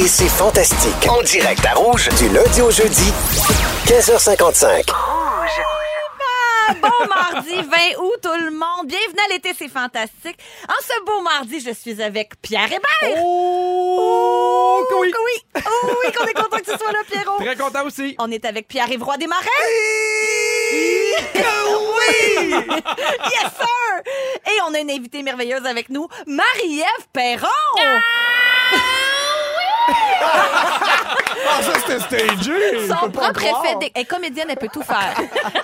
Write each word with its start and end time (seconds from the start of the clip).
L'été, 0.00 0.08
c'est 0.08 0.28
fantastique. 0.28 1.08
En 1.10 1.20
direct 1.20 1.62
à 1.66 1.74
Rouge, 1.74 2.08
du 2.18 2.30
lundi 2.30 2.62
au 2.62 2.70
jeudi, 2.70 3.12
15h55. 3.86 4.86
Bon 6.80 7.06
mardi 7.06 7.56
20 7.56 7.62
août, 7.98 8.16
tout 8.22 8.28
le 8.32 8.50
monde. 8.50 8.86
Bienvenue 8.86 9.20
à 9.26 9.32
l'été, 9.32 9.50
c'est 9.58 9.68
fantastique. 9.68 10.38
En 10.68 10.80
ce 10.82 11.04
beau 11.04 11.20
mardi, 11.20 11.60
je 11.60 11.72
suis 11.72 12.00
avec 12.00 12.40
Pierre 12.40 12.72
Hébert. 12.72 13.18
Oh, 13.22 14.86
que 14.88 14.94
oui. 15.02 15.12
oui. 15.12 15.62
Oh 15.66 15.90
oui, 16.02 16.12
qu'on 16.12 16.24
est 16.24 16.32
content 16.32 16.56
que 16.56 16.70
tu 16.70 16.78
sois 16.78 16.92
là, 16.92 17.00
Pierrot. 17.06 17.36
Très 17.44 17.56
content 17.56 17.84
aussi. 17.84 18.14
On 18.18 18.30
est 18.30 18.46
avec 18.46 18.68
Pierre-Yves 18.68 19.02
Roy 19.02 19.18
Desmarais. 19.18 19.44
oui! 21.34 22.54
Yes, 23.32 23.52
sir! 23.58 24.02
Et 24.46 24.60
on 24.66 24.72
a 24.72 24.78
une 24.78 24.90
invitée 24.90 25.22
merveilleuse 25.22 25.66
avec 25.66 25.90
nous, 25.90 26.08
Marie-Ève 26.26 27.06
Perron. 27.12 27.46
Ah, 27.78 27.98
ça, 31.62 31.72
c'était 31.86 31.98
stagé. 32.00 32.86
Son 32.88 33.10
propre 33.10 33.42
effet. 33.42 33.90
Elle 33.94 34.02
est 34.02 34.04
comédienne, 34.04 34.46
elle 34.50 34.56
peut 34.56 34.68
tout 34.72 34.82
faire. 34.82 35.14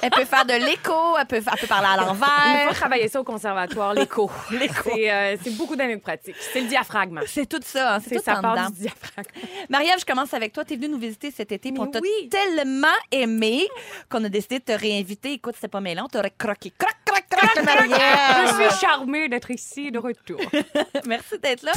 elle 0.02 0.10
peut 0.10 0.24
faire 0.24 0.44
de 0.44 0.52
l'écho, 0.54 1.16
elle 1.18 1.26
peut, 1.26 1.36
elle 1.36 1.58
peut 1.60 1.66
parler 1.66 1.86
à 1.88 1.94
Il 1.94 2.00
faut 2.00 2.06
l'envers. 2.06 2.74
travailler 2.74 3.08
ça 3.08 3.20
au 3.20 3.24
conservatoire, 3.24 3.94
l'écho. 3.94 4.30
C'est 4.84 5.10
euh, 5.10 5.36
c'est 5.42 5.56
beaucoup 5.56 5.76
d'années 5.76 5.96
de 5.96 6.00
pratique. 6.00 6.36
C'est 6.52 6.60
le 6.60 6.66
diaphragme. 6.66 7.20
C'est 7.26 7.46
tout 7.46 7.60
ça, 7.64 7.94
hein, 7.96 7.98
c'est 8.02 8.10
C'est 8.10 8.16
tout 8.16 8.22
ça 8.24 8.38
en 8.38 8.42
part 8.42 8.56
dedans. 8.56 8.70
du 8.70 8.80
diaphragme. 8.82 9.28
Marie-Ève, 9.68 9.98
je 10.00 10.04
commence 10.04 10.32
avec 10.34 10.52
toi. 10.52 10.64
Tu 10.64 10.74
es 10.74 10.76
venue 10.76 10.88
nous 10.88 10.98
visiter 10.98 11.30
cet 11.30 11.52
été. 11.52 11.70
Mais 11.72 11.80
On 11.80 11.86
t'a 11.86 12.00
oui. 12.00 12.28
tellement 12.28 12.86
aimé 13.10 13.66
qu'on 14.10 14.22
a 14.24 14.28
décidé 14.28 14.58
de 14.58 14.64
te 14.64 14.72
réinviter. 14.72 15.32
Écoute, 15.32 15.54
c'était 15.56 15.68
pas 15.68 15.80
mêlant. 15.80 16.08
T'aurais 16.08 16.32
croqué. 16.36 16.72
Croc, 16.78 16.92
croc, 17.04 17.24
croc, 17.30 17.64
Marie-Ève. 17.64 18.46
Je 18.58 18.70
suis 18.70 18.80
charmée 18.80 19.28
d'être 19.28 19.50
ici 19.50 19.90
de 19.90 19.98
retour. 19.98 20.40
Merci 21.06 21.38
d'être 21.42 21.62
là. 21.62 21.72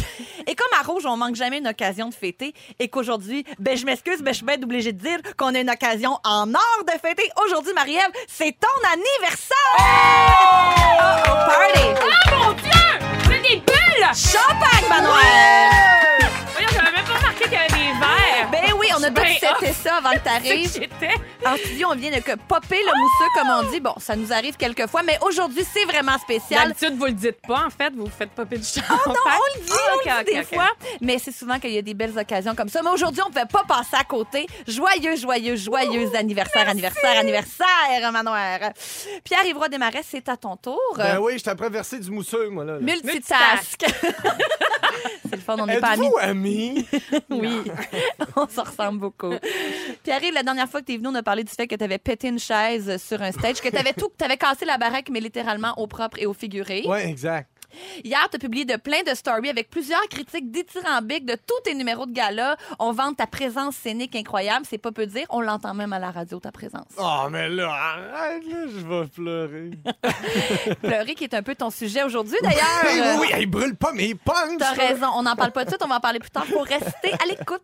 Et 0.48 0.56
comme 0.56 0.80
à 0.80 0.84
Rouge, 0.84 1.06
on 1.06 1.18
manque 1.18 1.36
jamais 1.36 1.58
une 1.60 1.68
occasion 1.68 2.10
de 2.10 2.14
fêter 2.14 2.39
et 2.80 2.88
qu'aujourd'hui, 2.90 3.46
ben 3.60 3.78
je 3.78 3.86
m'excuse, 3.86 4.22
ben 4.22 4.32
je 4.32 4.38
suis 4.38 4.46
bien 4.46 4.62
obligée 4.62 4.94
de 4.94 5.00
dire 5.00 5.20
qu'on 5.38 5.54
a 5.56 5.60
une 5.60 5.70
occasion 5.70 6.18
en 6.24 6.54
or 6.54 6.84
de 6.86 6.92
fêter. 7.00 7.30
Aujourd'hui, 7.46 7.74
Marie-Ève, 7.74 8.12
c'est 8.28 8.56
ton 8.60 8.68
anniversaire! 8.92 9.58
Oh, 9.78 9.84
oh, 11.26 11.34
party! 11.48 11.84
Oh 12.04 12.36
mon 12.38 12.54
Dieu! 12.54 12.72
C'est 13.24 13.42
des 13.42 13.58
bulles! 13.58 14.14
Champagne, 14.14 14.90
Manuel! 14.90 16.09
On 18.98 19.04
a 19.04 19.12
tout 19.12 19.22
seté 19.22 19.74
ça 19.74 19.96
avant 19.98 20.12
que 20.12 20.20
t'arrives. 20.24 20.72
j'étais. 20.74 21.14
En 21.46 21.56
studio, 21.56 21.88
on 21.92 21.96
vient 21.96 22.12
de 22.12 22.22
que 22.22 22.36
popper 22.48 22.80
le 22.80 23.00
mousseux, 23.00 23.30
comme 23.36 23.50
on 23.50 23.72
dit. 23.72 23.80
Bon, 23.80 23.94
ça 24.00 24.16
nous 24.16 24.32
arrive 24.34 24.58
quelques 24.58 24.88
fois, 24.88 25.04
mais 25.04 25.18
aujourd'hui, 25.22 25.64
c'est 25.72 25.86
vraiment 25.86 26.18
spécial. 26.18 26.70
D'habitude, 26.70 26.98
vous 26.98 27.06
le 27.06 27.12
dites 27.14 27.42
pas, 27.48 27.66
en 27.66 27.70
fait. 27.70 27.94
Vous 27.96 28.06
vous 28.06 28.12
faites 28.18 28.32
popper 28.32 28.58
du 28.58 28.66
champagne. 28.66 28.98
Oh 29.06 29.10
non, 29.10 29.16
on 29.26 29.60
le 29.60 29.66
dit, 29.66 29.72
Ah, 29.74 29.92
on 29.94 30.20
le 30.20 30.26
dit 30.26 30.34
des 30.34 30.44
fois. 30.44 30.70
Mais 31.02 31.18
c'est 31.20 31.32
souvent 31.32 31.60
qu'il 31.60 31.72
y 31.72 31.78
a 31.78 31.82
des 31.82 31.94
belles 31.94 32.18
occasions 32.18 32.56
comme 32.56 32.70
ça. 32.70 32.82
Mais 32.84 32.90
aujourd'hui, 32.90 33.22
on 33.24 33.30
ne 33.30 33.34
pouvait 33.34 33.46
pas 33.46 33.64
passer 33.68 33.96
à 34.00 34.04
côté. 34.04 34.48
Joyeux, 34.68 35.16
joyeux, 35.16 35.56
joyeux 35.56 36.10
anniversaire, 36.16 36.68
anniversaire, 36.68 37.18
anniversaire, 37.20 38.12
Manoir. 38.12 38.60
Pierre 39.24 39.46
Ivroy 39.46 39.70
Desmarais, 39.70 40.04
c'est 40.08 40.28
à 40.30 40.38
ton 40.38 40.56
tour. 40.58 40.80
Ben 40.98 41.20
oui, 41.20 41.38
je 41.38 41.44
t'ai 41.44 41.50
après 41.52 41.70
versé 41.70 42.00
du 42.00 42.12
mousseux, 42.12 42.50
moi, 42.50 42.64
là. 42.66 42.74
là. 42.74 42.80
Multitask. 42.80 43.86
c'est 45.30 45.36
le 45.36 45.42
fun, 45.42 45.56
on 45.60 45.66
n'est 45.66 45.80
pas 45.80 45.90
amis. 45.90 46.06
Êtes-vous 46.08 46.18
amis? 46.20 46.88
Oui, 47.30 47.62
on 48.36 48.48
se 48.48 48.62
ressemble 48.80 49.00
beaucoup. 49.00 49.34
Pierre-Yves, 50.04 50.34
la 50.34 50.44
dernière 50.44 50.70
fois 50.70 50.82
que 50.82 50.86
tu 50.86 50.94
es 50.94 50.98
venu, 50.98 51.10
on 51.10 51.16
a 51.16 51.24
parlé 51.24 51.44
du 51.44 51.52
fait 51.52 51.68
que 51.68 51.76
tu 51.76 51.84
avais 51.84 51.98
pété 51.98 52.28
une 52.30 52.40
chaise 52.40 53.02
sur 53.04 53.22
un 53.22 53.32
stage, 53.32 53.62
que 53.62 53.70
tu 53.70 53.78
avais 53.78 53.94
tout, 53.94 54.10
que 54.10 54.18
tu 54.18 54.24
avais 54.26 54.38
cassé 54.38 54.66
la 54.66 54.78
baraque, 54.78 55.10
mais 55.10 55.20
littéralement 55.20 55.74
au 55.78 55.88
propre 55.88 56.18
et 56.20 56.26
au 56.26 56.34
figuré. 56.34 56.84
Ouais, 56.88 57.08
exact. 57.08 57.50
Hier, 58.04 58.28
tu 58.30 58.38
as 58.38 58.40
publié 58.40 58.66
de 58.66 58.76
plein 58.78 59.04
de 59.04 59.14
stories 59.14 59.50
avec 59.50 59.70
plusieurs 59.70 60.02
critiques 60.10 60.52
dithyrambiques 60.52 61.26
de 61.26 61.36
tous 61.36 61.60
tes 61.64 61.76
numéros 61.76 62.06
de 62.06 62.12
gala. 62.12 62.58
On 62.80 62.92
vante 62.92 63.18
ta 63.18 63.28
présence 63.28 63.76
scénique 63.76 64.16
incroyable, 64.16 64.66
c'est 64.68 64.78
pas 64.78 64.92
peu 64.92 65.06
dire. 65.06 65.26
On 65.30 65.42
l'entend 65.42 65.74
même 65.74 65.94
à 65.94 66.00
la 66.00 66.12
radio, 66.12 66.40
ta 66.40 66.52
présence. 66.52 66.88
Oh, 66.98 67.28
mais 67.30 67.50
là, 67.50 67.72
arrête, 67.72 68.44
là, 68.48 68.66
je 68.68 68.86
vais 68.86 69.08
pleurer. 69.08 69.72
Pleurer, 70.82 71.16
qui 71.16 71.24
est 71.26 71.34
un 71.34 71.44
peu 71.44 71.56
ton 71.56 71.70
sujet 71.70 72.04
aujourd'hui, 72.04 72.38
d'ailleurs. 72.42 72.66
oui, 72.86 73.02
oui, 73.22 73.28
il 73.42 73.48
brûle 73.48 73.76
pas 73.76 73.94
mes 73.94 74.16
punches. 74.16 74.58
T'as 74.58 74.74
raison, 74.74 75.08
on 75.16 75.24
n'en 75.24 75.36
parle 75.36 75.52
pas 75.52 75.62
tout 75.62 75.72
de 75.72 75.72
suite, 75.76 75.86
on 75.86 75.90
va 75.90 75.98
en 75.98 76.00
parler 76.00 76.20
plus 76.20 76.32
tard 76.32 76.46
pour 76.46 76.64
rester 76.66 77.12
à 77.14 77.26
l'écoute. 77.28 77.62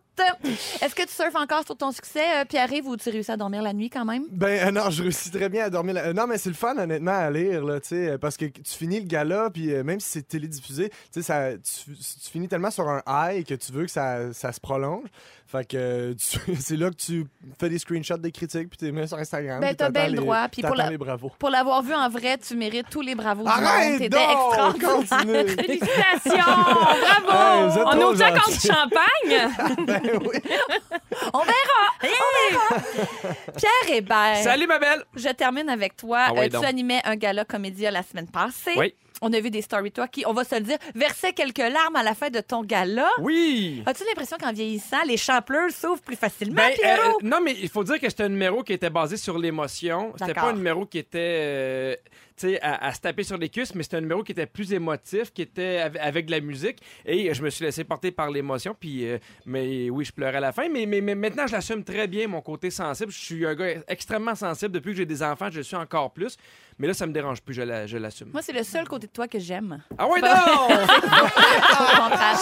Est-ce 0.82 0.94
que 0.94 1.02
tu 1.02 1.12
surfes 1.14 1.34
encore 1.36 1.64
sur 1.64 1.76
ton 1.76 1.92
succès, 1.92 2.24
euh, 2.40 2.44
Pierre-Yves, 2.44 2.86
ou 2.86 2.96
tu 2.96 3.10
réussis 3.10 3.30
à 3.32 3.36
dormir 3.36 3.62
la 3.62 3.72
nuit 3.72 3.90
quand 3.90 4.04
même? 4.04 4.24
Ben 4.30 4.68
euh, 4.68 4.70
non, 4.70 4.90
je 4.90 5.02
réussis 5.02 5.30
très 5.30 5.48
bien 5.48 5.64
à 5.64 5.70
dormir. 5.70 5.94
là. 5.94 6.06
Euh, 6.06 6.12
non, 6.12 6.26
mais 6.26 6.38
c'est 6.38 6.48
le 6.48 6.54
fun 6.54 6.76
honnêtement 6.76 7.16
à 7.18 7.30
lire 7.30 7.64
là, 7.64 7.80
tu 7.80 7.88
sais, 7.88 8.18
parce 8.18 8.36
que 8.36 8.46
tu 8.46 8.62
finis 8.64 9.00
le 9.00 9.06
gala 9.06 9.50
puis 9.52 9.72
euh, 9.72 9.82
même 9.84 10.00
si 10.00 10.08
c'est 10.10 10.28
télédiffusé, 10.28 10.88
tu 10.90 10.96
sais 11.10 11.22
ça 11.22 11.50
tu, 11.54 11.92
tu 11.96 12.30
finis 12.30 12.48
tellement 12.48 12.70
sur 12.70 12.88
un 12.88 13.02
high 13.06 13.44
que 13.46 13.54
tu 13.54 13.72
veux 13.72 13.84
que 13.84 13.90
ça, 13.90 14.32
ça 14.32 14.52
se 14.52 14.60
prolonge. 14.60 15.06
Fait 15.46 15.64
que 15.66 16.14
c'est 16.58 16.76
là 16.76 16.90
que 16.90 16.96
tu 16.96 17.24
fais 17.60 17.68
des 17.68 17.78
screenshots 17.78 18.16
des 18.16 18.32
critiques 18.32 18.68
puis 18.68 18.78
tu 18.78 18.84
les 18.86 18.92
mets 18.92 19.06
sur 19.06 19.16
Instagram. 19.18 19.60
Ben, 19.60 19.74
t'as 19.76 19.90
bien 19.90 20.06
le 20.06 20.12
les- 20.12 20.16
droit, 20.16 20.48
puis 20.48 20.62
pour 20.62 20.74
la- 20.74 20.90
l'avoir 21.50 21.82
vu 21.82 21.94
en 21.94 22.08
vrai, 22.08 22.36
tu 22.38 22.56
mérites 22.56 22.88
tous 22.90 23.00
les 23.00 23.14
bravos. 23.14 23.46
Arrête 23.46 23.98
T'étais 23.98 24.16
extraordinaire. 24.16 25.46
Félicitations! 25.48 26.52
Bravo! 27.26 27.80
On 27.86 28.00
ouvre 28.08 28.16
ça 28.16 28.30
contre 28.30 28.50
gentils. 28.50 28.66
champagne? 28.68 29.96
Oui. 30.20 30.36
On 31.32 31.38
verra! 31.40 31.82
On 32.02 32.50
verra! 32.50 32.82
Pierre 33.56 33.96
Hébert. 33.96 34.36
Salut, 34.42 34.66
ma 34.66 34.78
belle! 34.78 35.04
Je 35.14 35.28
termine 35.30 35.68
avec 35.68 35.96
toi. 35.96 36.26
Ah 36.28 36.32
ouais, 36.32 36.40
Euh, 36.40 36.44
tu 36.44 36.50
donc. 36.50 36.64
animais 36.64 37.00
un 37.04 37.16
gala 37.16 37.44
comédia 37.44 37.90
la 37.90 38.02
semaine 38.02 38.28
passée. 38.28 38.72
Oui. 38.76 38.94
On 39.22 39.32
a 39.32 39.40
vu 39.40 39.50
des 39.50 39.62
stories 39.62 39.92
toi 39.92 40.08
qui, 40.08 40.24
on 40.26 40.34
va 40.34 40.44
se 40.44 40.54
le 40.56 40.60
dire, 40.60 40.76
versaient 40.94 41.32
quelques 41.32 41.56
larmes 41.56 41.96
à 41.96 42.02
la 42.02 42.14
fin 42.14 42.28
de 42.28 42.40
ton 42.40 42.62
gala. 42.62 43.08
Oui! 43.20 43.82
As-tu 43.86 44.04
l'impression 44.04 44.36
qu'en 44.38 44.52
vieillissant, 44.52 45.02
les 45.06 45.16
champleurs 45.16 45.70
s'ouvrent 45.70 46.02
plus 46.02 46.16
facilement, 46.16 46.56
Ben, 46.56 46.74
Pierrot? 46.74 47.02
euh, 47.12 47.12
non, 47.22 47.38
mais 47.42 47.56
il 47.58 47.68
faut 47.70 47.82
dire 47.82 47.98
que 47.98 48.08
c'était 48.10 48.24
un 48.24 48.28
numéro 48.28 48.62
qui 48.62 48.74
était 48.74 48.90
basé 48.90 49.16
sur 49.16 49.38
l'émotion. 49.38 50.12
C'était 50.18 50.26
D'accord. 50.34 50.44
pas 50.44 50.50
un 50.50 50.56
numéro 50.56 50.84
qui 50.84 50.98
était 50.98 51.18
euh, 51.18 51.96
à, 52.62 52.86
à 52.86 52.92
se 52.92 53.00
taper 53.00 53.22
sur 53.24 53.36
les 53.38 53.48
cuisses, 53.48 53.74
mais 53.74 53.82
c'était 53.82 53.96
un 53.96 54.00
numéro 54.02 54.22
qui 54.22 54.32
était 54.32 54.46
plus 54.46 54.72
émotif, 54.72 55.32
qui 55.32 55.42
était 55.42 55.78
av- 55.78 55.96
avec 56.00 56.26
de 56.26 56.30
la 56.32 56.40
musique. 56.40 56.78
Et 57.04 57.32
je 57.32 57.42
me 57.42 57.50
suis 57.50 57.64
laissé 57.64 57.84
porter 57.84 58.10
par 58.10 58.30
l'émotion. 58.30 58.76
Puis, 58.78 59.06
euh, 59.08 59.18
mais 59.46 59.88
oui, 59.90 60.04
je 60.04 60.12
pleurais 60.12 60.36
à 60.36 60.40
la 60.40 60.52
fin. 60.52 60.68
Mais, 60.68 60.86
mais, 60.86 61.00
mais 61.00 61.14
maintenant, 61.14 61.46
je 61.46 61.52
l'assume 61.52 61.82
très 61.84 62.06
bien, 62.06 62.28
mon 62.28 62.40
côté 62.40 62.70
sensible. 62.70 63.10
Je 63.12 63.18
suis 63.18 63.46
un 63.46 63.54
gars 63.54 63.74
extrêmement 63.88 64.34
sensible. 64.34 64.72
Depuis 64.72 64.90
que 64.92 64.98
j'ai 64.98 65.06
des 65.06 65.22
enfants, 65.22 65.48
je 65.50 65.58
le 65.58 65.62
suis 65.62 65.76
encore 65.76 66.12
plus. 66.12 66.36
Mais 66.78 66.86
là, 66.86 66.92
ça 66.94 67.06
me 67.06 67.12
dérange 67.12 67.40
plus, 67.40 67.54
je 67.54 67.62
la- 67.62 67.86
je 67.86 67.96
l'assume. 67.96 68.28
Moi, 68.32 68.42
c'est 68.42 68.52
le 68.52 68.62
seul 68.62 68.86
côté 68.86 69.06
de 69.06 69.12
toi 69.12 69.26
que 69.28 69.38
j'aime. 69.38 69.82
Ah 69.96 70.06
oui, 70.10 70.20
non! 70.20 70.28
Contraire. 71.48 72.36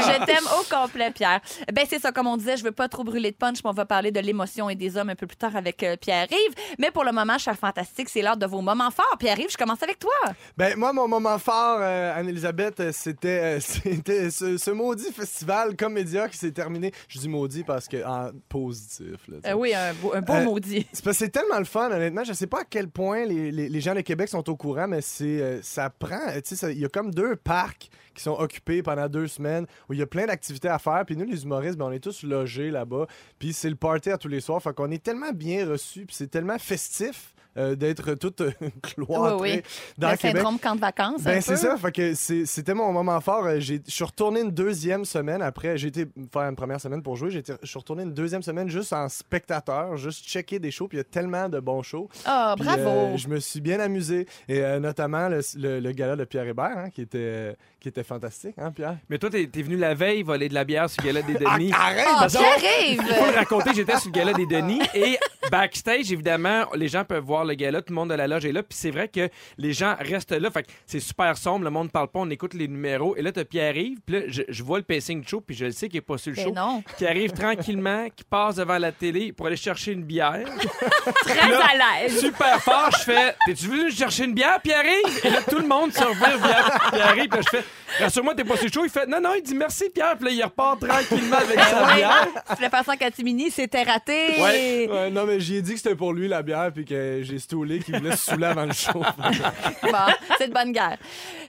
Je 0.00 0.24
t'aime 0.24 0.46
au 0.58 0.62
complet, 0.74 1.10
Pierre. 1.10 1.40
Ben, 1.72 1.84
c'est 1.88 1.98
ça, 1.98 2.12
comme 2.12 2.26
on 2.26 2.36
disait, 2.36 2.56
je 2.56 2.64
veux 2.64 2.72
pas 2.72 2.88
trop 2.88 3.04
brûler 3.04 3.30
de 3.30 3.36
punch, 3.36 3.58
mais 3.62 3.70
on 3.70 3.74
va 3.74 3.84
parler 3.84 4.10
de 4.10 4.20
l'émotion 4.20 4.70
et 4.70 4.74
des 4.74 4.96
hommes 4.96 5.10
un 5.10 5.14
peu 5.16 5.26
plus 5.26 5.36
tard 5.36 5.54
avec 5.56 5.82
euh, 5.82 5.96
Pierre-Yves. 5.96 6.54
Mais 6.78 6.90
pour 6.90 7.04
le 7.04 7.12
moment, 7.12 7.38
cher 7.38 7.56
fantastique, 7.58 8.08
c'est 8.08 8.22
l'heure 8.22 8.36
de 8.36 8.46
vos 8.46 8.60
moments 8.60 8.90
forts. 8.90 9.17
Pierre-Yves, 9.18 9.50
je 9.50 9.56
commence 9.56 9.82
avec 9.82 9.98
toi. 9.98 10.10
Ben, 10.56 10.76
moi, 10.76 10.92
mon 10.92 11.08
moment 11.08 11.38
fort, 11.38 11.78
euh, 11.80 12.18
Anne-Elisabeth, 12.18 12.80
euh, 12.80 12.92
c'était, 12.92 13.56
euh, 13.56 13.60
c'était 13.60 14.30
ce, 14.30 14.56
ce 14.56 14.70
maudit 14.70 15.12
festival 15.12 15.76
Comédia 15.76 16.28
qui 16.28 16.38
s'est 16.38 16.52
terminé. 16.52 16.92
Je 17.08 17.18
dis 17.18 17.28
maudit 17.28 17.64
parce 17.64 17.88
que, 17.88 18.04
en 18.04 18.30
positif, 18.48 19.16
là. 19.28 19.36
Euh, 19.46 19.52
oui, 19.54 19.74
un 19.74 19.92
beau, 19.94 20.14
un 20.14 20.20
beau 20.20 20.32
Euh, 20.34 20.44
maudit. 20.44 20.86
C'est 20.92 21.04
parce 21.04 21.18
que 21.18 21.24
c'est 21.24 21.30
tellement 21.30 21.58
le 21.58 21.64
fun, 21.64 21.90
honnêtement. 21.90 22.24
Je 22.24 22.32
sais 22.32 22.46
pas 22.46 22.60
à 22.60 22.64
quel 22.64 22.88
point 22.88 23.24
les, 23.24 23.50
les- 23.50 23.68
les 23.68 23.80
gens 23.80 23.94
de 23.94 24.00
Québec 24.00 24.28
sont 24.28 24.48
au 24.48 24.56
courant, 24.56 24.88
mais 24.88 25.00
c'est 25.00 25.40
euh, 25.42 25.60
ça 25.62 25.90
prend. 25.90 26.20
Tu 26.36 26.40
sais, 26.44 26.56
ça- 26.56 26.70
il 26.70 26.78
y 26.78 26.84
a 26.84 26.88
comme 26.88 27.12
deux 27.12 27.36
parcs 27.36 27.88
qui 28.14 28.22
sont 28.24 28.32
occupés 28.38 28.82
pendant 28.82 29.08
deux 29.08 29.28
semaines 29.28 29.66
où 29.88 29.92
il 29.92 29.98
y 30.00 30.02
a 30.02 30.06
plein 30.06 30.26
d'activités 30.26 30.68
à 30.68 30.78
faire. 30.78 31.04
Puis 31.06 31.16
nous, 31.16 31.24
les 31.24 31.44
humoristes, 31.44 31.76
ben, 31.78 31.84
on 31.86 31.92
est 31.92 32.00
tous 32.00 32.22
logés 32.24 32.70
là-bas. 32.70 33.06
Puis 33.38 33.52
c'est 33.52 33.70
le 33.70 33.76
party 33.76 34.10
à 34.10 34.18
tous 34.18 34.26
les 34.28 34.40
soirs. 34.40 34.60
Fait 34.62 34.74
qu'on 34.74 34.90
est 34.90 35.02
tellement 35.02 35.30
bien 35.32 35.68
reçus. 35.68 36.04
Puis 36.06 36.16
c'est 36.16 36.26
tellement 36.28 36.58
festif. 36.58 37.34
Euh, 37.58 37.74
d'être 37.74 38.14
tout 38.14 38.32
euh, 38.40 38.50
cloîtré 38.82 39.34
Oui, 39.34 39.50
oui. 39.56 39.62
dans 39.98 40.10
le 40.10 40.16
Québec. 40.16 40.36
syndrome 40.36 40.58
camp 40.58 40.74
de 40.76 40.80
vacances. 40.80 41.22
Ben, 41.22 41.40
c'est 41.40 41.56
ça. 41.56 41.76
Fait 41.76 41.92
que 41.92 42.14
c'est- 42.14 42.46
c'était 42.46 42.74
mon 42.74 42.92
moment 42.92 43.20
fort. 43.20 43.44
Euh, 43.46 43.58
j'ai- 43.60 43.82
Je 43.86 43.90
suis 43.92 44.04
retourné 44.04 44.40
une 44.40 44.50
deuxième 44.50 45.04
semaine 45.04 45.42
après. 45.42 45.76
J'ai 45.76 45.88
été 45.88 46.06
faire 46.32 46.42
une 46.42 46.56
première 46.56 46.80
semaine 46.80 47.02
pour 47.02 47.16
jouer. 47.16 47.30
Je 47.30 47.40
suis 47.64 47.78
retourné 47.78 48.04
une 48.04 48.14
deuxième 48.14 48.42
semaine 48.42 48.68
juste 48.68 48.92
en 48.92 49.08
spectateur, 49.08 49.96
juste 49.96 50.24
checker 50.26 50.58
des 50.58 50.70
shows. 50.70 50.88
Puis 50.88 50.96
il 50.96 51.00
y 51.00 51.02
a 51.02 51.04
tellement 51.04 51.48
de 51.48 51.58
bons 51.60 51.82
shows. 51.82 52.08
Ah, 52.24 52.54
bravo. 52.56 52.82
euh, 52.88 53.16
je 53.16 53.28
me 53.28 53.40
suis 53.40 53.60
bien 53.60 53.80
amusé. 53.80 54.26
Et 54.48 54.60
euh, 54.60 54.78
notamment 54.78 55.28
le, 55.28 55.40
le- 55.56 55.80
le 55.80 55.92
gala 55.92 56.16
de 56.16 56.24
Pierre 56.24 56.46
Hébert, 56.46 56.76
hein, 56.78 56.90
qui, 56.90 57.02
était, 57.02 57.18
euh, 57.18 57.52
qui 57.80 57.88
était 57.88 58.02
fantastique, 58.04 58.54
hein, 58.58 58.70
Pierre? 58.72 58.96
Mais 59.10 59.18
toi, 59.18 59.30
t'es 59.30 59.46
t'es 59.50 59.62
venu 59.62 59.76
la 59.76 59.94
veille 59.94 60.22
voler 60.22 60.48
de 60.48 60.54
la 60.54 60.64
bière 60.64 60.88
sur 60.90 61.02
le 61.02 61.08
gala 61.08 61.22
des 61.22 61.34
Denis. 61.34 61.72
arrête! 61.72 62.06
Ah, 62.16 62.28
donc! 62.28 62.42
Pierre-Yves! 62.58 63.00
Faut 63.02 63.26
le 63.26 63.36
raconter, 63.36 63.70
j'étais 63.74 63.96
sur 63.98 64.10
le 64.10 64.14
gala 64.18 64.32
des 64.32 64.46
Denis 64.46 64.80
et 64.94 65.18
backstage, 65.50 66.12
évidemment, 66.12 66.64
les 66.74 66.88
gens 66.88 67.04
peuvent 67.04 67.24
voir 67.24 67.44
le 67.48 67.54
gala, 67.54 67.82
tout 67.82 67.92
le 67.92 67.96
monde 67.96 68.10
de 68.10 68.14
la 68.14 68.26
loge 68.28 68.44
est 68.44 68.52
là, 68.52 68.62
puis 68.62 68.76
c'est 68.78 68.90
vrai 68.90 69.08
que 69.08 69.28
les 69.56 69.72
gens 69.72 69.96
restent 69.98 70.32
là. 70.32 70.50
Fait 70.50 70.62
que 70.62 70.68
c'est 70.86 71.00
super 71.00 71.36
sombre, 71.36 71.64
le 71.64 71.70
monde 71.70 71.90
parle 71.90 72.08
pas, 72.08 72.20
on 72.20 72.30
écoute 72.30 72.54
les 72.54 72.68
numéros. 72.68 73.16
Et 73.16 73.22
là, 73.22 73.32
t'as 73.32 73.44
Pierre-Yves, 73.44 73.98
puis 74.06 74.14
là, 74.14 74.22
je, 74.28 74.42
je 74.48 74.62
vois 74.62 74.78
le 74.78 74.84
pacing 74.84 75.22
du 75.22 75.28
show, 75.28 75.40
puis 75.40 75.56
je 75.56 75.64
le 75.66 75.72
sais 75.72 75.88
qu'il 75.88 75.98
est 75.98 76.02
pas 76.02 76.18
sur 76.18 76.30
le 76.30 76.36
Ben 76.36 76.44
show. 76.46 76.52
non. 76.52 76.82
Qui 76.96 77.06
arrive 77.06 77.32
tranquillement, 77.32 78.06
qui 78.14 78.24
passe 78.24 78.56
devant 78.56 78.78
la 78.78 78.92
télé 78.92 79.32
pour 79.32 79.46
aller 79.46 79.56
chercher 79.56 79.92
une 79.92 80.02
bière. 80.04 80.44
Très 81.22 81.48
Là, 81.48 81.60
à 81.72 82.00
l'aise. 82.02 82.18
Super 82.20 82.60
fort, 82.62 82.90
je 82.98 83.04
fais 83.04 83.34
T'es-tu 83.46 83.66
venu 83.68 83.90
chercher 83.90 84.24
une 84.24 84.34
bière, 84.34 84.60
Pierre-Yves? 84.62 85.20
Et 85.24 85.30
là, 85.30 85.42
tout 85.48 85.58
le 85.58 85.66
monde 85.66 85.92
se 85.92 86.02
revient 86.04 86.38
vers 86.42 86.90
Pierre-Yves. 86.92 87.28
Puis 87.28 87.38
là, 87.38 87.40
je 87.52 87.56
fais 87.58 87.64
Rassure-moi, 88.04 88.34
t'es 88.34 88.44
pas 88.44 88.56
sur 88.56 88.66
le 88.66 88.72
show. 88.72 88.84
Il 88.84 88.90
fait 88.90 89.06
Non, 89.06 89.20
non, 89.20 89.30
il 89.34 89.42
dit 89.42 89.54
merci, 89.54 89.88
Pierre. 89.92 90.16
Puis 90.16 90.26
là, 90.26 90.30
il 90.32 90.42
repart 90.44 90.78
tranquillement 90.80 91.36
avec 91.38 91.58
sa 91.58 91.94
bière. 91.94 92.28
Tu 92.50 92.54
voulais 92.56 92.68
faire 92.68 92.84
ça 92.84 92.92
en 92.92 92.96
catimini, 92.96 93.50
c'était 93.50 93.82
raté. 93.82 94.40
Ouais. 94.42 94.88
Ouais, 94.90 95.10
non, 95.10 95.24
mais 95.24 95.40
j'ai 95.40 95.62
dit 95.62 95.72
que 95.72 95.78
c'était 95.78 95.94
pour 95.94 96.12
lui 96.12 96.28
la 96.28 96.42
bière, 96.42 96.70
puis 96.74 96.84
que 96.84 97.20
j'ai 97.22 97.37
stoulé 97.38 97.78
qu'il 97.80 97.96
voulait 97.98 98.16
se 98.16 98.24
saouler 98.30 98.46
avant 98.46 98.64
le 98.66 98.72
show. 98.72 99.02
Bon, 99.82 100.12
c'est 100.38 100.48
de 100.48 100.52
bonne 100.52 100.72
guerre. 100.72 100.98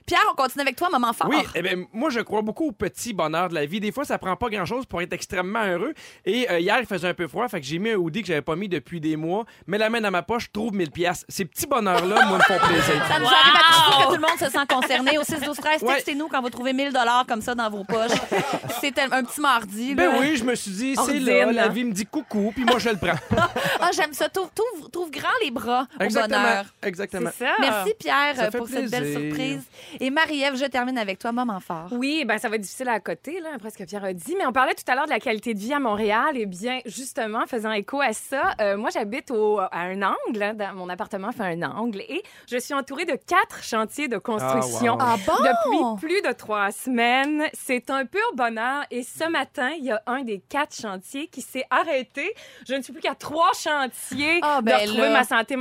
Pierre, 0.06 0.24
on 0.32 0.34
continue 0.34 0.62
avec 0.62 0.76
toi, 0.76 0.88
moment 0.90 1.12
fort. 1.12 1.28
Oui, 1.30 1.36
eh 1.54 1.62
ben, 1.62 1.84
moi, 1.92 2.10
je 2.10 2.20
crois 2.20 2.42
beaucoup 2.42 2.68
au 2.68 2.72
petit 2.72 3.12
bonheur 3.12 3.48
de 3.48 3.54
la 3.54 3.66
vie. 3.66 3.80
Des 3.80 3.92
fois, 3.92 4.04
ça 4.04 4.18
prend 4.18 4.34
pas 4.36 4.48
grand-chose 4.48 4.86
pour 4.86 5.02
être 5.02 5.12
extrêmement 5.12 5.62
heureux. 5.64 5.92
Et 6.24 6.50
euh, 6.50 6.58
hier, 6.58 6.78
il 6.80 6.86
faisait 6.86 7.08
un 7.08 7.14
peu 7.14 7.28
froid, 7.28 7.46
fait 7.48 7.60
que 7.60 7.66
j'ai 7.66 7.78
mis 7.78 7.90
un 7.90 7.96
hoodie 7.96 8.22
que 8.22 8.28
j'avais 8.28 8.40
pas 8.42 8.56
mis 8.56 8.68
depuis 8.68 9.00
des 9.00 9.16
mois. 9.16 9.44
Mets 9.66 9.78
la 9.78 9.90
main 9.90 10.00
dans 10.00 10.10
ma 10.10 10.22
poche, 10.22 10.50
trouve 10.52 10.72
1000 10.74 10.90
pièces. 10.90 11.24
Ces 11.28 11.44
petits 11.44 11.66
bonheurs-là, 11.66 12.26
moi, 12.26 12.38
me 12.38 12.42
font 12.42 12.66
plaisir. 12.66 13.04
Ça 13.08 13.18
nous 13.18 13.26
arrive 13.26 13.54
à 13.54 13.74
tous 13.74 13.98
que 13.98 14.08
tout 14.08 14.14
le 14.14 14.20
monde 14.20 14.38
se 14.38 14.50
sent 14.50 14.66
concerné. 14.68 15.18
Au 15.18 15.22
6 15.24 15.40
12 15.44 15.56
13 15.56 15.82
Ouais. 15.82 15.94
textez-nous 15.94 16.28
quand 16.28 16.40
vous 16.42 16.50
trouvez 16.50 16.72
1000 16.72 16.92
dollars 16.92 17.24
comme 17.28 17.42
ça 17.42 17.54
dans 17.54 17.68
vos 17.70 17.84
poches. 17.84 18.10
C'est 18.80 18.98
un 18.98 19.10
un 19.12 19.24
petit 19.24 19.40
mardi. 19.40 19.94
Ben 19.94 20.10
oui, 20.20 20.36
je 20.36 20.44
me 20.44 20.54
suis 20.54 20.70
dit, 20.70 20.94
c'est 20.96 21.18
là, 21.18 21.50
la 21.52 21.68
vie 21.68 21.84
me 21.84 21.92
dit 21.92 22.06
coucou, 22.06 22.52
puis 22.54 22.64
moi, 22.64 22.78
je 22.78 22.90
le 22.90 22.96
prends. 22.96 23.18
Ah, 23.82 23.90
j'aime 23.94 24.12
ça. 24.12 24.28
Trouve, 24.28 24.50
trouve- 24.54 24.90
trouve 24.90 25.10
grand 25.10 25.28
les 25.42 25.50
bras 25.50 25.69
au 25.98 26.02
Exactement. 26.02 26.40
bonheur. 26.42 26.64
Exactement. 26.82 27.30
C'est 27.36 27.44
ça. 27.46 27.52
Merci 27.60 27.94
Pierre 27.98 28.50
pour 28.50 28.68
cette 28.68 28.90
belle 28.90 29.12
surprise. 29.12 29.62
Et 30.00 30.10
Marie-Ève, 30.10 30.56
je 30.56 30.64
termine 30.66 30.98
avec 30.98 31.18
toi, 31.18 31.32
moment 31.32 31.60
fort. 31.60 31.88
Oui, 31.92 32.24
ben 32.26 32.38
ça 32.38 32.48
va 32.48 32.56
être 32.56 32.62
difficile 32.62 32.88
à 32.88 33.00
côté, 33.00 33.40
là, 33.40 33.50
après 33.54 33.70
ce 33.70 33.78
que 33.78 33.84
Pierre 33.84 34.04
a 34.04 34.12
dit, 34.12 34.34
mais 34.38 34.46
on 34.46 34.52
parlait 34.52 34.74
tout 34.74 34.84
à 34.90 34.94
l'heure 34.94 35.04
de 35.06 35.10
la 35.10 35.20
qualité 35.20 35.54
de 35.54 35.58
vie 35.58 35.72
à 35.72 35.78
Montréal. 35.78 36.36
Et 36.36 36.46
bien, 36.46 36.80
justement, 36.86 37.46
faisant 37.46 37.72
écho 37.72 38.00
à 38.00 38.12
ça, 38.12 38.54
euh, 38.60 38.76
moi, 38.76 38.90
j'habite 38.92 39.30
au- 39.30 39.58
à 39.58 39.68
un 39.72 40.00
angle. 40.02 40.42
hein, 40.42 40.54
dans- 40.54 40.74
mon 40.74 40.88
appartement 40.88 41.32
fait 41.32 41.42
un 41.44 41.62
angle 41.62 42.00
et 42.00 42.22
je 42.50 42.56
suis 42.58 42.72
entourée 42.74 43.04
de 43.04 43.16
quatre 43.26 43.62
chantiers 43.62 44.08
de 44.08 44.18
construction. 44.18 44.96
Ah, 45.00 45.14
Ah 45.14 45.16
bon? 45.26 45.32
Depuis 45.42 46.06
plus 46.06 46.22
de 46.22 46.32
trois 46.32 46.70
semaines, 46.70 47.44
c'est 47.52 47.90
un 47.90 48.04
pur 48.06 48.20
bonheur. 48.34 48.84
Et 48.90 49.02
ce 49.02 49.28
matin, 49.28 49.70
il 49.78 49.84
y 49.84 49.90
a 49.90 50.00
un 50.06 50.22
des 50.22 50.38
quatre 50.48 50.74
chantiers 50.74 51.26
qui 51.28 51.42
s'est 51.42 51.64
arrêté. 51.70 52.32
Je 52.68 52.74
ne 52.74 52.82
suis 52.82 52.92
plus 52.92 53.02
qu'à 53.02 53.14
trois 53.14 53.50
chantiers 53.58 54.38
Ah, 54.42 54.60
de 54.60 54.66
ben 54.66 54.76
retrouver 54.80 55.00
là. 55.02 55.10
ma 55.10 55.24
santé 55.24 55.56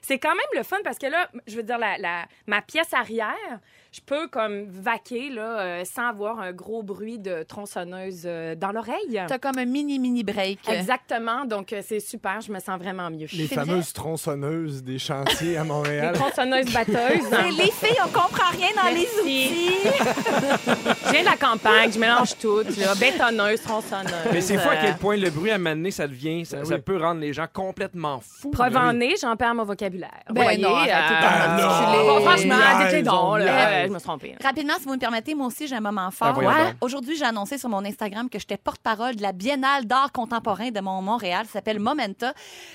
C'est 0.00 0.18
quand 0.18 0.34
même 0.34 0.46
le 0.54 0.62
fun 0.62 0.78
parce 0.84 0.98
que 0.98 1.06
là, 1.06 1.28
je 1.46 1.56
veux 1.56 1.62
dire, 1.62 1.78
la, 1.78 1.98
la- 1.98 2.26
ma 2.46 2.62
pièce 2.62 2.92
arrière, 2.94 3.60
je 3.92 4.00
peux 4.00 4.26
comme 4.28 4.64
vaquer 4.70 5.28
là, 5.28 5.60
euh, 5.60 5.84
sans 5.84 6.08
avoir 6.08 6.40
un 6.40 6.52
gros 6.52 6.82
bruit 6.82 7.18
de 7.18 7.42
tronçonneuse 7.42 8.22
euh, 8.24 8.54
dans 8.54 8.72
l'oreille. 8.72 9.20
T'as 9.28 9.38
comme 9.38 9.58
un 9.58 9.66
mini, 9.66 9.98
mini 9.98 10.24
break. 10.24 10.60
Exactement. 10.66 11.44
Donc, 11.44 11.74
euh, 11.74 11.82
c'est 11.86 12.00
super. 12.00 12.40
Je 12.40 12.50
me 12.50 12.58
sens 12.58 12.78
vraiment 12.80 13.10
mieux. 13.10 13.26
Les 13.34 13.46
fameuses 13.46 13.92
tronçonneuses 13.92 14.82
des 14.82 14.98
chantiers 14.98 15.58
à 15.58 15.62
Les 15.62 15.68
Montréal. 15.68 16.14
tronçonneuses 16.14 16.72
batteuses. 16.72 17.30
Les 17.58 17.70
filles, 17.70 17.98
on 18.02 18.08
comprend 18.08 18.50
rien 18.52 18.68
dans 18.74 18.94
les 18.94 19.06
outils. 19.20 19.76
Je 21.06 21.10
viens 21.10 21.20
de 21.20 21.26
la 21.26 21.36
campagne, 21.36 21.92
je 21.92 21.98
mélange 21.98 22.36
tout. 22.40 22.60
Là. 22.78 22.94
Bétonneuse, 22.98 23.60
tronçonneuse. 23.60 24.12
Mais 24.32 24.40
c'est 24.40 24.56
fou 24.56 24.70
à 24.70 24.72
euh, 24.72 24.76
quel 24.80 24.96
point 24.96 25.16
le 25.16 25.28
bruit 25.28 25.50
à 25.50 25.58
m'amener, 25.58 25.90
ça 25.90 26.08
devient, 26.08 26.46
ça, 26.46 26.58
Ben 26.58 26.64
ça 26.64 26.78
peut 26.78 26.96
rendre 26.96 27.20
les 27.20 27.32
gens 27.34 27.46
complètement 27.52 28.20
fous. 28.20 28.50
Preuve 28.50 28.72
Ben 28.72 28.88
en 28.88 29.00
est, 29.00 29.20
j'en 29.20 29.36
perds 29.36 29.54
mon 29.54 29.64
vocabulaire. 29.64 30.22
Ben 30.30 30.42
Voyez, 30.42 30.62
non, 30.62 30.70
euh, 30.70 30.86
d'en 30.86 32.14
non. 32.14 32.20
franchement, 32.22 32.54
Niaise, 32.56 32.64
arrêtez 32.64 33.02
donc, 33.02 33.14
on 33.22 33.34
là. 33.36 33.81
Ouais, 33.82 33.88
je 33.88 33.92
me 33.92 33.98
suis 33.98 34.06
trompée. 34.08 34.36
Rapidement, 34.42 34.74
si 34.78 34.84
vous 34.84 34.92
me 34.92 34.98
permettez, 34.98 35.34
moi 35.34 35.46
aussi, 35.46 35.66
j'ai 35.66 35.76
un 35.76 35.80
moment 35.80 36.10
fort. 36.10 36.34
Ah, 36.36 36.38
Ouais. 36.38 36.64
donc. 36.66 36.74
Aujourd'hui, 36.80 37.16
j'ai 37.16 37.24
annoncé 37.24 37.58
sur 37.58 37.68
mon 37.68 37.84
Instagram 37.84 38.28
que 38.30 38.38
j'étais 38.38 38.56
porte-parole 38.56 39.16
de 39.16 39.22
la 39.22 39.32
Biennale 39.32 39.84
d'art 39.86 40.12
contemporain 40.12 40.70
de 40.70 40.80
mon 40.80 41.02
Montréal. 41.02 41.46
Ça 41.46 41.54
s'appelle 41.54 41.78
Momenta. 41.80 42.32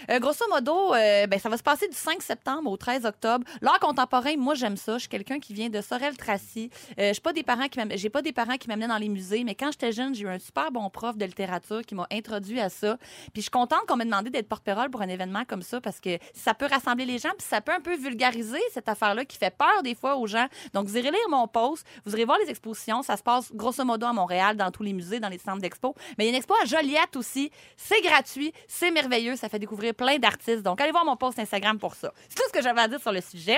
Euh, 0.09 0.19
grosso 0.19 0.45
modo, 0.49 0.93
euh, 0.93 1.27
ben, 1.27 1.39
ça 1.39 1.49
va 1.49 1.57
se 1.57 1.63
passer 1.63 1.87
du 1.87 1.95
5 1.95 2.21
septembre 2.21 2.69
au 2.71 2.77
13 2.77 3.05
octobre. 3.05 3.45
L'art 3.61 3.79
contemporain, 3.79 4.35
moi, 4.37 4.53
j'aime 4.55 4.77
ça. 4.77 4.93
Je 4.93 4.99
suis 4.99 5.09
quelqu'un 5.09 5.39
qui 5.39 5.53
vient 5.53 5.69
de 5.69 5.81
Sorel-Tracy. 5.81 6.69
Euh, 6.99 7.13
je 7.13 7.19
pas 7.21 7.33
des 7.33 7.43
parents 7.43 7.67
qui 7.67 7.79
m'am- 7.79 7.91
j'ai 7.95 8.09
pas 8.09 8.21
des 8.21 8.31
parents 8.33 8.57
qui 8.57 8.67
m'amenaient 8.67 8.87
dans 8.87 8.97
les 8.97 9.09
musées, 9.09 9.43
mais 9.43 9.55
quand 9.55 9.71
j'étais 9.71 9.91
jeune, 9.91 10.15
j'ai 10.15 10.23
eu 10.23 10.29
un 10.29 10.39
super 10.39 10.71
bon 10.71 10.89
prof 10.89 11.17
de 11.17 11.25
littérature 11.25 11.81
qui 11.81 11.95
m'a 11.95 12.07
introduit 12.11 12.59
à 12.59 12.69
ça. 12.69 12.97
Puis 13.33 13.37
je 13.37 13.41
suis 13.41 13.49
contente 13.51 13.81
qu'on 13.87 13.95
m'ait 13.95 14.05
demandé 14.05 14.29
d'être 14.29 14.47
porte-parole 14.47 14.89
pour 14.89 15.01
un 15.01 15.09
événement 15.09 15.43
comme 15.47 15.61
ça 15.61 15.81
parce 15.81 15.99
que 15.99 16.17
ça 16.33 16.53
peut 16.53 16.67
rassembler 16.69 17.05
les 17.05 17.17
gens, 17.19 17.29
puis 17.37 17.47
ça 17.47 17.61
peut 17.61 17.71
un 17.73 17.79
peu 17.81 17.95
vulgariser 17.95 18.59
cette 18.73 18.89
affaire-là 18.89 19.25
qui 19.25 19.37
fait 19.37 19.55
peur 19.55 19.83
des 19.83 19.95
fois 19.95 20.15
aux 20.17 20.27
gens. 20.27 20.47
Donc, 20.73 20.87
vous 20.87 20.96
irez 20.97 21.11
lire 21.11 21.29
mon 21.29 21.47
post, 21.47 21.85
vous 22.05 22.13
irez 22.13 22.25
voir 22.25 22.37
les 22.39 22.49
expositions. 22.49 23.03
Ça 23.03 23.17
se 23.17 23.23
passe 23.23 23.51
grosso 23.53 23.83
modo 23.83 24.05
à 24.05 24.13
Montréal, 24.13 24.55
dans 24.57 24.71
tous 24.71 24.83
les 24.83 24.93
musées, 24.93 25.19
dans 25.19 25.29
les 25.29 25.37
centres 25.37 25.61
d'expo. 25.61 25.95
Mais 26.17 26.25
il 26.25 26.27
y 26.27 26.29
a 26.29 26.31
une 26.31 26.37
expo 26.37 26.53
à 26.61 26.65
Joliette 26.65 27.15
aussi. 27.15 27.51
C'est 27.75 28.01
gratuit, 28.01 28.53
c'est 28.67 28.91
merveilleux, 28.91 29.35
ça 29.35 29.49
fait 29.49 29.59
découvrir 29.59 29.93
plein 29.93 30.17
d'artistes. 30.17 30.63
Donc, 30.63 30.81
allez 30.81 30.91
voir 30.91 31.05
mon 31.05 31.15
post 31.15 31.39
Instagram 31.39 31.77
pour 31.79 31.95
ça. 31.95 32.13
C'est 32.29 32.35
tout 32.35 32.47
ce 32.47 32.53
que 32.53 32.61
j'avais 32.61 32.81
à 32.81 32.87
dire 32.87 33.01
sur 33.01 33.11
le 33.11 33.21
sujet. 33.21 33.57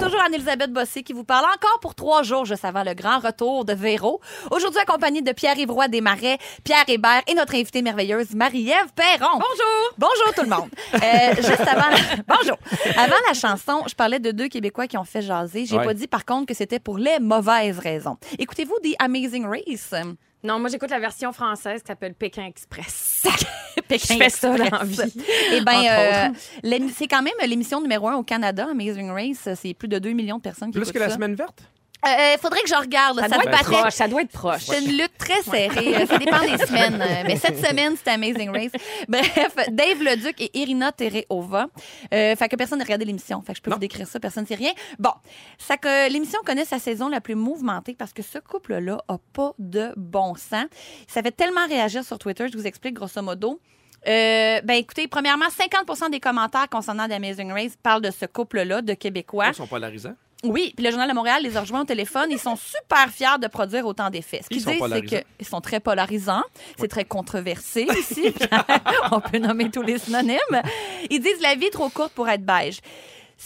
Toujours 0.00 0.20
Anne-Elisabeth 0.26 0.72
Bossé 0.72 1.02
qui 1.04 1.12
vous 1.12 1.22
parle 1.24 1.44
encore 1.44 1.78
pour 1.80 1.94
trois 1.94 2.22
jours 2.24 2.44
juste 2.44 2.64
avant 2.64 2.82
le 2.82 2.94
grand 2.94 3.20
retour 3.20 3.64
de 3.64 3.72
Véro. 3.72 4.20
Aujourd'hui 4.50 4.80
accompagnée 4.80 5.22
de 5.22 5.30
Pierre 5.32 5.56
Ivroy 5.56 5.86
Desmarais, 5.88 6.38
Pierre 6.64 6.84
Hébert 6.88 7.22
et 7.28 7.34
notre 7.34 7.54
invitée 7.54 7.82
merveilleuse 7.82 8.34
Marie-Ève 8.34 8.92
Perron. 8.96 9.34
Bonjour! 9.38 9.92
Bonjour 9.98 10.34
tout 10.34 10.42
le 10.42 10.48
monde. 10.48 10.68
Euh, 10.94 11.34
juste 11.36 11.60
avant 11.60 11.90
la... 11.90 11.98
Bonjour! 12.36 12.56
Avant 12.96 13.14
la 13.28 13.34
chanson, 13.34 13.84
je 13.88 13.94
parlais 13.94 14.18
de 14.18 14.32
deux 14.32 14.48
Québécois 14.48 14.86
qui 14.88 14.96
ont 14.98 15.04
fait 15.04 15.22
jaser. 15.22 15.64
J'ai 15.66 15.76
Ouais. 15.76 15.84
pas 15.84 15.94
dit 15.94 16.08
par 16.08 16.24
contre 16.24 16.46
que 16.46 16.54
c'était 16.54 16.80
pour 16.80 16.98
les 16.98 17.18
mauvaises 17.20 17.78
raisons. 17.78 18.16
Écoutez-vous 18.38 18.74
The 18.82 18.96
Amazing 18.98 19.46
Race? 19.46 19.94
Non, 20.44 20.58
moi, 20.58 20.68
j'écoute 20.68 20.90
la 20.90 20.98
version 20.98 21.32
française 21.32 21.82
qui 21.82 21.86
s'appelle 21.86 22.14
Pékin 22.14 22.44
Express. 22.46 23.26
Pékin 23.88 24.14
Je 24.14 24.18
fais 24.18 24.28
ça 24.30 24.48
Express. 24.54 24.70
dans 24.70 24.78
la 24.78 24.84
vie. 24.84 25.12
Eh 25.52 25.60
bien, 25.64 26.30
Entre 26.30 26.92
c'est 26.94 27.06
quand 27.06 27.22
même 27.22 27.32
l'émission 27.46 27.80
numéro 27.80 28.08
un 28.08 28.16
au 28.16 28.22
Canada, 28.24 28.66
Amazing 28.70 29.10
Race. 29.10 29.48
C'est 29.54 29.74
plus 29.74 29.88
de 29.88 29.98
2 29.98 30.10
millions 30.12 30.38
de 30.38 30.42
personnes 30.42 30.70
qui 30.70 30.78
Plus 30.78 30.82
écoutent 30.82 30.94
que 30.94 30.98
la 30.98 31.08
ça. 31.10 31.14
semaine 31.14 31.34
verte? 31.34 31.62
Euh, 32.04 32.36
faudrait 32.40 32.62
que 32.62 32.68
je 32.68 32.74
regarde. 32.74 33.16
là. 33.16 33.28
Ça, 33.28 33.36
Ça, 33.36 33.42
doit 33.42 33.52
être 33.52 33.70
proche. 33.70 33.92
Ça 33.94 34.08
doit 34.08 34.22
être 34.22 34.32
proche. 34.32 34.62
C'est 34.62 34.82
une 34.82 34.92
lutte 34.96 35.16
très 35.18 35.40
serrée. 35.42 36.02
Euh, 36.02 36.06
Ça 36.06 36.18
dépend 36.18 36.40
des 36.40 36.58
semaines. 36.66 37.00
Euh, 37.00 37.22
Mais 37.26 37.36
cette 37.36 37.58
semaine, 37.66 37.96
c'était 37.96 38.10
Amazing 38.12 38.50
Race. 38.50 38.72
Bref, 39.08 39.54
Dave 39.70 40.02
Leduc 40.02 40.40
et 40.40 40.50
Irina 40.58 40.90
Tereova. 40.92 41.66
Euh, 42.12 42.34
fait 42.36 42.48
que 42.48 42.56
personne 42.56 42.78
n'a 42.78 42.84
regardé 42.84 43.04
l'émission. 43.04 43.40
Fait 43.42 43.52
que 43.52 43.58
je 43.58 43.62
peux 43.62 43.70
Non. 43.70 43.76
vous 43.76 43.80
décrire 43.80 44.06
ça. 44.08 44.18
Personne 44.18 44.42
ne 44.44 44.48
sait 44.48 44.54
rien. 44.56 44.72
Bon. 44.98 45.12
Ça 45.58 45.76
que 45.76 46.10
l'émission 46.10 46.40
connaît 46.44 46.64
sa 46.64 46.78
saison 46.78 47.08
la 47.08 47.20
plus 47.20 47.34
mouvementée 47.36 47.94
parce 47.96 48.12
que 48.12 48.22
ce 48.22 48.38
couple-là 48.38 48.98
a 49.08 49.18
pas 49.32 49.52
de 49.58 49.92
bon 49.96 50.34
sens. 50.34 50.66
Ça 51.06 51.22
fait 51.22 51.30
tellement 51.32 51.66
réagir 51.68 52.04
sur 52.04 52.18
Twitter. 52.18 52.46
Je 52.52 52.56
vous 52.58 52.66
explique 52.66 52.94
grosso 52.94 53.22
modo. 53.22 53.60
Euh, 54.08 54.60
ben 54.62 54.74
écoutez, 54.74 55.06
premièrement, 55.06 55.44
50 55.48 56.10
des 56.10 56.18
commentaires 56.18 56.68
concernant 56.68 57.06
The 57.08 57.12
Amazing 57.12 57.52
Race 57.52 57.76
parlent 57.80 58.02
de 58.02 58.10
ce 58.10 58.26
couple-là, 58.26 58.82
de 58.82 58.94
Québécois. 58.94 59.48
Ils 59.50 59.54
sont 59.54 59.68
polarisants. 59.68 60.14
Oui, 60.44 60.72
puis 60.74 60.84
le 60.84 60.90
Journal 60.90 61.08
de 61.08 61.14
Montréal 61.14 61.42
les 61.42 61.56
a 61.56 61.60
rejoints 61.60 61.82
au 61.82 61.84
téléphone. 61.84 62.28
Ils 62.30 62.38
sont 62.38 62.56
super 62.56 63.08
fiers 63.10 63.38
de 63.40 63.46
produire 63.46 63.86
autant 63.86 64.10
d'effets. 64.10 64.40
Ce 64.42 64.48
Ils 64.50 64.56
qu'ils 64.56 64.62
sont 64.62 64.70
disent, 64.88 64.92
c'est 65.10 65.24
qu'ils 65.38 65.46
sont 65.46 65.60
très 65.60 65.78
polarisants. 65.78 66.42
C'est 66.78 66.88
très 66.88 67.04
controversé 67.04 67.86
ici. 67.96 68.34
On 69.12 69.20
peut 69.20 69.38
nommer 69.38 69.70
tous 69.70 69.82
les 69.82 69.98
synonymes. 69.98 70.62
Ils 71.10 71.20
disent 71.20 71.40
la 71.40 71.54
vie 71.54 71.66
est 71.66 71.70
trop 71.70 71.88
courte 71.88 72.12
pour 72.12 72.28
être 72.28 72.44
beige. 72.44 72.80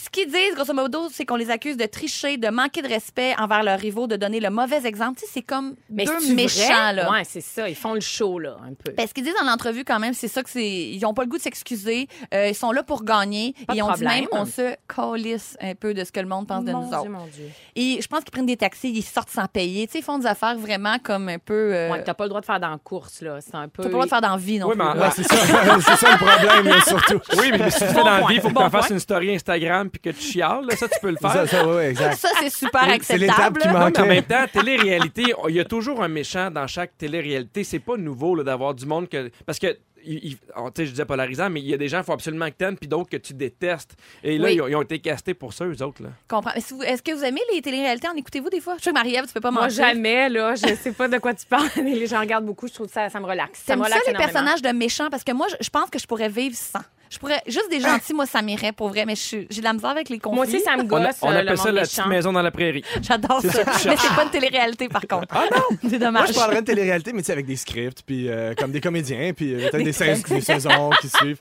Ce 0.03 0.09
qu'ils 0.11 0.27
disent, 0.27 0.53
grosso 0.55 0.73
modo, 0.73 1.07
c'est 1.11 1.25
qu'on 1.25 1.35
les 1.37 1.49
accuse 1.49 1.75
de 1.75 1.85
tricher, 1.85 2.37
de 2.37 2.49
manquer 2.49 2.81
de 2.83 2.87
respect 2.87 3.33
envers 3.39 3.63
leurs 3.63 3.79
rivaux, 3.79 4.05
de 4.05 4.15
donner 4.15 4.39
le 4.39 4.49
mauvais 4.51 4.85
exemple. 4.85 5.19
Tu 5.19 5.25
sais, 5.25 5.31
c'est 5.33 5.41
comme 5.41 5.75
Mais 5.89 6.05
deux 6.05 6.19
c'est-tu 6.19 6.35
méchants, 6.35 6.67
vrai? 6.67 6.93
là. 6.93 7.11
Ouais, 7.11 7.23
c'est 7.23 7.41
ça. 7.41 7.67
Ils 7.67 7.75
font 7.75 7.93
le 7.93 7.99
show, 7.99 8.37
là, 8.37 8.57
un 8.63 8.73
peu. 8.73 8.91
Ben, 8.95 9.07
ce 9.07 9.13
qu'ils 9.13 9.23
disent 9.23 9.33
dans 9.41 9.45
l'entrevue, 9.49 9.83
quand 9.83 9.99
même, 9.99 10.13
c'est 10.13 10.27
ça 10.27 10.43
que 10.43 10.49
c'est. 10.51 10.63
Ils 10.69 11.03
ont 11.05 11.13
pas 11.15 11.23
le 11.23 11.29
goût 11.29 11.37
de 11.37 11.41
s'excuser. 11.41 12.07
Euh, 12.33 12.47
ils 12.49 12.55
sont 12.55 12.71
là 12.71 12.83
pour 12.83 13.03
gagner. 13.03 13.53
Pas 13.67 13.73
de 13.73 13.79
et 13.79 13.81
on 13.81 13.87
dit 13.87 13.91
problème. 14.03 14.19
même, 14.21 14.27
on 14.33 14.45
se 14.45 14.75
calisse 14.87 15.57
un 15.61 15.73
peu 15.75 15.93
de 15.95 16.03
ce 16.03 16.11
que 16.11 16.19
le 16.19 16.27
monde 16.27 16.47
pense 16.47 16.63
de 16.63 16.71
mon 16.71 16.81
nous 16.83 16.89
Dieu, 16.89 16.97
autres. 16.97 17.09
mon 17.09 17.25
Dieu. 17.25 17.49
Et 17.75 17.99
je 18.01 18.07
pense 18.07 18.19
qu'ils 18.21 18.31
prennent 18.31 18.45
des 18.45 18.57
taxis, 18.57 18.89
ils 18.91 19.01
sortent 19.01 19.29
sans 19.31 19.47
payer. 19.47 19.87
Tu 19.87 19.93
sais, 19.93 19.99
ils 19.99 20.03
font 20.03 20.19
des 20.19 20.27
affaires 20.27 20.57
vraiment 20.57 20.97
comme 21.03 21.27
un 21.29 21.39
peu. 21.39 21.73
Euh, 21.73 21.89
Ouais, 21.91 22.03
t'as 22.03 22.13
pas 22.13 22.25
le 22.25 22.29
droit 22.29 22.41
de 22.41 22.45
faire 22.45 22.59
dans 22.59 22.69
la 22.69 22.77
course, 22.77 23.21
là. 23.21 23.39
C'est 23.41 23.55
un 23.55 23.67
peu. 23.67 23.81
T'as 23.81 23.83
pas 23.83 23.87
le 23.89 23.91
droit 23.93 24.05
de 24.05 24.09
faire 24.09 24.21
d'envie 24.21 24.59
non 24.59 24.67
Oui, 24.67 24.75
plus. 24.75 24.83
mais 24.83 24.89
en- 24.91 24.97
Ouais, 25.01 25.09
c'est 25.15 25.23
ça, 25.23 25.35
c'est 25.81 25.95
ça 25.95 26.11
le 26.11 26.17
problème, 26.17 26.65
là, 26.67 26.81
surtout. 26.81 27.19
Oui, 27.39 27.51
mais 27.57 27.71
si 27.71 27.79
tu 27.79 27.85
fais 27.85 27.93
dans 27.93 28.03
la 28.05 28.27
vie, 28.27 28.35
il 28.35 28.41
faut 28.41 28.49
que 28.49 28.53
bon 28.53 28.65
tu 28.65 28.69
fasses 28.71 28.87
point. 28.87 28.95
une 28.95 28.99
story 28.99 29.33
Instagram 29.35 29.86
puis 29.89 30.01
que 30.01 30.09
tu 30.09 30.21
chiales. 30.21 30.65
là. 30.65 30.75
Ça, 30.75 30.87
tu 30.87 30.99
peux 31.01 31.09
le 31.11 31.17
faire. 31.17 31.31
Ça, 31.33 31.47
ça, 31.47 31.67
ouais, 31.67 31.75
ouais, 31.75 31.89
exact. 31.91 32.15
Ça, 32.17 32.29
c'est 32.39 32.49
super 32.49 32.87
c'est 33.01 33.17
l'étape 33.17 33.57
qui 33.57 33.67
là. 33.67 33.73
Non, 33.73 33.79
mais 33.79 33.85
en 33.85 33.87
manquait. 33.87 34.05
même 34.07 34.23
temps, 34.23 34.45
télé-réalité, 34.51 35.33
il 35.49 35.55
y 35.55 35.59
a 35.59 35.65
toujours 35.65 36.03
un 36.03 36.07
méchant 36.07 36.51
dans 36.51 36.67
chaque 36.67 36.97
télé-réalité. 36.97 37.63
C'est 37.63 37.79
pas 37.79 37.97
nouveau 37.97 38.35
là, 38.35 38.43
d'avoir 38.43 38.73
du 38.73 38.85
monde 38.85 39.07
que. 39.09 39.29
Parce 39.45 39.59
que. 39.59 39.77
il- 40.05 40.23
il- 40.23 40.37
oh, 40.55 40.69
tu 40.73 40.81
sais, 40.81 40.85
je 40.85 40.91
disais 40.91 41.03
polarisant, 41.05 41.49
mais 41.49 41.59
il 41.59 41.67
y 41.67 41.73
a 41.73 41.77
des 41.77 41.89
gens 41.89 41.97
qu'il 41.97 42.05
faut 42.05 42.13
absolument 42.13 42.47
que 42.47 42.55
t'aimes, 42.55 42.77
puis 42.77 42.87
d'autres 42.87 43.09
que 43.09 43.17
tu 43.17 43.33
détestes. 43.33 43.95
Et 44.23 44.37
là, 44.37 44.45
Oui. 44.47 44.53
ils, 44.55 44.61
ont, 44.61 44.67
ils 44.69 44.75
ont 44.75 44.81
été 44.81 44.99
castés 44.99 45.33
pour 45.33 45.51
ça, 45.53 45.65
eux 45.65 45.81
autres. 45.83 46.01
Là. 46.03 46.09
Comprends. 46.29 46.51
Mais 46.55 46.61
si 46.61 46.73
vous- 46.73 46.83
Est-ce 46.83 47.01
que 47.03 47.11
vous 47.11 47.23
aimez 47.25 47.41
les 47.53 47.61
téléréalités? 47.61 48.07
En 48.07 48.13
écoutez-vous 48.15 48.49
des 48.49 48.61
fois? 48.61 48.75
Je 48.77 48.83
sais 48.83 48.91
que 48.91 48.95
Marie-Ève, 48.95 49.25
tu 49.27 49.33
peux 49.33 49.41
pas 49.41 49.51
Moi, 49.51 49.67
jamais, 49.69 50.29
là. 50.29 50.55
Je 50.55 50.75
sais 50.75 50.93
pas 50.93 51.07
de 51.09 51.17
quoi 51.17 51.33
tu 51.33 51.45
parles. 51.45 51.67
mais 51.83 51.93
Les 51.95 52.07
gens 52.07 52.19
regardent 52.21 52.45
beaucoup. 52.45 52.67
Je 52.67 52.73
trouve 52.73 52.87
que 52.87 52.93
ça, 52.93 53.09
ça 53.09 53.19
me 53.19 53.25
relaxe. 53.25 53.59
Ça 53.59 53.73
T'aimes 53.73 53.79
me 53.79 53.83
ça, 53.83 53.89
relaxe 53.89 54.05
les 54.05 54.11
énormément. 54.11 54.31
personnages 54.33 54.61
de 54.61 54.69
méchants? 54.77 55.09
Parce 55.09 55.23
que 55.25 55.31
moi, 55.33 55.47
je, 55.49 55.55
je 55.65 55.69
pense 55.69 55.89
que 55.89 55.99
je 55.99 56.07
pourrais 56.07 56.29
vivre 56.29 56.55
sans. 56.55 56.79
Je 57.09 57.17
pourrais. 57.19 57.41
Juste 57.47 57.69
des 57.69 57.79
gentils, 57.79 58.13
moi, 58.13 58.25
ça 58.25 58.41
m'irait 58.41 58.71
pour 58.71 58.89
vrai, 58.89 59.05
mais 59.05 59.15
je 59.15 59.21
suis- 59.21 59.47
j'ai 59.49 59.59
de 59.61 59.65
la 59.65 59.73
misère 59.73 59.89
avec 59.91 60.09
les 60.09 60.19
conflits. 60.19 60.35
Moi 60.37 60.45
aussi, 60.45 60.59
ça 60.61 60.75
me 60.77 60.81
On, 60.83 60.85
gosse. 60.85 61.01
a- 61.01 61.13
on 61.21 61.29
euh, 61.29 61.33
le 61.33 61.37
appelle 61.39 61.57
ça 61.57 61.71
la 61.71 61.81
méchant. 61.81 61.89
petite 62.03 62.05
maison 62.07 62.33
dans 62.33 62.41
la 62.41 62.51
prairie. 62.51 62.83
J'adore 63.01 63.41
ça. 63.41 63.51
Ça 63.51 63.89
mais 63.89 63.97
c'est 63.97 64.15
pas 64.15 64.23
une 64.23 64.29
télé-réalité, 64.29 64.89
par 64.89 65.01
contre. 65.01 65.27
Ah 65.31 65.43
non? 65.51 65.77
C'est 65.83 65.89
Moi, 65.89 65.99
dommage. 65.99 66.29
je 66.29 66.33
parlerais 66.33 66.61
de 66.61 66.65
télé-réalité, 66.65 67.13
mais 67.13 67.21
tu 67.21 67.27
sais, 67.27 67.31
avec 67.33 67.45
des 67.45 67.55
scripts, 67.55 68.01
puis 68.05 68.29
euh, 68.29 68.53
comme 68.55 68.71
des 68.71 68.81
comédiens, 68.81 69.31
puis 69.33 69.53
euh, 69.53 69.57
peut-être 69.69 69.77
des, 69.77 70.35
des 70.35 70.41
saisons 70.41 70.89
qui 71.01 71.09
suivent, 71.09 71.37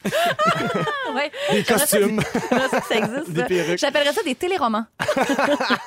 Ouais. 1.15 1.31
des 1.51 1.63
costumes. 1.65 2.21
Ça 2.21 2.81
que 2.81 2.87
ça 2.87 2.95
existe. 2.97 3.31
Des 3.31 3.41
ça. 3.41 3.47
perruques. 3.47 3.79
J'appellerais 3.79 4.13
ça 4.13 4.23
des 4.23 4.35
téléromans. 4.35 4.85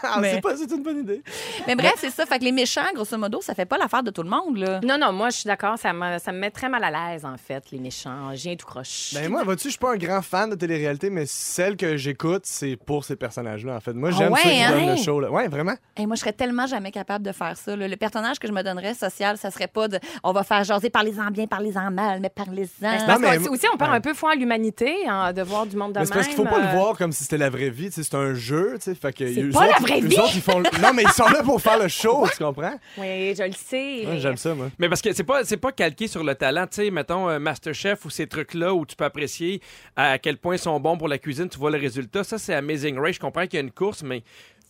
Ah, 0.03 0.17
Mais- 0.19 0.33
c'est 0.35 0.41
pas, 0.41 0.55
c'est 0.57 0.71
une 0.71 0.81
bonne 0.83 0.99
idée. 0.99 1.21
Mais 1.67 1.75
bref, 1.75 1.93
c'est 1.97 2.09
ça. 2.09 2.25
Fait 2.25 2.39
que 2.39 2.43
les 2.43 2.51
méchants, 2.51 2.81
grosso 2.95 3.17
modo, 3.17 3.39
ça 3.41 3.53
fait 3.53 3.65
pas 3.65 3.77
l'affaire 3.77 4.01
de 4.03 4.09
tout 4.11 4.23
le 4.23 4.29
monde, 4.29 4.57
là. 4.57 4.79
Non, 4.83 4.97
non, 4.97 5.11
moi, 5.13 5.29
je 5.29 5.37
suis 5.37 5.47
d'accord. 5.47 5.77
Ça 5.77 5.93
me, 5.93 6.17
ça 6.17 6.31
me 6.31 6.39
met 6.39 6.49
très 6.51 6.69
mal 6.69 6.83
à 6.83 6.89
l'aise, 7.11 7.25
en 7.25 7.35
fait, 7.37 7.63
les 7.71 7.79
méchants. 7.79 8.31
J'ai 8.33 8.55
tout 8.57 8.65
croche. 8.65 9.11
Ben 9.13 9.29
moi, 9.29 9.43
vois-tu, 9.43 9.68
je 9.69 9.73
suis 9.73 9.79
pas 9.79 9.93
un 9.93 9.97
grand 9.97 10.21
fan 10.21 10.49
de 10.49 10.55
télé-réalité, 10.55 11.09
mais 11.09 11.25
celle 11.25 11.77
que 11.77 11.97
j'écoute, 11.97 12.41
c'est 12.45 12.75
pour 12.75 13.05
ces 13.05 13.15
personnages-là, 13.15 13.75
en 13.75 13.79
fait. 13.79 13.93
Moi, 13.93 14.09
Ah 14.13 14.17
j'aime 14.17 14.31
ouais, 14.33 14.39
ceux 14.43 14.49
qui 14.49 14.61
hein? 14.61 14.71
donnent 14.71 14.89
le 14.91 14.95
show. 14.97 15.19
Là. 15.19 15.31
Ouais, 15.31 15.47
vraiment. 15.47 15.73
Et 15.97 16.05
moi, 16.05 16.15
je 16.15 16.21
serais 16.21 16.33
tellement 16.33 16.65
jamais 16.67 16.91
capable 16.91 17.25
de 17.25 17.31
faire 17.31 17.55
ça. 17.57 17.75
là. 17.75 17.87
Le 17.87 17.95
personnage 17.95 18.39
que 18.39 18.47
je 18.47 18.51
me 18.53 18.61
donnerais 18.63 18.93
social, 18.93 19.37
ça 19.37 19.51
serait 19.51 19.67
pas 19.67 19.87
de 19.87 19.99
on 20.23 20.31
va 20.33 20.43
faire 20.43 20.63
jaser, 20.63 20.89
parlez-en 20.89 21.31
bien, 21.31 21.47
parlez-en 21.47 21.91
mal, 21.91 22.19
mais 22.21 22.29
parlez-en. 22.29 22.67
Ben, 22.81 22.97
parce 23.05 23.19
mais- 23.19 23.37
qu'on- 23.37 23.53
aussi, 23.53 23.65
on 23.73 23.77
perd 23.77 23.91
Ouais. 23.91 23.97
un 23.97 24.01
peu 24.01 24.13
foi 24.13 24.31
en 24.31 24.35
l'humanité, 24.35 24.93
hein, 25.07 25.31
de 25.33 25.41
voir 25.41 25.65
du 25.65 25.75
monde 25.75 25.93
de 25.93 25.99
Mais 25.99 26.05
c'est 26.05 26.13
parce 26.13 26.27
même. 26.27 26.35
qu'il 26.35 26.43
faut 26.45 26.49
pas 26.49 26.59
euh, 26.59 26.71
le 26.71 26.77
voir 26.77 26.97
comme 26.97 27.11
si 27.11 27.23
c'était 27.23 27.37
la 27.37 27.49
vraie 27.49 27.69
vie. 27.69 27.89
C'est 27.91 28.13
un 28.15 28.33
jeu. 28.33 28.77
Fait 28.79 29.13
que 29.13 29.23
eux 29.23 29.49
pas 29.51 29.65
la 29.65 29.69
autres- 29.71 29.81
vraie 29.81 30.01
eux 30.01 30.05
vie! 30.07 30.17
autres, 30.17 30.31
ils 30.35 30.41
font... 30.41 30.59
le- 30.59 30.81
Non, 30.81 30.93
mais 30.93 31.03
ils 31.03 31.11
sont 31.11 31.27
là 31.29 31.43
pour 31.43 31.61
faire 31.61 31.77
le 31.79 31.87
show, 31.87 32.25
tu 32.31 32.43
comprends? 32.43 32.73
Oui, 32.97 33.35
je 33.37 33.43
le 33.43 33.51
sais. 33.53 34.05
Ouais, 34.07 34.17
J'aime 34.19 34.37
ça, 34.37 34.53
moi. 34.55 34.67
Mais 34.79 34.89
parce 34.89 35.01
que 35.01 35.13
c'est 35.13 35.23
pas 35.23 35.41
pas 35.59 35.71
calqué 35.73 36.07
sur 36.07 36.23
le 36.23 36.35
talent, 36.35 36.63
tu 36.67 36.75
sais, 36.83 36.89
mettons 36.91 37.29
euh, 37.29 37.37
Masterchef 37.39 38.05
ou 38.05 38.09
ces 38.09 38.27
trucs-là 38.27 38.73
où 38.73 38.85
tu 38.85 38.95
peux 38.95 39.03
apprécier 39.03 39.58
à 39.95 40.17
quel 40.19 40.37
point 40.37 40.55
ils 40.55 40.59
sont 40.59 40.79
bons 40.79 40.97
pour 40.97 41.07
la 41.07 41.17
cuisine, 41.17 41.49
tu 41.49 41.57
vois 41.57 41.71
le 41.71 41.77
résultat. 41.77 42.23
Ça 42.23 42.37
c'est 42.37 42.53
Amazing 42.53 42.97
Race, 42.97 43.15
je 43.15 43.19
comprends 43.19 43.43
qu'il 43.43 43.55
y 43.55 43.57
a 43.57 43.61
une 43.61 43.71
course 43.71 44.03
mais 44.03 44.23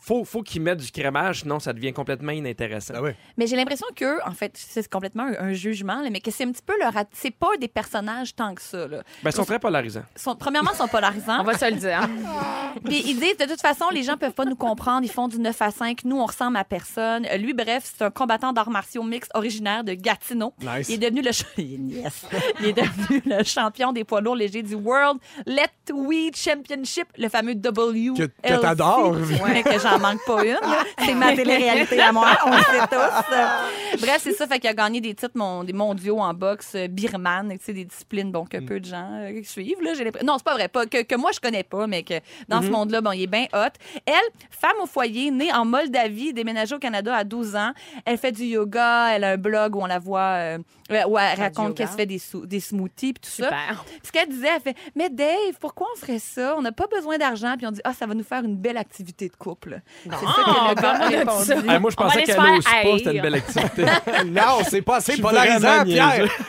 faut 0.09 0.25
faut 0.25 0.41
qu'ils 0.41 0.61
mettent 0.63 0.79
du 0.79 0.91
crémage 0.91 1.41
sinon 1.41 1.59
ça 1.59 1.71
devient 1.71 1.93
complètement 1.93 2.31
inintéressant. 2.31 2.95
Ah 2.97 3.01
ouais. 3.03 3.15
Mais 3.37 3.45
j'ai 3.45 3.55
l'impression 3.55 3.85
que, 3.95 4.27
en 4.27 4.31
fait, 4.33 4.51
c'est 4.55 4.87
complètement 4.89 5.23
un, 5.39 5.49
un 5.49 5.53
jugement, 5.53 6.01
là, 6.01 6.09
mais 6.09 6.19
que 6.19 6.31
c'est 6.31 6.45
un 6.45 6.51
petit 6.51 6.63
peu 6.65 6.73
leur. 6.79 6.93
C'est 7.13 7.29
pas 7.31 7.55
des 7.59 7.67
personnages 7.67 8.35
tant 8.35 8.55
que 8.55 8.61
ça. 8.61 8.87
Là. 8.87 9.03
Ben 9.23 9.29
ils 9.29 9.33
sont 9.35 9.45
très 9.45 9.59
polarisants. 9.59 10.03
Sont- 10.15 10.35
premièrement, 10.35 10.71
ils 10.73 10.77
sont 10.77 10.87
polarisants. 10.87 11.41
On 11.41 11.43
va 11.43 11.55
se 11.57 11.65
le 11.69 11.77
dire. 11.77 12.01
Puis 12.85 13.03
ils 13.05 13.19
disent, 13.19 13.37
de 13.37 13.45
toute 13.45 13.61
façon, 13.61 13.85
les 13.91 14.01
gens 14.03 14.17
peuvent 14.17 14.33
pas 14.33 14.45
nous 14.45 14.55
comprendre. 14.55 15.01
Ils 15.03 15.11
font 15.11 15.27
du 15.27 15.37
9 15.39 15.61
à 15.61 15.69
5. 15.71 16.03
Nous, 16.05 16.17
on 16.17 16.25
ressemble 16.25 16.57
à 16.57 16.63
personne. 16.63 17.25
Euh, 17.31 17.37
Lui, 17.37 17.53
bref, 17.53 17.93
c'est 17.95 18.03
un 18.03 18.09
combattant 18.11 18.51
d'arts 18.53 18.69
martiaux 18.71 19.03
mixtes 19.03 19.31
originaire 19.35 19.83
de 19.83 19.93
Gatineau. 19.93 20.53
Nice. 20.61 20.89
Il 20.89 20.95
est 20.95 21.09
devenu 21.09 21.21
le, 21.21 21.31
ch- 21.31 21.45
Yes. 21.57 22.25
Il 22.59 22.65
est 22.67 22.73
devenu 22.73 23.21
le 23.25 23.43
champion 23.43 23.91
des 23.93 24.03
poids 24.03 24.21
lourds 24.21 24.35
légers 24.35 24.63
du 24.63 24.75
World 24.75 25.19
Lightweight 25.45 26.35
Championship, 26.37 27.07
le 27.17 27.29
fameux 27.29 27.55
W. 27.55 28.11
Que- 28.17 28.23
que 28.25 28.61
t'adores. 28.61 29.15
Ouais, 29.43 29.63
que 29.63 29.79
j'en 29.79 29.98
manque 29.99 30.23
pas 30.25 30.43
une. 30.43 30.51
là. 30.53 30.83
C'est 31.05 31.13
ma 31.13 31.35
télé-réalité 31.35 31.99
à 32.01 32.11
moi, 32.11 32.29
on 32.45 32.51
le 32.51 32.57
sait 32.57 32.87
tous. 32.89 33.99
Bref, 34.01 34.19
c'est 34.21 34.33
ça, 34.33 34.47
fait 34.47 34.59
qu'il 34.59 34.69
a 34.69 34.73
gagné 34.73 35.01
des 35.01 35.13
titres 35.13 35.31
mon- 35.35 35.63
des 35.63 35.73
mondiaux 35.73 36.19
en 36.19 36.33
boxe 36.33 36.73
euh, 36.75 36.87
birman, 36.87 37.49
tu 37.57 37.57
sais, 37.65 37.73
des 37.73 37.85
disciplines 37.85 38.31
bon, 38.31 38.45
que 38.45 38.57
Mm. 38.57 38.65
peu 38.65 38.79
de 38.79 38.85
gens 38.85 39.09
euh, 39.23 39.41
suivent. 39.43 39.81
Là, 39.81 39.93
j'ai 39.95 40.03
l'impression- 40.03 40.27
non, 40.27 40.37
c'est 40.37 40.43
pas 40.43 40.53
vrai, 40.53 40.67
pas, 40.67 40.85
que, 40.85 41.01
que 41.03 41.15
moi 41.15 41.31
je 41.33 41.39
connais 41.39 41.63
pas, 41.63 41.87
mais 41.87 42.03
que 42.03 42.13
dans 42.47 42.59
Mm-hmm. 42.59 42.65
ce 42.65 42.69
monde-là, 42.71 43.01
bon, 43.01 43.11
il 43.11 43.23
est 43.23 43.27
bien 43.27 43.45
hot. 43.53 43.73
Elle, 44.05 44.13
femme 44.51 44.75
au 44.81 44.85
foyer, 44.85 45.31
née 45.31 45.51
en 45.53 45.65
Moldavie, 45.65 46.33
déménagée 46.33 46.75
au 46.75 46.79
Canada 46.79 47.15
à 47.15 47.23
12 47.23 47.55
ans. 47.55 47.71
Elle 48.05 48.17
fait 48.17 48.31
du 48.31 48.43
yoga, 48.43 49.09
elle 49.15 49.23
a 49.23 49.31
un 49.31 49.37
blog 49.37 49.75
où 49.75 49.81
on 49.81 49.85
la 49.87 49.99
voit, 49.99 50.19
euh, 50.21 50.57
euh, 50.91 51.03
où 51.07 51.17
elle 51.17 51.39
raconte 51.39 51.75
qu'elle 51.75 51.87
se 51.87 51.95
fait 51.95 52.05
des, 52.05 52.19
sou- 52.19 52.45
des 52.45 52.59
smoothies 52.59 53.13
puis 53.13 53.21
tout 53.21 53.29
ça. 53.29 53.45
Super. 53.45 53.83
Puis 53.87 53.99
ce 54.03 54.11
qu'elle 54.11 54.29
disait, 54.29 54.49
elle 54.55 54.61
fait 54.61 54.75
Mais 54.95 55.09
Dave, 55.09 55.57
pourquoi 55.59 55.87
on 55.95 55.99
ferait 55.99 56.19
ça? 56.19 56.55
On 56.57 56.61
n'a 56.61 56.71
pas 56.71 56.87
besoin 56.87 57.17
d'argent. 57.17 57.55
Puis 57.57 57.65
on 57.67 57.71
dit 57.71 57.81
Ah, 57.83 57.93
ça 57.93 58.05
va 58.05 58.13
nous 58.13 58.23
faire 58.23 58.43
une 58.43 58.55
belle 58.57 58.77
activité 58.77 59.27
de 59.29 59.35
couple. 59.35 59.78
C'est 60.03 60.09
ça 60.09 60.17
que 60.17 60.69
le 60.69 60.75
gars 60.81 60.89
a 60.91 60.95
parle-moi 60.99 61.09
de 61.09 61.15
répondu. 61.17 61.45
ça. 61.45 61.55
Ah, 61.67 61.79
moi 61.79 61.91
je 61.91 61.95
pensais 61.95 62.23
qu'aller 62.23 62.57
au 62.57 62.61
spa 62.61 62.71
c'était 62.97 63.15
une 63.15 63.21
belle 63.21 63.35
activité. 63.35 63.85
Non, 64.27 64.59
c'est 64.69 64.81
pas 64.81 64.97
assez 64.97 65.17
polarisant, 65.17 65.83
Pierre. 65.85 66.29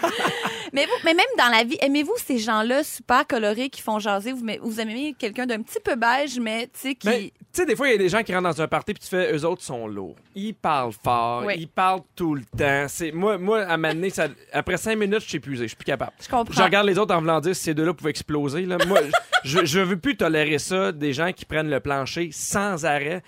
Mais, 0.73 0.87
vous, 0.87 0.93
mais 1.05 1.15
même 1.15 1.27
dans 1.39 1.49
la 1.49 1.65
vie, 1.65 1.77
aimez-vous 1.81 2.15
ces 2.17 2.39
gens-là 2.39 2.83
super 2.85 3.27
colorés 3.27 3.69
qui 3.71 3.81
font 3.83 3.99
jaser? 3.99 4.33
Vous, 4.33 4.45
vous 4.63 4.81
aimez 4.81 5.15
quelqu'un 5.19 5.47
d'un 5.47 5.63
petit 5.63 5.79
peu 5.83 5.97
beige, 5.97 6.39
mais 6.41 6.67
tu 6.67 6.81
sais, 6.81 6.95
qui. 6.95 7.33
Tu 7.53 7.63
sais 7.63 7.67
des 7.67 7.75
fois 7.75 7.89
il 7.89 7.93
y 7.93 7.95
a 7.97 7.99
des 7.99 8.09
gens 8.09 8.23
qui 8.23 8.33
rentrent 8.33 8.49
dans 8.49 8.63
un 8.63 8.69
party 8.69 8.95
puis 8.95 9.03
tu 9.03 9.09
fais 9.09 9.33
eux 9.35 9.45
autres 9.45 9.63
sont 9.63 9.89
lourds. 9.89 10.15
Ils 10.37 10.55
parlent 10.55 10.93
fort, 10.93 11.43
Oui. 11.45 11.55
ils 11.59 11.67
parlent 11.67 12.03
tout 12.15 12.37
le 12.37 12.43
temps. 12.45 12.87
C'est 12.89 13.11
moi 13.11 13.39
moi 13.39 13.63
à 13.63 13.77
m'amener 13.77 14.11
ça 14.11 14.29
après 14.53 14.77
cinq 14.77 14.97
minutes 14.97 15.23
je 15.23 15.29
suis 15.31 15.39
épuisé, 15.39 15.65
je 15.65 15.69
suis 15.71 15.77
plus 15.77 15.85
capable. 15.85 16.13
Je 16.23 16.29
comprends. 16.29 16.55
Je 16.55 16.63
regarde 16.63 16.87
les 16.87 16.97
autres 16.97 17.13
en 17.13 17.19
voulant 17.21 17.41
dire 17.41 17.57
si 17.57 17.65
ces 17.65 17.75
deux-là 17.75 17.93
pouvaient 17.93 18.11
exploser. 18.11 18.67
Là. 18.67 18.79
Moi, 18.87 19.01
je, 19.45 19.65
je 19.65 19.81
veux 19.81 19.97
plus 19.99 20.17
tolérer 20.17 20.59
ça, 20.59 20.93
des 20.93 21.13
gens 21.13 21.33
qui 21.33 21.45
prennent 21.45 21.71
le 21.71 21.81
plancher 21.81 22.31
sans 22.33 22.85
arrêt. 22.85 23.21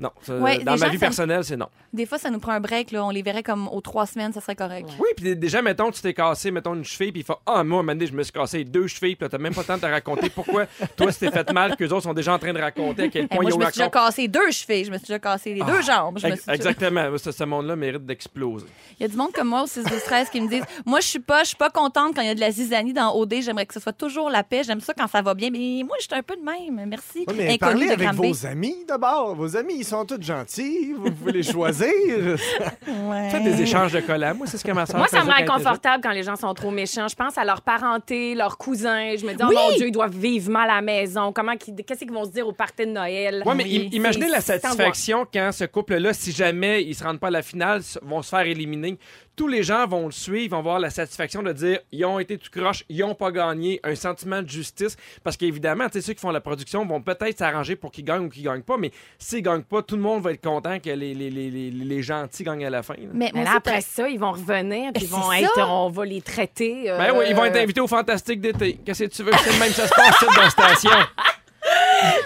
Non, 0.00 0.10
ça- 0.22 0.36
Ouais, 0.38 0.58
dans 0.58 0.72
ma 0.72 0.76
gens, 0.86 0.90
vie 0.90 0.98
personnelle, 0.98 1.44
c'est 1.44 1.56
non. 1.56 1.68
Des 1.92 2.04
fois, 2.06 2.18
ça 2.18 2.30
nous 2.30 2.38
prend 2.38 2.52
un 2.52 2.60
break. 2.60 2.90
Là. 2.92 3.04
On 3.04 3.10
les 3.10 3.22
verrait 3.22 3.42
comme 3.42 3.66
aux 3.68 3.80
trois 3.80 4.06
semaines, 4.06 4.32
ça 4.32 4.40
serait 4.40 4.54
correct. 4.56 4.88
Oui, 4.98 5.08
puis 5.16 5.34
déjà, 5.36 5.62
mettons, 5.62 5.90
tu 5.90 6.00
t'es 6.02 6.12
cassé, 6.14 6.50
mettons, 6.50 6.74
une 6.74 6.84
cheville, 6.84 7.12
puis 7.12 7.20
il 7.22 7.24
fait 7.24 7.32
Ah, 7.46 7.52
moi, 7.64 7.78
à 7.78 7.80
un 7.80 7.82
moment 7.82 7.92
donné, 7.94 8.06
je 8.06 8.12
me 8.12 8.22
suis 8.22 8.32
cassé 8.32 8.64
deux 8.64 8.86
chevilles, 8.86 9.16
puis 9.16 9.24
là, 9.24 9.28
t'as 9.30 9.38
même 9.38 9.54
pas 9.54 9.62
le 9.62 9.66
temps 9.66 9.76
de 9.76 9.80
te 9.80 9.86
raconter 9.86 10.28
pourquoi 10.30 10.66
toi, 10.96 11.12
t'es 11.12 11.30
fait 11.30 11.52
mal, 11.52 11.76
qu'eux 11.76 11.88
autres 11.88 12.02
sont 12.02 12.12
déjà 12.14 12.34
en 12.34 12.38
train 12.38 12.52
de 12.52 12.60
raconter 12.60 13.04
à 13.04 13.08
quel 13.08 13.24
Eh, 13.24 13.28
point 13.28 13.36
moi, 13.42 13.44
ils 13.44 13.50
je 13.50 13.56
ont 13.56 13.58
me 13.58 13.64
suis 13.66 13.72
déjà 13.78 13.88
cassé 13.90 14.28
deux 14.28 14.50
chevilles, 14.50 14.84
je 14.84 14.90
me 14.90 14.98
suis 14.98 15.06
déjà 15.06 15.18
cassé 15.18 15.54
les 15.54 15.62
deux 15.62 15.80
jambes. 15.82 16.18
Je 16.18 16.26
me 16.26 16.32
Ex- 16.34 16.42
suis- 16.42 16.52
Exactement. 16.52 17.16
Ce, 17.16 17.32
ce 17.32 17.44
monde-là 17.44 17.74
mérite 17.76 18.04
d'exploser. 18.04 18.66
Il 19.00 19.02
y 19.02 19.06
a 19.06 19.08
du 19.08 19.16
monde 19.16 19.32
comme 19.32 19.48
moi 19.48 19.62
au 19.62 19.66
6 19.66 19.84
12 19.84 20.02
13 20.04 20.28
qui 20.30 20.40
me 20.40 20.48
disent 20.48 20.64
Moi, 20.84 21.00
je 21.00 21.06
suis 21.06 21.20
pas, 21.20 21.42
je 21.42 21.48
suis 21.48 21.56
pas 21.56 21.70
contente 21.70 22.14
quand 22.14 22.22
il 22.22 22.26
y 22.28 22.30
a 22.30 22.34
de 22.34 22.40
la 22.40 22.50
zizanie 22.50 22.92
dans 22.92 23.14
OD. 23.14 23.36
J'aimerais 23.40 23.64
que 23.66 23.74
ce 23.74 23.80
soit 23.80 23.92
toujours 23.92 24.28
la 24.30 24.42
paix. 24.42 24.62
J'aime 24.64 24.80
ça 24.80 24.92
quand 24.92 25.06
ça 25.06 25.22
va 25.22 25.34
bien. 25.34 25.48
Mais 25.50 25.82
moi, 25.86 25.96
je 26.00 26.04
suis 26.06 26.14
un 26.14 26.22
peu 26.22 26.36
de 26.36 26.42
même. 26.42 26.86
Merci. 26.88 27.20
Ouais, 27.26 27.34
mais 27.34 27.44
Inconnu 27.54 27.86
parlez 27.86 27.90
avec 27.90 28.12
vos 28.12 28.46
amis 28.46 28.76
d'abord. 28.86 29.34
Vos 29.34 29.56
amis, 29.56 29.74
ils 29.78 29.84
sont 29.84 30.04
tous 30.04 30.20
gentils. 30.20 30.92
Vous 30.92 31.10
pouvez 31.12 31.32
les 31.32 31.42
choisir. 31.42 31.77
Ouais. 31.86 33.30
Faites 33.30 33.44
des 33.44 33.62
échanges 33.62 33.92
de 33.92 34.00
collants. 34.00 34.34
Moi, 34.34 34.46
c'est 34.46 34.58
ce 34.58 34.64
que 34.64 34.72
ma 34.72 34.86
soeur 34.86 34.96
Moi, 34.98 35.08
ça 35.08 35.22
me 35.24 35.30
rend 35.30 35.36
inconfortable 35.36 36.02
quand 36.02 36.10
les 36.12 36.22
gens 36.22 36.36
sont 36.36 36.52
trop 36.54 36.70
méchants. 36.70 37.08
Je 37.08 37.14
pense 37.16 37.36
à 37.38 37.44
leur 37.44 37.62
parenté, 37.62 38.34
leurs 38.34 38.58
cousins. 38.58 39.16
Je 39.16 39.24
me 39.26 39.32
dis, 39.32 39.42
oh 39.42 39.46
Oui! 39.48 39.54
mon 39.56 39.76
Dieu, 39.76 39.86
ils 39.88 39.92
doivent 39.92 40.16
vivre 40.16 40.50
mal 40.50 40.70
à 40.70 40.76
la 40.76 40.82
maison. 40.82 41.32
Comment 41.32 41.56
qu'ils- 41.56 41.74
Qu'est-ce 41.86 42.00
qu'ils 42.00 42.12
vont 42.12 42.24
se 42.24 42.30
dire 42.30 42.46
au 42.46 42.52
party 42.52 42.86
de 42.86 42.90
Noël? 42.92 43.42
Ouais, 43.46 43.54
mais 43.54 43.64
Oui, 43.64 43.88
imaginez 43.92 44.28
la 44.28 44.40
satisfaction 44.40 45.26
quand 45.32 45.50
ce 45.52 45.64
couple-là, 45.64 46.12
si 46.12 46.32
jamais 46.32 46.82
ils 46.82 46.94
se 46.94 47.04
rendent 47.04 47.20
pas 47.20 47.28
à 47.28 47.30
la 47.30 47.42
finale, 47.42 47.80
vont 48.02 48.22
se 48.22 48.30
faire 48.30 48.40
éliminer. 48.46 48.98
Tous 49.38 49.48
les 49.48 49.62
gens 49.62 49.86
vont 49.86 50.06
le 50.06 50.12
suivre, 50.12 50.50
vont 50.52 50.58
avoir 50.58 50.80
la 50.80 50.90
satisfaction 50.90 51.42
de 51.42 51.52
dire 51.52 51.78
ils 51.92 52.04
ont 52.04 52.18
été 52.18 52.36
tout 52.36 52.50
croche, 52.50 52.84
ils 52.88 53.02
ont 53.04 53.14
pas 53.14 53.30
gagné, 53.30 53.78
un 53.84 53.94
sentiment 53.94 54.42
de 54.42 54.48
justice. 54.48 54.96
Parce 55.24 55.36
qu'évidemment, 55.36 55.86
tu 55.86 55.92
sais, 55.92 56.00
ceux 56.00 56.12
qui 56.12 56.20
font 56.20 56.32
la 56.32 56.40
production 56.40 56.84
vont 56.84 57.00
peut-être 57.00 57.38
s'arranger 57.38 57.76
pour 57.76 57.92
qu'ils 57.92 58.04
gagnent 58.04 58.24
ou 58.24 58.28
qu'ils 58.28 58.42
gagnent 58.42 58.62
pas, 58.62 58.76
mais 58.76 58.90
s'ils 59.18 59.42
gagnent 59.42 59.62
pas, 59.62 59.80
tout 59.82 59.94
le 59.96 60.02
monde 60.02 60.22
va 60.22 60.32
être 60.32 60.42
content 60.44 60.78
que 60.80 60.90
les, 60.90 61.14
les, 61.14 61.30
les, 61.30 61.50
les, 61.50 61.70
les 61.70 62.02
gentils 62.02 62.42
gagnent 62.42 62.66
à 62.66 62.70
la 62.70 62.82
fin. 62.82 62.94
là. 62.94 63.10
Mais 63.14 63.30
là, 63.32 63.54
après 63.56 63.80
ça, 63.80 64.08
ils 64.08 64.18
vont 64.18 64.32
revenir, 64.32 64.92
puis 64.92 65.04
ils 65.04 65.08
C'est 65.08 65.14
vont 65.14 65.30
ça. 65.30 65.40
être, 65.40 65.68
on 65.70 65.88
va 65.88 66.04
les 66.04 66.20
traiter. 66.20 66.90
euh, 66.90 66.98
Ben 66.98 67.14
oui, 67.16 67.26
ils 67.30 67.36
vont 67.36 67.44
être 67.44 67.56
invités 67.56 67.80
au 67.80 67.86
Fantastique 67.86 68.40
d'été. 68.40 68.80
Qu'est-ce 68.84 69.04
que 69.04 69.08
tu 69.10 69.22
veux? 69.22 69.32
C'est 69.44 69.52
le 69.52 69.58
même 69.60 69.70
ça 69.72 69.86
se 69.86 69.94
passe 69.94 70.20
dans 70.34 70.42
la 70.42 70.50
station. 70.50 70.90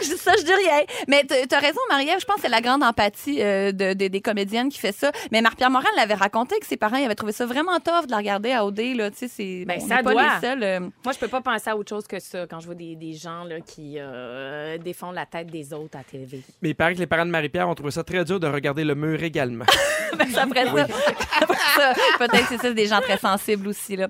Je 0.03 0.07
dis 0.11 0.17
ça, 0.19 0.33
je 0.39 0.43
dis 0.45 0.53
rien. 0.55 0.81
Mais 1.09 1.25
t- 1.25 1.47
t'as 1.47 1.59
raison, 1.61 1.81
Marie-Ève. 1.91 2.19
Je 2.21 2.25
pense 2.25 2.37
que 2.37 2.43
c'est 2.43 2.49
la 2.49 2.61
grande 2.61 2.83
empathie 2.83 3.39
euh, 3.43 3.73
de, 3.73 3.95
de- 3.95 4.09
des 4.09 4.21
comédiennes 4.21 4.69
qui 4.69 4.79
fait 4.79 4.93
ça. 4.93 5.11
Mais 5.31 5.41
Marc-Pierre 5.41 5.71
Morin 5.71 5.89
l'avait 5.97 6.15
raconté 6.15 6.59
que 6.59 6.67
ses 6.67 6.77
parents 6.77 6.97
ils 6.97 7.05
avaient 7.05 7.15
trouvé 7.15 7.33
ça 7.33 7.47
vraiment 7.47 7.79
tough 7.81 8.07
de 8.07 8.11
la 8.11 8.19
regarder 8.19 8.53
à 8.53 8.65
OD. 8.65 8.81
Là. 8.97 9.11
Tu 9.11 9.19
sais, 9.19 9.29
c'est, 9.29 9.65
Ben, 9.67 9.79
on 9.83 9.89
ça 9.89 9.97
n'est 9.97 10.03
pas 10.03 10.13
doit. 10.13 10.23
les 10.23 10.41
seuls. 10.47 10.63
euh, 10.63 10.81
Moi, 10.81 11.13
je 11.13 11.19
peux 11.19 11.29
pas 11.29 11.41
penser 11.41 11.71
à 11.71 11.77
autre 11.77 11.89
chose 11.89 12.07
que 12.07 12.19
ça 12.21 12.47
quand 12.49 12.61
je 12.61 12.67
vois 12.67 12.75
des, 12.75 12.97
des 12.97 13.13
gens 13.15 13.45
là, 13.45 13.61
qui 13.61 13.95
euh, 13.99 14.79
défendent 14.79 15.15
la 15.15 15.27
tête 15.27 15.47
des 15.49 15.73
autres 15.73 15.99
à 15.99 16.03
TV. 16.05 16.43
Mais 16.61 16.71
il 16.71 16.75
paraît 16.75 16.95
que 16.95 17.01
les 17.01 17.07
parents 17.07 17.27
de 17.27 17.31
Marie-Pierre 17.31 17.69
ont 17.69 17.75
trouvé 17.75 17.91
ça 17.93 18.05
très 18.05 18.25
dur 18.25 18.39
de 18.41 18.47
regarder 18.47 18.85
le 18.85 18.95
mur 18.95 19.23
également. 19.23 19.65
Ben, 20.19 20.29
ça, 20.31 20.43
après 20.43 20.67
ça, 20.67 20.87
après 21.41 21.55
ça, 21.75 21.95
peut-être 22.19 22.43
que 22.43 22.57
c'est 22.57 22.59
ça, 22.61 22.71
des 22.75 22.85
gens 22.87 23.01
très 23.01 23.17
sensibles 23.17 23.67
aussi. 23.69 23.97
Là. 23.97 24.09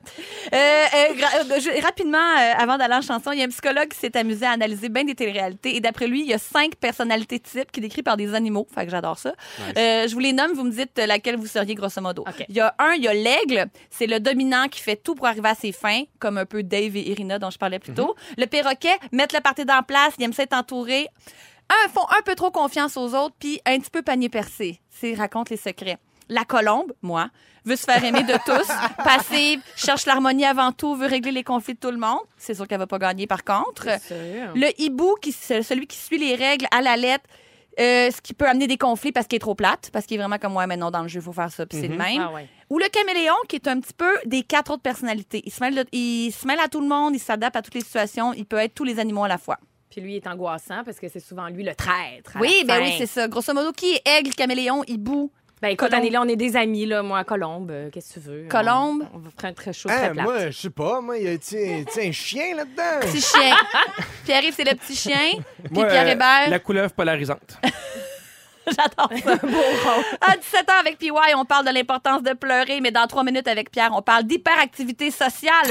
Euh, 0.53 0.57
euh, 0.57 1.15
gra- 1.15 1.53
euh, 1.53 1.61
je- 1.61 1.81
rapidement, 1.81 2.19
euh, 2.19 2.53
avant 2.59 2.77
d'aller 2.77 2.95
en 2.97 3.03
chanson, 3.03 3.31
il 3.31 3.39
y 3.39 3.43
a 3.43 3.45
un 3.45 3.49
psychologue 3.51 3.87
qui 3.87 3.99
s'est 3.99 4.17
amusé 4.17 4.45
à 4.45 4.51
analyser 4.51 4.89
bien 4.89 5.05
des 5.05 5.15
téléréalités. 5.23 5.77
Et 5.77 5.81
d'après 5.81 6.07
lui, 6.07 6.21
il 6.21 6.27
y 6.27 6.35
a 6.35 6.39
cinq 6.39 6.77
personnalités 6.77 7.41
types 7.41 7.71
qui 7.71 7.81
décrits 7.81 8.03
par 8.03 8.17
des 8.17 8.35
animaux. 8.35 8.67
Fait 8.75 8.85
que 8.85 8.91
j'adore 8.91 9.19
ça. 9.19 9.33
Euh, 9.77 10.07
je 10.09 10.13
vous 10.13 10.21
les 10.21 10.33
nomme, 10.33 10.53
vous 10.53 10.65
me 10.65 10.71
dites 10.71 10.99
laquelle 10.99 11.37
vous 11.37 11.47
seriez 11.47 11.75
grosso 11.75 12.01
modo. 12.01 12.25
Il 12.49 12.57
y 12.57 12.61
a 12.61 12.75
un, 12.79 12.93
il 12.95 13.03
y 13.03 13.09
a 13.09 13.15
l'aigle. 13.15 13.67
C'est 13.91 14.07
le 14.07 14.21
dominant 14.21 14.69
qui 14.69 14.81
fait 14.81 14.97
tout 14.97 15.15
pour 15.15 15.27
arriver 15.27 15.49
à 15.49 15.55
ses 15.55 15.73
fins, 15.73 16.03
comme 16.19 16.39
un 16.39 16.47
peu 16.47 16.63
Dave 16.63 16.97
et 16.97 17.11
Irina 17.11 17.39
dont 17.39 17.51
je 17.51 17.59
parlais 17.59 17.79
plus 17.79 17.95
tôt. 17.95 18.15
Le 18.37 18.47
perroquet, 18.47 18.99
mettre 19.13 19.35
le 19.35 19.41
party 19.41 19.65
dans 19.65 19.83
place, 19.83 20.15
il 20.19 20.25
aime 20.25 20.33
ça 20.33 20.43
être 20.43 20.55
entouré. 20.55 21.09
Un, 21.71 21.89
font 21.89 22.07
un 22.19 22.23
peu 22.23 22.35
trop 22.35 22.51
confiance 22.51 22.97
aux 22.97 23.15
autres, 23.15 23.35
puis 23.39 23.61
un 23.67 23.79
petit 23.79 23.91
peu 23.91 24.03
panier 24.03 24.29
percé. 24.29 24.81
C'est 24.91 25.15
raconte 25.15 25.51
les 25.51 25.57
secrets. 25.57 25.99
La 26.29 26.45
colombe, 26.45 26.93
moi, 27.03 27.29
veut 27.65 27.77
se 27.77 27.85
faire 27.85 28.03
aimer 28.05 28.23
de 28.25 28.35
tous. 28.45 28.69
Passive, 29.05 29.61
cherche 29.77 30.07
l'harmonie 30.07 30.45
avant 30.45 30.73
tout, 30.73 30.95
veut 30.97 31.07
régler 31.07 31.33
les 31.33 31.45
conflits 31.45 31.75
de 31.75 31.79
tout 31.81 31.91
le 31.91 31.99
monde. 31.99 32.21
C'est 32.37 32.55
sûr 32.55 32.67
qu'elle 32.67 32.79
va 32.79 32.87
pas 32.87 32.99
gagner 32.99 33.27
par 33.27 33.45
contre. 33.45 33.87
Le 34.55 34.69
hibou, 34.81 35.17
qui, 35.21 35.33
c'est 35.33 35.63
celui 35.63 35.87
qui 35.87 35.97
suit 35.97 36.19
les 36.19 36.35
règles 36.35 36.67
à 36.71 36.81
la 36.83 36.97
lettre, 36.97 37.25
euh, 37.81 38.11
ce 38.11 38.21
qui 38.21 38.35
peut 38.35 38.47
amener 38.47 38.67
des 38.67 38.77
conflits 38.77 39.13
parce 39.13 39.27
qu'il 39.27 39.37
est 39.37 39.41
trop 39.41 39.55
plate, 39.55 39.91
parce 39.93 40.05
qu'il 40.07 40.17
est 40.17 40.21
vraiment 40.23 40.39
comme, 40.39 40.55
ouais, 40.57 40.67
mais 40.67 40.77
non, 40.77 40.91
dans 40.91 41.03
le 41.03 41.09
jeu, 41.09 41.21
il 41.21 41.23
faut 41.25 41.33
faire 41.33 41.51
ça, 41.51 41.65
puis 41.65 41.79
c'est 41.81 41.89
le 41.89 41.97
même. 41.97 42.21
Ah 42.21 42.31
ouais. 42.33 42.47
Ou 42.69 42.79
le 42.79 42.87
caméléon, 42.89 43.35
qui 43.49 43.57
est 43.57 43.67
un 43.69 43.81
petit 43.81 43.95
peu 43.95 44.13
des 44.27 44.43
quatre 44.43 44.73
autres 44.73 44.83
personnalités. 44.83 45.43
Il 45.47 45.53
se 45.53 45.61
mêle, 45.63 45.75
de- 45.77 45.87
il 45.93 46.33
se 46.33 46.47
mêle 46.47 46.61
à 46.61 46.69
tout 46.69 46.81
le 46.81 46.89
monde, 46.89 47.15
il 47.15 47.19
s'adapte 47.19 47.57
à 47.57 47.63
toutes 47.63 47.75
les 47.75 47.81
situations, 47.81 48.33
il 48.35 48.45
peut 48.45 48.59
être 48.59 48.75
tous 48.75 48.85
les 48.85 48.99
animaux 48.99 49.25
à 49.25 49.29
la 49.29 49.39
fois. 49.39 49.59
Puis 49.91 50.01
lui 50.01 50.17
est 50.17 50.27
angoissant 50.27 50.83
parce 50.85 50.99
que 50.99 51.09
c'est 51.09 51.21
souvent 51.21 51.49
lui 51.49 51.63
le 51.65 51.75
traître. 51.75 52.37
à 52.37 52.41
Oui, 52.41 52.65
ben 52.67 52.77
fin. 52.77 52.83
oui, 52.83 52.95
c'est 52.99 53.07
ça. 53.07 53.29
Grosso 53.29 53.53
modo, 53.53 53.73
qui 53.73 53.93
est 53.93 54.03
aigle, 54.19 54.35
caméléon, 54.35 54.83
hibou? 54.87 55.31
Ben 55.63 55.69
écoute, 55.69 55.91
Colombe. 55.91 56.05
Anneli, 56.05 56.19
on 56.19 56.25
est 56.29 56.35
des 56.37 56.57
amis, 56.57 56.87
là. 56.87 57.05
Moi, 57.05 57.23
Colombe, 57.23 57.71
euh, 57.71 57.89
qu'est-ce 57.91 58.15
que 58.15 58.21
tu 58.21 58.27
veux? 58.29 58.49
Colombe? 58.49 59.05
On, 59.15 59.17
on 59.17 59.21
va 59.21 59.31
faire 59.41 59.51
un 59.51 59.53
très 59.53 59.73
chaud, 59.73 59.89
Hein, 59.89 59.97
très 59.97 60.11
plat. 60.11 60.23
moi, 60.25 60.51
je 60.51 60.59
sais 60.59 60.71
pas, 60.71 61.01
moi, 61.01 61.17
il 61.19 61.25
y 61.25 61.29
a 61.29 61.39
tu 61.39 61.45
sais, 61.47 61.87
un 62.09 62.11
chien 62.11 62.57
là-dedans. 62.57 63.01
Petit 63.01 63.21
chien. 63.21 63.55
Pierre-Yves, 64.25 64.55
c'est 64.57 64.65
le 64.69 64.77
petit 64.77 64.97
chien. 64.97 65.31
Puis 65.65 65.73
Moi, 65.73 65.87
Pierre 65.87 66.07
euh, 66.09 66.13
Hébert. 66.13 66.51
la 66.51 66.59
couleuvre 66.59 66.91
polarisante. 66.93 67.59
J'adore 68.67 69.11
ça. 69.25 69.39
À 70.21 70.37
17 70.37 70.71
ans 70.71 70.79
avec 70.81 70.99
PY, 70.99 71.11
on 71.37 71.45
parle 71.45 71.67
de 71.67 71.73
l'importance 71.73 72.23
de 72.23 72.33
pleurer, 72.33 72.81
mais 72.81 72.91
dans 72.91 73.07
trois 73.07 73.25
minutes 73.25 73.47
avec 73.49 73.71
Pierre, 73.71 73.91
on 73.93 74.03
parle 74.03 74.25
d'hyperactivité 74.25 75.11
sociale. 75.11 75.67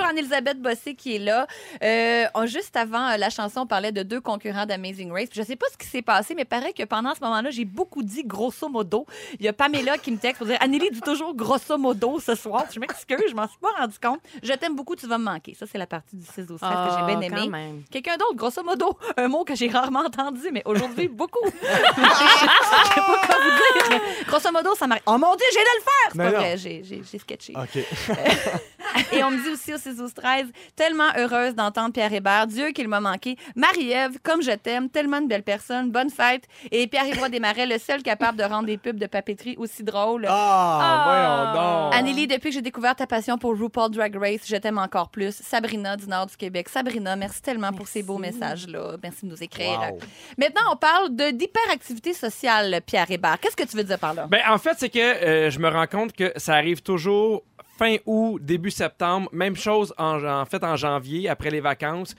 Toujours 0.00 0.10
Anne-Elisabeth 0.12 0.60
Bossé 0.62 0.94
qui 0.94 1.16
est 1.16 1.18
là. 1.18 1.46
Euh, 1.82 2.24
on- 2.34 2.46
juste 2.46 2.74
avant 2.76 3.06
euh, 3.10 3.16
la 3.18 3.28
chanson, 3.28 3.60
on 3.60 3.66
parlait 3.66 3.92
de 3.92 4.02
deux 4.02 4.20
concurrents 4.20 4.64
d'Amazing 4.64 5.12
Race. 5.12 5.28
Je 5.32 5.42
sais 5.42 5.56
pas 5.56 5.66
ce 5.72 5.76
qui 5.76 5.86
s'est 5.86 6.00
passé, 6.00 6.34
mais 6.34 6.46
paraît 6.46 6.72
que 6.72 6.84
pendant 6.84 7.14
ce 7.14 7.20
moment-là, 7.20 7.50
j'ai 7.50 7.66
beaucoup 7.66 8.02
dit 8.02 8.24
grosso 8.24 8.68
modo. 8.70 9.04
Il 9.38 9.44
y 9.44 9.48
a 9.48 9.52
Pamela 9.52 9.98
qui 9.98 10.10
me 10.10 10.16
texte 10.16 10.38
pour 10.38 10.46
dire 10.46 10.56
Anneli 10.60 10.88
dit 10.90 11.00
toujours 11.02 11.34
grosso 11.34 11.76
modo 11.76 12.18
ce 12.18 12.34
soir. 12.34 12.64
Je 12.72 12.80
m'excuse, 12.80 13.18
je 13.28 13.34
m'en 13.34 13.46
suis 13.46 13.58
pas 13.58 13.68
rendu 13.78 13.96
compte. 14.02 14.20
Je 14.42 14.52
t'aime 14.54 14.74
beaucoup, 14.74 14.96
tu 14.96 15.06
vas 15.06 15.18
me 15.18 15.24
manquer. 15.24 15.54
Ça, 15.54 15.66
c'est 15.70 15.76
la 15.78 15.86
partie 15.86 16.16
du 16.16 16.24
6 16.24 16.50
au 16.50 16.56
13 16.56 16.60
que 16.60 16.66
j'ai 16.98 17.16
bien 17.16 17.30
Ah, 17.36 17.44
aimé. 17.44 17.74
Quelqu'un 17.90 18.16
d'autre, 18.16 18.36
grosso 18.36 18.62
modo, 18.62 18.96
un 19.18 19.28
mot 19.28 19.44
que 19.44 19.54
j'ai 19.54 19.68
rarement 19.68 20.00
entendu, 20.00 20.48
mais 20.50 20.62
aujourd'hui, 20.64 21.08
beaucoup. 21.08 21.44
Je 21.44 21.50
sais 21.60 23.00
pas 23.00 23.26
quoi 23.26 23.36
vous 23.36 23.50
dire. 23.50 23.90
mais 23.90 24.24
Grosso 24.26 24.50
modo, 24.50 24.74
ça 24.74 24.86
m'arrive. 24.86 25.02
Oh 25.06 25.18
mon 25.18 25.34
Dieu, 25.36 25.46
j'ai 25.52 25.58
de 25.58 25.64
le 25.76 25.82
faire! 25.82 25.90
C'est 26.12 26.18
Mais 26.18 26.24
pas 26.24 26.30
non. 26.32 26.38
vrai, 26.38 26.56
j'ai 26.56 27.18
sketché. 27.18 27.52
OK. 27.56 27.84
Et 29.12 29.22
on 29.22 29.30
me 29.30 29.42
dit 29.42 29.50
aussi 29.50 29.72
au 29.74 29.78
6 29.78 29.89
12 29.96 30.14
13 30.14 30.46
tellement 30.76 31.10
heureuse 31.16 31.54
d'entendre 31.54 31.92
Pierre 31.92 32.12
Hébert. 32.12 32.46
Dieu 32.46 32.70
qu'il 32.70 32.88
m'a 32.88 33.00
manqué. 33.00 33.36
Marie-Ève, 33.56 34.18
comme 34.22 34.42
je 34.42 34.52
t'aime, 34.52 34.88
tellement 34.88 35.18
une 35.18 35.28
belle 35.28 35.42
personne. 35.42 35.90
Bonne 35.90 36.10
fête. 36.10 36.44
Et 36.70 36.86
Pierre 36.86 37.06
Hébert 37.06 37.30
Desmarais, 37.30 37.66
le 37.66 37.78
seul 37.78 38.02
capable 38.02 38.38
de 38.38 38.44
rendre 38.44 38.66
des 38.66 38.78
pubs 38.78 38.98
de 38.98 39.06
papeterie 39.06 39.56
aussi 39.58 39.82
drôles. 39.82 40.26
Ah, 40.28 41.02
voyons 41.06 41.52
donc. 41.54 41.94
Anneli, 41.94 42.26
depuis 42.26 42.50
que 42.50 42.54
j'ai 42.54 42.62
découvert 42.62 42.94
ta 42.94 43.06
passion 43.06 43.38
pour 43.38 43.58
RuPaul 43.58 43.90
Drag 43.90 44.16
Race, 44.16 44.42
je 44.46 44.56
t'aime 44.56 44.78
encore 44.78 45.10
plus. 45.10 45.34
Sabrina 45.34 45.96
du 45.96 46.06
Nord 46.06 46.26
du 46.26 46.36
Québec. 46.36 46.68
Sabrina, 46.68 47.16
merci 47.16 47.42
tellement 47.42 47.72
pour 47.72 47.88
ces 47.88 48.02
beaux 48.02 48.18
messages-là. 48.18 48.96
Merci 49.02 49.26
de 49.26 49.30
nous 49.30 49.42
écrire. 49.42 49.80
Wow. 49.92 49.98
Maintenant, 50.38 50.62
on 50.72 50.76
parle 50.76 51.14
de 51.14 51.30
d'hyperactivité 51.30 52.12
sociale, 52.12 52.80
Pierre 52.84 53.10
Hébert. 53.10 53.38
Qu'est-ce 53.40 53.56
que 53.56 53.64
tu 53.64 53.76
veux 53.76 53.84
dire 53.84 53.98
par 53.98 54.14
là? 54.14 54.26
Ben, 54.26 54.40
en 54.48 54.58
fait, 54.58 54.76
c'est 54.78 54.88
que 54.88 54.98
euh, 54.98 55.50
je 55.50 55.58
me 55.58 55.68
rends 55.68 55.86
compte 55.86 56.12
que 56.12 56.32
ça 56.36 56.54
arrive 56.54 56.82
toujours 56.82 57.42
fin 57.80 57.96
août, 58.04 58.38
début 58.42 58.70
septembre. 58.70 59.30
Même 59.32 59.56
chose 59.56 59.94
en, 59.96 60.22
en 60.22 60.44
fait 60.44 60.62
en 60.62 60.76
janvier, 60.76 61.30
après 61.30 61.48
les 61.48 61.60
vacances. 61.60 62.14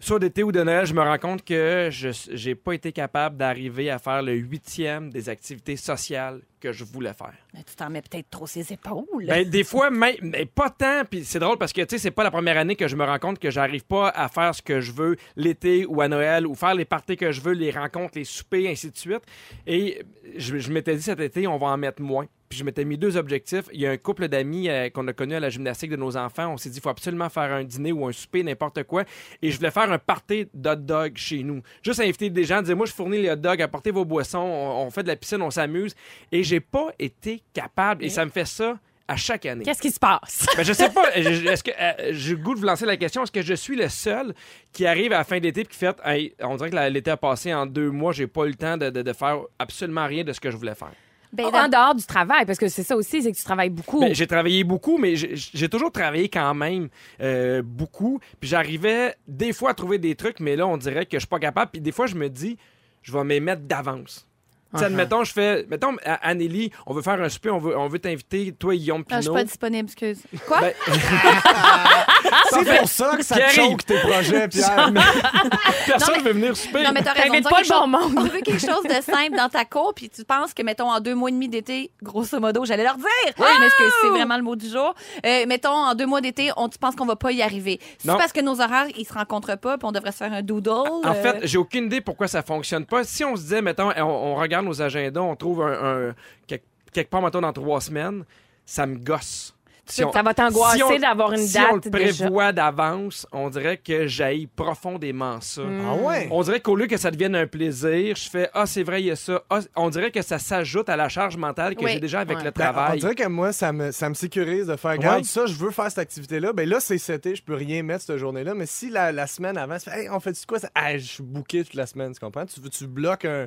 Soit 0.00 0.20
d'été 0.20 0.44
ou 0.44 0.52
de 0.52 0.62
Noël, 0.62 0.86
je 0.86 0.94
me 0.94 1.00
rends 1.00 1.18
compte 1.18 1.44
que 1.44 1.88
je 1.90 2.10
n'ai 2.46 2.54
pas 2.54 2.72
été 2.74 2.92
capable 2.92 3.36
d'arriver 3.36 3.90
à 3.90 3.98
faire 3.98 4.22
le 4.22 4.32
huitième 4.34 5.10
des 5.10 5.28
activités 5.28 5.76
sociales 5.76 6.42
que 6.60 6.70
je 6.70 6.84
voulais 6.84 7.14
faire. 7.14 7.34
Mais 7.52 7.64
tu 7.64 7.74
t'en 7.74 7.90
mets 7.90 8.02
peut-être 8.02 8.30
trop 8.30 8.46
ses 8.46 8.72
épaules. 8.72 9.26
Ben, 9.26 9.48
des 9.48 9.64
fois, 9.64 9.90
mais, 9.90 10.16
mais 10.22 10.46
pas 10.46 10.70
tant. 10.70 11.02
Puis 11.10 11.24
c'est 11.24 11.40
drôle 11.40 11.58
parce 11.58 11.72
que, 11.72 11.80
tu 11.80 11.96
sais, 11.96 11.98
c'est 11.98 12.10
pas 12.12 12.22
la 12.22 12.30
première 12.30 12.58
année 12.58 12.76
que 12.76 12.86
je 12.86 12.94
me 12.94 13.04
rends 13.04 13.18
compte 13.18 13.40
que 13.40 13.50
j'arrive 13.50 13.84
pas 13.86 14.10
à 14.10 14.28
faire 14.28 14.54
ce 14.54 14.62
que 14.62 14.80
je 14.80 14.92
veux 14.92 15.16
l'été 15.34 15.84
ou 15.84 16.00
à 16.00 16.06
Noël 16.06 16.46
ou 16.46 16.54
faire 16.54 16.74
les 16.74 16.84
parties 16.84 17.16
que 17.16 17.32
je 17.32 17.40
veux, 17.40 17.54
les 17.54 17.72
rencontres, 17.72 18.18
les 18.18 18.24
soupers, 18.24 18.68
ainsi 18.68 18.92
de 18.92 18.96
suite. 18.96 19.22
Et 19.66 20.04
je, 20.36 20.58
je 20.58 20.70
m'étais 20.70 20.94
dit 20.94 21.02
cet 21.02 21.18
été, 21.18 21.48
on 21.48 21.56
va 21.56 21.68
en 21.68 21.76
mettre 21.76 22.02
moins. 22.02 22.26
Puis 22.48 22.58
je 22.58 22.64
m'étais 22.64 22.84
mis 22.84 22.96
deux 22.96 23.16
objectifs. 23.16 23.64
Il 23.72 23.80
y 23.80 23.86
a 23.86 23.90
un 23.90 23.96
couple 23.98 24.28
d'amis 24.28 24.68
euh, 24.68 24.88
qu'on 24.90 25.06
a 25.08 25.12
connu 25.12 25.34
à 25.34 25.40
la 25.40 25.50
gymnastique 25.50 25.90
de 25.90 25.96
nos 25.96 26.16
enfants. 26.16 26.48
On 26.52 26.56
s'est 26.56 26.70
dit, 26.70 26.78
il 26.78 26.82
faut 26.82 26.88
absolument 26.88 27.28
faire 27.28 27.52
un 27.52 27.64
dîner 27.64 27.92
ou 27.92 28.06
un 28.06 28.12
souper, 28.12 28.42
n'importe 28.42 28.82
quoi. 28.84 29.04
Et 29.42 29.50
je 29.50 29.56
voulais 29.58 29.70
faire 29.70 29.90
un 29.92 29.98
party 29.98 30.46
d'hot 30.54 30.76
dog 30.76 31.12
chez 31.16 31.42
nous. 31.42 31.60
Juste 31.82 32.00
inviter 32.00 32.30
des 32.30 32.44
gens, 32.44 32.62
dire, 32.62 32.76
moi, 32.76 32.86
je 32.86 32.92
fournis 32.92 33.20
les 33.22 33.30
hot 33.30 33.36
dogs, 33.36 33.60
apportez 33.60 33.90
vos 33.90 34.04
boissons, 34.04 34.38
on, 34.38 34.86
on 34.86 34.90
fait 34.90 35.02
de 35.02 35.08
la 35.08 35.16
piscine, 35.16 35.42
on 35.42 35.50
s'amuse. 35.50 35.94
Et 36.32 36.42
j'ai 36.42 36.60
pas 36.60 36.88
été 36.98 37.42
capable. 37.52 38.04
Et 38.04 38.08
ça 38.08 38.24
me 38.24 38.30
fait 38.30 38.46
ça 38.46 38.78
à 39.10 39.16
chaque 39.16 39.46
année. 39.46 39.64
Qu'est-ce 39.64 39.80
qui 39.80 39.90
se 39.90 39.98
passe? 39.98 40.46
Ben, 40.56 40.62
je 40.62 40.72
sais 40.74 40.90
pas. 40.90 41.10
Est-ce 41.16 41.62
que 41.64 41.70
euh, 41.70 42.10
j'ai 42.12 42.32
le 42.34 42.42
goût 42.42 42.54
de 42.54 42.60
vous 42.60 42.66
lancer 42.66 42.84
la 42.84 42.96
question 42.98 43.22
Est-ce 43.22 43.32
que 43.32 43.40
je 43.42 43.54
suis 43.54 43.74
le 43.76 43.88
seul 43.88 44.34
qui 44.72 44.86
arrive 44.86 45.12
à 45.12 45.18
la 45.18 45.24
fin 45.24 45.40
d'été 45.40 45.62
et 45.62 45.64
qui 45.64 45.76
fait 45.76 45.96
Hey, 46.04 46.34
on 46.40 46.56
dirait 46.56 46.68
que 46.70 46.76
l'été 46.90 47.10
a 47.10 47.16
passé 47.16 47.54
en 47.54 47.64
deux 47.64 47.90
mois, 47.90 48.12
j'ai 48.12 48.26
pas 48.26 48.44
eu 48.44 48.48
le 48.48 48.54
temps 48.54 48.76
de, 48.76 48.90
de- 48.90 49.00
de 49.02 49.12
faire 49.14 49.38
absolument 49.58 50.06
rien 50.06 50.24
de 50.24 50.32
ce 50.34 50.40
que 50.40 50.50
je 50.50 50.56
voulais 50.58 50.74
faire? 50.74 50.92
Ben, 51.32 51.46
en 51.46 51.68
dehors 51.68 51.94
du 51.94 52.04
travail, 52.04 52.46
parce 52.46 52.58
que 52.58 52.68
c'est 52.68 52.82
ça 52.82 52.96
aussi, 52.96 53.22
c'est 53.22 53.32
que 53.32 53.36
tu 53.36 53.44
travailles 53.44 53.70
beaucoup. 53.70 54.00
Ben, 54.00 54.14
j'ai 54.14 54.26
travaillé 54.26 54.64
beaucoup, 54.64 54.98
mais 54.98 55.16
j'ai 55.16 55.34
j'ai 55.34 55.68
toujours 55.68 55.92
travaillé 55.92 56.28
quand 56.28 56.54
même 56.54 56.88
euh, 57.20 57.62
beaucoup. 57.62 58.20
Puis 58.40 58.48
j'arrivais 58.48 59.14
des 59.26 59.52
fois 59.52 59.70
à 59.70 59.74
trouver 59.74 59.98
des 59.98 60.14
trucs, 60.14 60.40
mais 60.40 60.56
là, 60.56 60.66
on 60.66 60.76
dirait 60.76 61.06
que 61.06 61.16
je 61.16 61.20
suis 61.20 61.28
pas 61.28 61.38
capable. 61.38 61.70
Puis 61.72 61.80
des 61.80 61.92
fois, 61.92 62.06
je 62.06 62.14
me 62.14 62.28
dis, 62.28 62.56
je 63.02 63.12
vais 63.12 63.24
m'y 63.24 63.40
mettre 63.40 63.62
d'avance. 63.62 64.27
Tu 64.74 64.80
sais, 64.80 64.84
admettons, 64.84 65.24
je 65.24 65.32
fais. 65.32 65.66
Mettons, 65.70 65.96
Anneli, 66.04 66.70
on 66.86 66.92
veut 66.92 67.00
faire 67.02 67.20
un 67.22 67.28
souper, 67.30 67.48
on 67.50 67.58
veut, 67.58 67.76
on 67.78 67.88
veut 67.88 67.98
t'inviter, 67.98 68.52
toi, 68.52 68.74
Guillaume 68.74 69.02
Ah, 69.10 69.16
je 69.16 69.20
suis 69.22 69.28
Pinot. 69.28 69.34
pas 69.34 69.44
disponible, 69.44 69.86
excuse. 69.88 70.18
Quoi? 70.46 70.60
Ben, 70.60 70.72
C'est 72.50 72.78
pour 72.78 72.88
ça 72.88 73.16
que 73.16 73.22
ça 73.24 73.36
te 73.36 73.50
choque 73.52 73.84
tes 73.86 73.98
projets, 74.00 74.48
Pierre. 74.48 74.92
personne 75.86 76.14
Non, 76.16 76.20
mais- 76.22 76.22
veut 76.22 76.32
venir 76.32 76.56
souper. 76.56 76.82
non, 76.82 76.90
mais 76.92 77.02
t'as 77.02 77.12
raison. 77.12 77.28
Pas 77.28 77.38
le 77.38 77.42
bon 77.42 77.56
chose- 77.64 77.88
monde. 77.88 78.12
On 78.16 78.22
veut 78.24 78.40
quelque 78.40 78.58
chose 78.60 78.82
de 78.84 79.02
simple 79.02 79.36
dans 79.36 79.48
ta 79.48 79.64
cour, 79.64 79.92
puis 79.94 80.08
tu 80.10 80.24
penses 80.24 80.52
que, 80.54 80.62
mettons, 80.62 80.90
en 80.90 81.00
deux 81.00 81.14
mois 81.14 81.28
et 81.30 81.32
demi 81.32 81.48
d'été, 81.48 81.90
grosso 82.02 82.38
modo, 82.40 82.64
j'allais 82.64 82.84
leur 82.84 82.96
dire. 82.96 83.06
Je 83.36 83.60
m'excuse, 83.60 83.92
c'est 84.02 84.08
vraiment 84.08 84.36
le 84.36 84.42
mot 84.42 84.56
du 84.56 84.68
jour? 84.68 84.94
Euh, 85.24 85.46
mettons, 85.46 85.70
en 85.70 85.94
deux 85.94 86.06
mois 86.06 86.20
d'été, 86.20 86.50
on, 86.56 86.68
tu 86.68 86.78
penses 86.78 86.94
qu'on 86.94 87.06
va 87.06 87.16
pas 87.16 87.32
y 87.32 87.42
arriver. 87.42 87.80
C'est 87.98 88.08
Non. 88.08 88.16
parce 88.18 88.32
que 88.32 88.40
nos 88.40 88.60
horaires, 88.60 88.86
ils 88.96 89.06
se 89.06 89.12
rencontrent 89.14 89.56
pas, 89.58 89.78
puis 89.78 89.86
on 89.86 89.92
devrait 89.92 90.12
se 90.12 90.18
faire 90.18 90.32
un 90.32 90.42
doodle. 90.42 90.70
En 90.70 91.02
euh, 91.06 91.14
fait, 91.14 91.38
j'ai 91.46 91.58
aucune 91.58 91.86
idée 91.86 92.00
pourquoi 92.00 92.28
ça 92.28 92.42
fonctionne 92.42 92.84
pas. 92.86 93.04
Si 93.04 93.24
on 93.24 93.36
se 93.36 93.42
disait, 93.42 93.62
mettons, 93.62 93.90
on, 93.96 94.02
on 94.02 94.34
regarde 94.34 94.57
nos 94.62 94.80
agendas, 94.82 95.20
on 95.20 95.36
trouve 95.36 95.62
un, 95.62 96.08
un- 96.10 96.14
quelque, 96.46 96.64
quelque 96.92 97.10
part, 97.10 97.22
mettons, 97.22 97.40
dans 97.40 97.52
trois 97.52 97.80
semaines, 97.80 98.24
ça 98.66 98.86
me 98.86 98.96
gosse. 98.96 99.54
Si 99.90 100.04
on- 100.04 100.12
ça 100.12 100.22
va 100.22 100.34
t'angoisser 100.34 100.76
si 100.76 100.82
on- 100.82 100.98
d'avoir 100.98 101.32
une 101.32 101.38
si 101.38 101.54
date 101.54 101.68
on 101.72 101.74
le 101.76 101.80
prévoit 101.90 102.52
d'avance, 102.52 103.26
on 103.32 103.48
dirait 103.48 103.78
que 103.78 104.06
j'aille 104.06 104.46
profondément 104.46 105.40
ça. 105.40 105.62
Ah 105.86 105.94
ouais? 105.94 106.28
On 106.30 106.42
dirait 106.42 106.60
qu'au 106.60 106.76
lieu 106.76 106.86
que 106.86 106.98
ça 106.98 107.10
devienne 107.10 107.34
un 107.34 107.46
plaisir, 107.46 108.14
je 108.14 108.28
fais 108.28 108.50
Ah, 108.52 108.66
c'est 108.66 108.82
vrai, 108.82 109.00
il 109.00 109.06
y 109.06 109.10
a 109.10 109.16
ça. 109.16 109.42
Ah, 109.48 109.60
on 109.76 109.88
dirait 109.88 110.10
que 110.10 110.20
ça 110.20 110.38
s'ajoute 110.38 110.90
à 110.90 110.96
la 110.96 111.08
charge 111.08 111.38
mentale 111.38 111.74
que 111.74 111.84
Oui. 111.86 111.92
j'ai 111.92 112.00
déjà 112.00 112.20
avec 112.20 112.36
Ouais. 112.36 112.44
le 112.44 112.50
Ben, 112.50 112.68
on 112.68 112.72
travail. 112.72 112.98
dirait 113.00 113.14
que 113.14 113.26
moi, 113.28 113.50
ça 113.52 113.72
me, 113.72 113.90
ça 113.90 114.10
me 114.10 114.14
sécurise 114.14 114.66
de 114.66 114.76
faire, 114.76 114.90
regarde, 114.90 115.18
Ouais. 115.20 115.24
ça, 115.24 115.46
je 115.46 115.54
veux 115.54 115.70
faire 115.70 115.88
cette 115.88 116.00
activité-là. 116.00 116.52
Ben 116.52 116.68
là, 116.68 116.80
c'est 116.80 116.98
cet 116.98 117.24
été, 117.24 117.36
je 117.36 117.42
peux 117.42 117.54
rien 117.54 117.82
mettre 117.82 118.04
cette 118.04 118.18
journée-là. 118.18 118.52
Mais 118.52 118.66
si 118.66 118.90
la, 118.90 119.10
la 119.10 119.26
semaine 119.26 119.56
avant, 119.56 119.78
tu 119.78 119.88
fais, 119.88 120.02
hey, 120.02 120.10
on 120.10 120.20
fait 120.20 120.36
quoi? 120.46 120.58
Ça? 120.58 120.68
Ah, 120.74 120.98
je 120.98 121.04
suis 121.04 121.22
booké 121.22 121.64
toute 121.64 121.72
la 121.74 121.86
semaine, 121.86 122.12
tu 122.12 122.20
comprends? 122.20 122.44
Tu, 122.44 122.60
tu 122.68 122.86
bloques 122.86 123.24
un, 123.24 123.46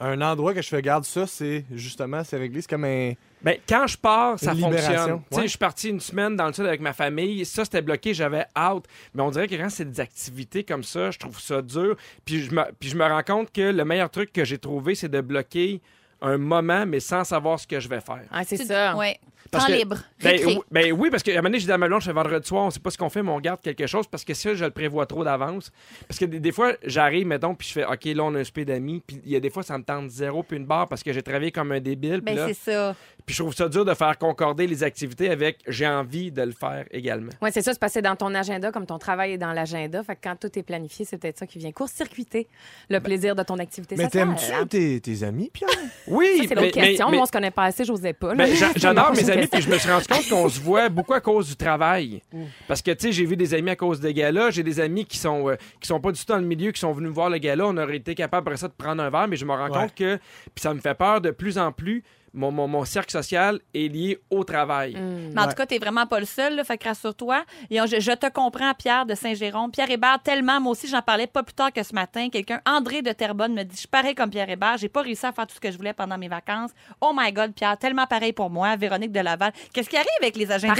un 0.00 0.20
endroit 0.22 0.54
que 0.54 0.62
je 0.62 0.68
fais, 0.68 0.80
garde 0.80 1.04
ça, 1.04 1.26
c'est 1.26 1.64
justement, 1.70 2.24
c'est 2.24 2.38
réglé. 2.38 2.62
C'est 2.62 2.70
comme 2.70 2.84
un. 2.84 3.12
Ben, 3.42 3.58
quand 3.68 3.86
je 3.86 3.96
pars, 3.96 4.38
ça 4.38 4.54
fonctionne. 4.54 4.72
Tu 4.72 5.34
sais, 5.34 5.36
ouais. 5.36 5.42
je 5.44 5.48
suis 5.48 5.58
parti 5.58 5.88
une 5.90 6.00
semaine 6.00 6.36
dans 6.36 6.46
le 6.46 6.52
sud 6.52 6.66
avec 6.66 6.80
ma 6.80 6.92
famille. 6.92 7.44
Ça, 7.44 7.64
c'était 7.64 7.82
bloqué, 7.82 8.14
j'avais 8.14 8.46
hâte. 8.56 8.84
Mais 9.14 9.22
on 9.22 9.30
dirait 9.30 9.46
que 9.46 9.54
quand 9.54 9.70
c'est 9.70 9.84
des 9.84 10.00
activités 10.00 10.64
comme 10.64 10.84
ça, 10.84 11.10
je 11.10 11.18
trouve 11.18 11.38
ça 11.38 11.62
dur. 11.62 11.96
Puis 12.24 12.42
je 12.42 12.54
me, 12.54 12.64
puis 12.78 12.88
je 12.88 12.96
me 12.96 13.04
rends 13.04 13.22
compte 13.22 13.52
que 13.52 13.60
le 13.60 13.84
meilleur 13.84 14.10
truc 14.10 14.32
que 14.32 14.44
j'ai 14.44 14.58
trouvé, 14.58 14.94
c'est 14.94 15.08
de 15.08 15.20
bloquer 15.20 15.80
un 16.22 16.38
moment, 16.38 16.84
mais 16.86 17.00
sans 17.00 17.24
savoir 17.24 17.58
ce 17.60 17.66
que 17.66 17.80
je 17.80 17.88
vais 17.88 18.00
faire. 18.00 18.22
Ah, 18.30 18.42
c'est 18.44 18.58
ça. 18.58 18.96
Ouais. 18.96 19.18
Parce 19.50 19.66
Temps 19.66 19.72
que- 19.72 19.78
libre. 19.78 19.96
Ben, 20.22 20.46
ou- 20.46 20.62
ben 20.70 20.92
oui, 20.92 21.10
parce 21.10 21.22
qu'à 21.22 21.32
un 21.32 21.36
moment 21.36 21.44
donné, 21.48 21.58
j'ai 21.58 21.66
dit 21.66 21.72
à 21.72 21.78
ma 21.78 21.88
blonde, 21.88 22.00
je 22.02 22.06
fais 22.06 22.12
vendredi 22.12 22.46
soir, 22.46 22.64
on 22.66 22.70
sait 22.70 22.78
pas 22.80 22.90
ce 22.90 22.98
qu'on 22.98 23.08
fait, 23.08 23.22
mais 23.22 23.30
on 23.30 23.40
garde 23.40 23.60
quelque 23.60 23.86
chose 23.86 24.06
parce 24.06 24.24
que 24.24 24.32
ça, 24.34 24.54
je 24.54 24.64
le 24.64 24.70
prévois 24.70 25.06
trop 25.06 25.24
d'avance. 25.24 25.72
Parce 26.06 26.18
que 26.20 26.24
des, 26.26 26.38
des 26.40 26.52
fois, 26.52 26.72
j'arrive, 26.84 27.26
mettons, 27.26 27.54
puis 27.54 27.66
je 27.68 27.72
fais, 27.72 27.84
OK, 27.84 28.04
là, 28.04 28.22
on 28.24 28.34
a 28.34 28.40
un 28.40 28.44
spé 28.44 28.64
d'amis, 28.64 29.02
puis 29.04 29.20
il 29.24 29.32
y 29.32 29.36
a 29.36 29.40
des 29.40 29.50
fois, 29.50 29.62
ça 29.62 29.76
me 29.78 29.82
tente 29.82 30.08
zéro 30.10 30.42
puis 30.42 30.56
une 30.56 30.66
barre 30.66 30.88
parce 30.88 31.02
que 31.02 31.12
j'ai 31.12 31.22
travaillé 31.22 31.50
comme 31.50 31.72
un 31.72 31.80
débile. 31.80 32.20
Ben, 32.20 32.38
c'est 32.48 32.70
ça. 32.72 32.94
puis 33.26 33.34
je 33.34 33.42
trouve 33.42 33.54
ça 33.54 33.68
dur 33.68 33.84
de 33.84 33.94
faire 33.94 34.16
concorder 34.18 34.66
les 34.66 34.82
activités 34.84 35.30
avec 35.30 35.58
j'ai 35.68 35.86
envie 35.86 36.30
de 36.32 36.42
le 36.42 36.52
faire 36.52 36.84
également. 36.90 37.30
Oui, 37.42 37.50
c'est 37.52 37.62
ça, 37.62 37.72
c'est 37.72 37.78
passé 37.80 38.02
dans 38.02 38.16
ton 38.16 38.34
agenda, 38.34 38.70
comme 38.72 38.86
ton 38.86 38.98
travail 38.98 39.32
est 39.32 39.38
dans 39.38 39.52
l'agenda. 39.52 40.02
Fait 40.04 40.14
que 40.16 40.20
quand 40.24 40.36
tout 40.36 40.56
est 40.58 40.62
planifié, 40.62 41.04
c'est 41.04 41.18
peut-être 41.18 41.38
ça 41.38 41.46
qui 41.46 41.58
vient 41.58 41.72
court-circuiter 41.72 42.46
le 42.88 43.00
plaisir 43.00 43.34
de 43.34 43.42
ton 43.42 43.58
activité 43.58 43.96
Mais 43.96 44.08
t'aimes-tu 44.08 44.68
tes, 44.68 45.00
tes 45.00 45.22
amis, 45.24 45.50
Pierre? 45.52 45.68
Oui, 46.06 46.44
c'est 46.48 46.54
l'autre 46.54 46.70
question. 46.70 47.10
Moi, 47.10 47.22
on 47.22 47.26
se 47.26 47.32
connaît 47.32 47.50
pas 47.50 47.64
assez, 47.64 47.84
j'osais 47.84 48.12
pas. 48.12 48.34
Ben, 48.34 48.46
j'a- 48.54 48.72
J'adore 48.76 49.06
Prochaine 49.12 49.29
amis, 49.30 49.46
puis 49.52 49.62
je 49.62 49.68
me 49.70 49.78
suis 49.78 49.90
rendu 49.90 50.06
compte 50.06 50.28
qu'on 50.28 50.48
se 50.48 50.60
voit 50.60 50.88
beaucoup 50.88 51.14
à 51.14 51.20
cause 51.20 51.48
du 51.48 51.56
travail. 51.56 52.22
Parce 52.68 52.82
que, 52.82 52.90
tu 52.90 53.06
sais, 53.06 53.12
j'ai 53.12 53.24
vu 53.24 53.36
des 53.36 53.54
amis 53.54 53.70
à 53.70 53.76
cause 53.76 54.00
des 54.00 54.12
galas, 54.14 54.50
j'ai 54.50 54.62
des 54.62 54.80
amis 54.80 55.04
qui 55.04 55.18
sont, 55.18 55.48
euh, 55.48 55.56
qui 55.80 55.86
sont 55.88 56.00
pas 56.00 56.12
du 56.12 56.18
tout 56.20 56.26
dans 56.32 56.38
le 56.38 56.44
milieu, 56.46 56.70
qui 56.72 56.80
sont 56.80 56.92
venus 56.92 57.10
me 57.10 57.14
voir 57.14 57.30
le 57.30 57.38
gala. 57.38 57.66
On 57.66 57.76
aurait 57.76 57.96
été 57.96 58.14
capable 58.14 58.48
après 58.48 58.56
ça 58.58 58.68
de 58.68 58.72
prendre 58.72 59.02
un 59.02 59.10
verre, 59.10 59.28
mais 59.28 59.36
je 59.36 59.44
me 59.44 59.52
rends 59.52 59.70
Ouais. 59.70 59.78
compte 59.80 59.94
que, 59.94 60.16
puis 60.54 60.62
ça 60.62 60.74
me 60.74 60.80
fait 60.80 60.94
peur 60.94 61.20
de 61.20 61.30
plus 61.30 61.58
en 61.58 61.72
plus, 61.72 62.02
mon, 62.32 62.50
mon, 62.52 62.68
mon 62.68 62.84
cercle 62.84 63.10
social 63.10 63.58
est 63.74 63.88
lié 63.92 64.18
au 64.30 64.44
travail. 64.44 64.94
Mm. 64.94 65.32
Mais 65.34 65.40
en 65.40 65.44
Ouais. 65.44 65.48
tout 65.50 65.54
cas, 65.56 65.66
t'es 65.66 65.78
vraiment 65.78 66.06
pas 66.06 66.20
le 66.20 66.26
seul, 66.26 66.56
là, 66.56 66.64
fait 66.64 66.78
que 66.78 66.84
rassure-toi. 66.88 67.44
Et 67.70 67.80
on- 67.80 67.86
je, 67.86 67.98
je 68.00 68.12
te 68.12 68.30
comprends, 68.30 68.72
Pierre 68.74 69.06
de 69.06 69.14
Saint-Jérôme. 69.14 69.70
Pierre 69.70 69.90
Hébert, 69.90 70.18
tellement, 70.22 70.60
moi 70.60 70.72
aussi, 70.72 70.86
j'en 70.88 71.02
parlais 71.02 71.26
pas 71.26 71.42
plus 71.42 71.54
tard 71.54 71.72
que 71.72 71.82
ce 71.82 71.94
matin. 71.94 72.28
Quelqu'un, 72.30 72.60
André 72.66 73.02
de 73.02 73.10
Terrebonne, 73.12 73.52
me 73.54 73.62
dit 73.62 73.74
Je 73.74 73.80
suis 73.80 73.88
pareil 73.88 74.14
comme 74.14 74.30
Pierre 74.30 74.48
Hébert, 74.50 74.76
j'ai 74.78 74.88
pas 74.88 75.02
réussi 75.02 75.26
à 75.26 75.32
faire 75.32 75.46
tout 75.46 75.54
ce 75.54 75.60
que 75.60 75.70
je 75.70 75.76
voulais 75.76 75.92
pendant 75.92 76.18
mes 76.18 76.28
vacances. 76.28 76.70
Oh 77.00 77.12
my 77.16 77.32
God, 77.32 77.52
Pierre, 77.54 77.76
tellement 77.78 78.06
pareil 78.06 78.32
pour 78.32 78.50
moi. 78.50 78.76
Véronique 78.76 79.12
de 79.12 79.20
Laval. 79.20 79.52
Qu'est-ce 79.72 79.88
qui 79.88 79.96
arrive 79.96 80.08
avec 80.20 80.36
les 80.36 80.50
un 80.50 80.58
club, 80.58 80.74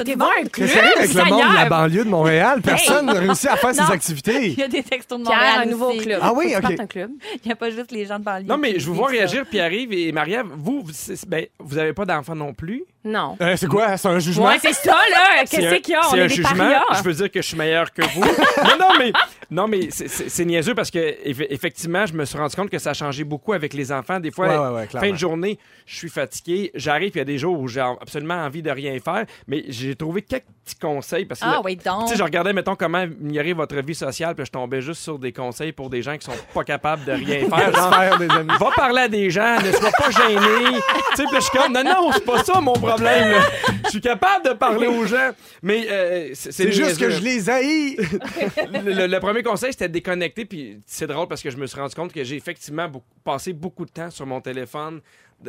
Qu'est-ce 0.53 0.73
qui 0.73 0.79
arrive 0.79 0.93
avec 0.99 1.15
le 1.15 1.25
monde 1.25 1.51
de 1.51 1.55
la 1.55 1.65
banlieue 1.69 2.05
de 2.05 2.11
Montréal? 2.11 2.61
Personne 2.63 3.07
n'a 3.07 3.13
réussi 3.15 3.49
à 3.49 3.57
faire 3.57 3.71
Non. 3.75 3.87
ses 3.87 3.93
activités. 3.93 4.47
Il 4.49 4.59
y 4.59 4.63
a 4.63 4.69
des 4.69 4.83
textos 4.83 5.19
de 5.19 5.25
Montréal. 5.25 5.41
Pierre, 5.43 5.61
un 5.63 5.67
nouveau 5.67 5.89
aussi. 5.91 5.99
club. 5.99 6.19
Ah 6.23 6.33
oui, 6.35 6.51
tu 6.51 6.57
ok. 6.57 6.63
partes 6.63 6.81
un 6.81 6.87
club. 6.87 7.11
Il 7.35 7.47
n'y 7.47 7.53
a 7.53 7.57
pas 7.57 7.71
juste 7.71 7.91
les 7.93 8.05
gens 8.07 8.19
de 8.19 8.25
banlieue. 8.25 8.47
Non, 8.47 8.59
mais 8.59 8.79
je 8.79 8.87
vous 8.87 8.95
vois 8.95 9.09
réagir, 9.09 9.47
Pierre-Yves 9.47 9.93
et 9.93 10.13
Marie-Ève. 10.13 10.47
Vous, 10.57 10.83
vous, 10.83 10.93
c'est- 10.93 11.27
ben, 11.29 11.40
vous 11.59 11.79
avez 11.79 11.93
pas 11.93 12.05
d'enfants 12.05 12.35
non 12.35 12.55
plus. 12.55 12.85
Non. 13.03 13.37
Euh, 13.41 13.57
c'est 13.57 13.67
quoi? 13.67 13.97
C'est 13.97 14.09
un 14.09 14.19
jugement? 14.19 14.47
Ouais, 14.47 14.59
c'est 14.61 14.75
ça, 14.75 14.93
là. 14.93 15.45
Qu'est-ce 15.51 15.75
qu'il 15.81 15.93
y 15.95 15.97
a? 15.97 16.01
On 16.11 16.15
est 16.17 16.21
un 16.21 16.27
des 16.27 16.35
jugement. 16.35 16.55
parias. 16.57 16.83
Je 16.99 17.03
veux 17.03 17.15
dire 17.15 17.31
que 17.31 17.41
je 17.41 17.47
suis 17.49 17.57
meilleur 17.57 17.91
que 17.93 18.03
vous. 18.03 18.21
non, 18.65 18.77
non, 18.79 18.89
mais, 18.99 19.13
non, 19.51 19.67
mais 19.69 19.89
c'est- 19.91 20.45
niaiseux 20.45 20.75
parce 20.75 20.91
que 20.91 20.99
eff- 20.99 21.47
effectivement, 21.49 22.05
je 22.05 22.13
me 22.13 22.25
suis 22.27 22.37
rendu 22.37 22.55
compte 22.55 22.69
que 22.69 22.79
ça 22.79 22.91
a 22.91 22.95
changé 22.95 23.25
beaucoup 23.25 23.55
avec 23.55 23.73
les 23.73 23.91
enfants. 23.91 24.21
Des 24.21 24.31
fois, 24.31 24.71
Ouais, 24.71 24.77
ouais, 24.81 24.87
fin 25.01 25.11
de 25.13 25.17
journée, 25.17 25.59
je 25.87 25.97
suis 25.97 26.11
fatigué. 26.11 26.71
J'arrive, 26.75 27.11
puis 27.11 27.19
il 27.19 27.23
y 27.23 27.23
a 27.23 27.25
des 27.25 27.39
jours 27.39 27.59
où 27.59 27.69
j'ai 27.69 27.81
absolument 27.81 28.35
envie 28.45 28.61
de 28.63 28.71
rien 28.71 28.99
faire. 29.03 29.25
Mais 29.49 29.65
j'ai 29.69 29.95
trouvé 29.97 30.21
quelques 30.21 30.45
petits 30.65 30.77
conseils 30.79 31.25
parce 31.25 31.41
que 31.41 31.47
Ah 31.49 31.63
oui, 31.65 31.77
donc. 31.77 32.05
tu 32.05 32.11
sais, 32.11 32.17
je 32.17 32.23
regardais, 32.23 32.53
mettons, 32.53 32.75
comment 32.77 32.99
améliorer 32.99 33.55
votre 33.55 33.77
vie 33.77 33.95
sociale, 33.95 34.35
puis 34.35 34.45
je 34.45 34.51
tombais 34.51 34.83
juste 34.83 35.01
sur 35.03 35.19
des 35.19 35.33
conseils 35.33 35.73
pour 35.73 35.89
des 35.89 36.03
gens 36.03 36.19
qui 36.19 36.27
sont 36.27 36.37
pas 36.53 36.65
capables 36.65 37.05
de 37.07 37.13
rien 37.13 37.49
faire. 37.49 37.75
Genre, 37.75 37.95
Faire 37.95 38.19
des 38.19 38.29
amis. 38.31 38.53
va 38.61 38.71
parler 38.77 39.01
à 39.03 39.09
des 39.09 39.31
gens, 39.31 39.57
ne 39.65 39.73
sois 39.73 39.91
pas 39.91 40.11
gêné. 40.11 40.39
tu 40.41 41.17
sais, 41.17 41.25
puis 41.25 41.37
je 41.37 41.41
suis 41.41 41.59
comme, 41.59 41.73
non, 41.73 41.83
non, 41.83 42.11
c'est 42.13 42.25
pas 42.27 42.45
ça 42.45 42.61
mon 42.61 42.73
problème. 42.73 42.90
Là. 42.99 43.41
Je 43.85 43.91
suis 43.91 44.01
capable 44.01 44.45
de 44.47 44.53
parler 44.55 44.87
aux 44.87 45.05
gens, 45.07 45.31
mais 45.63 45.87
euh, 45.91 46.31
c'est 46.35 46.71
juste 46.73 46.99
que 47.01 47.11
je 47.11 47.21
les 47.21 47.51
haïs. 47.51 47.97
le, 48.73 48.93
le- 48.93 49.07
le 49.07 49.21
premier 49.21 49.43
conseil, 49.43 49.73
c'était 49.73 49.89
de 49.89 49.93
déconnecter, 49.93 50.45
puis 50.45 50.81
c'est 50.87 51.07
drôle 51.07 51.27
parce 51.27 51.43
que 51.43 51.51
je 51.51 51.57
me 51.57 51.67
suis 51.67 51.79
rendu 51.79 51.95
compte 51.95 52.13
que 52.13 52.23
j'ai 52.23 52.37
effectivement 52.37 52.89
beaucoup- 52.89 53.07
passé 53.25 53.53
beaucoup 53.53 53.85
de 53.85 53.91
temps 53.91 54.11
sur 54.11 54.27
mon 54.27 54.41
téléphone 54.41 55.01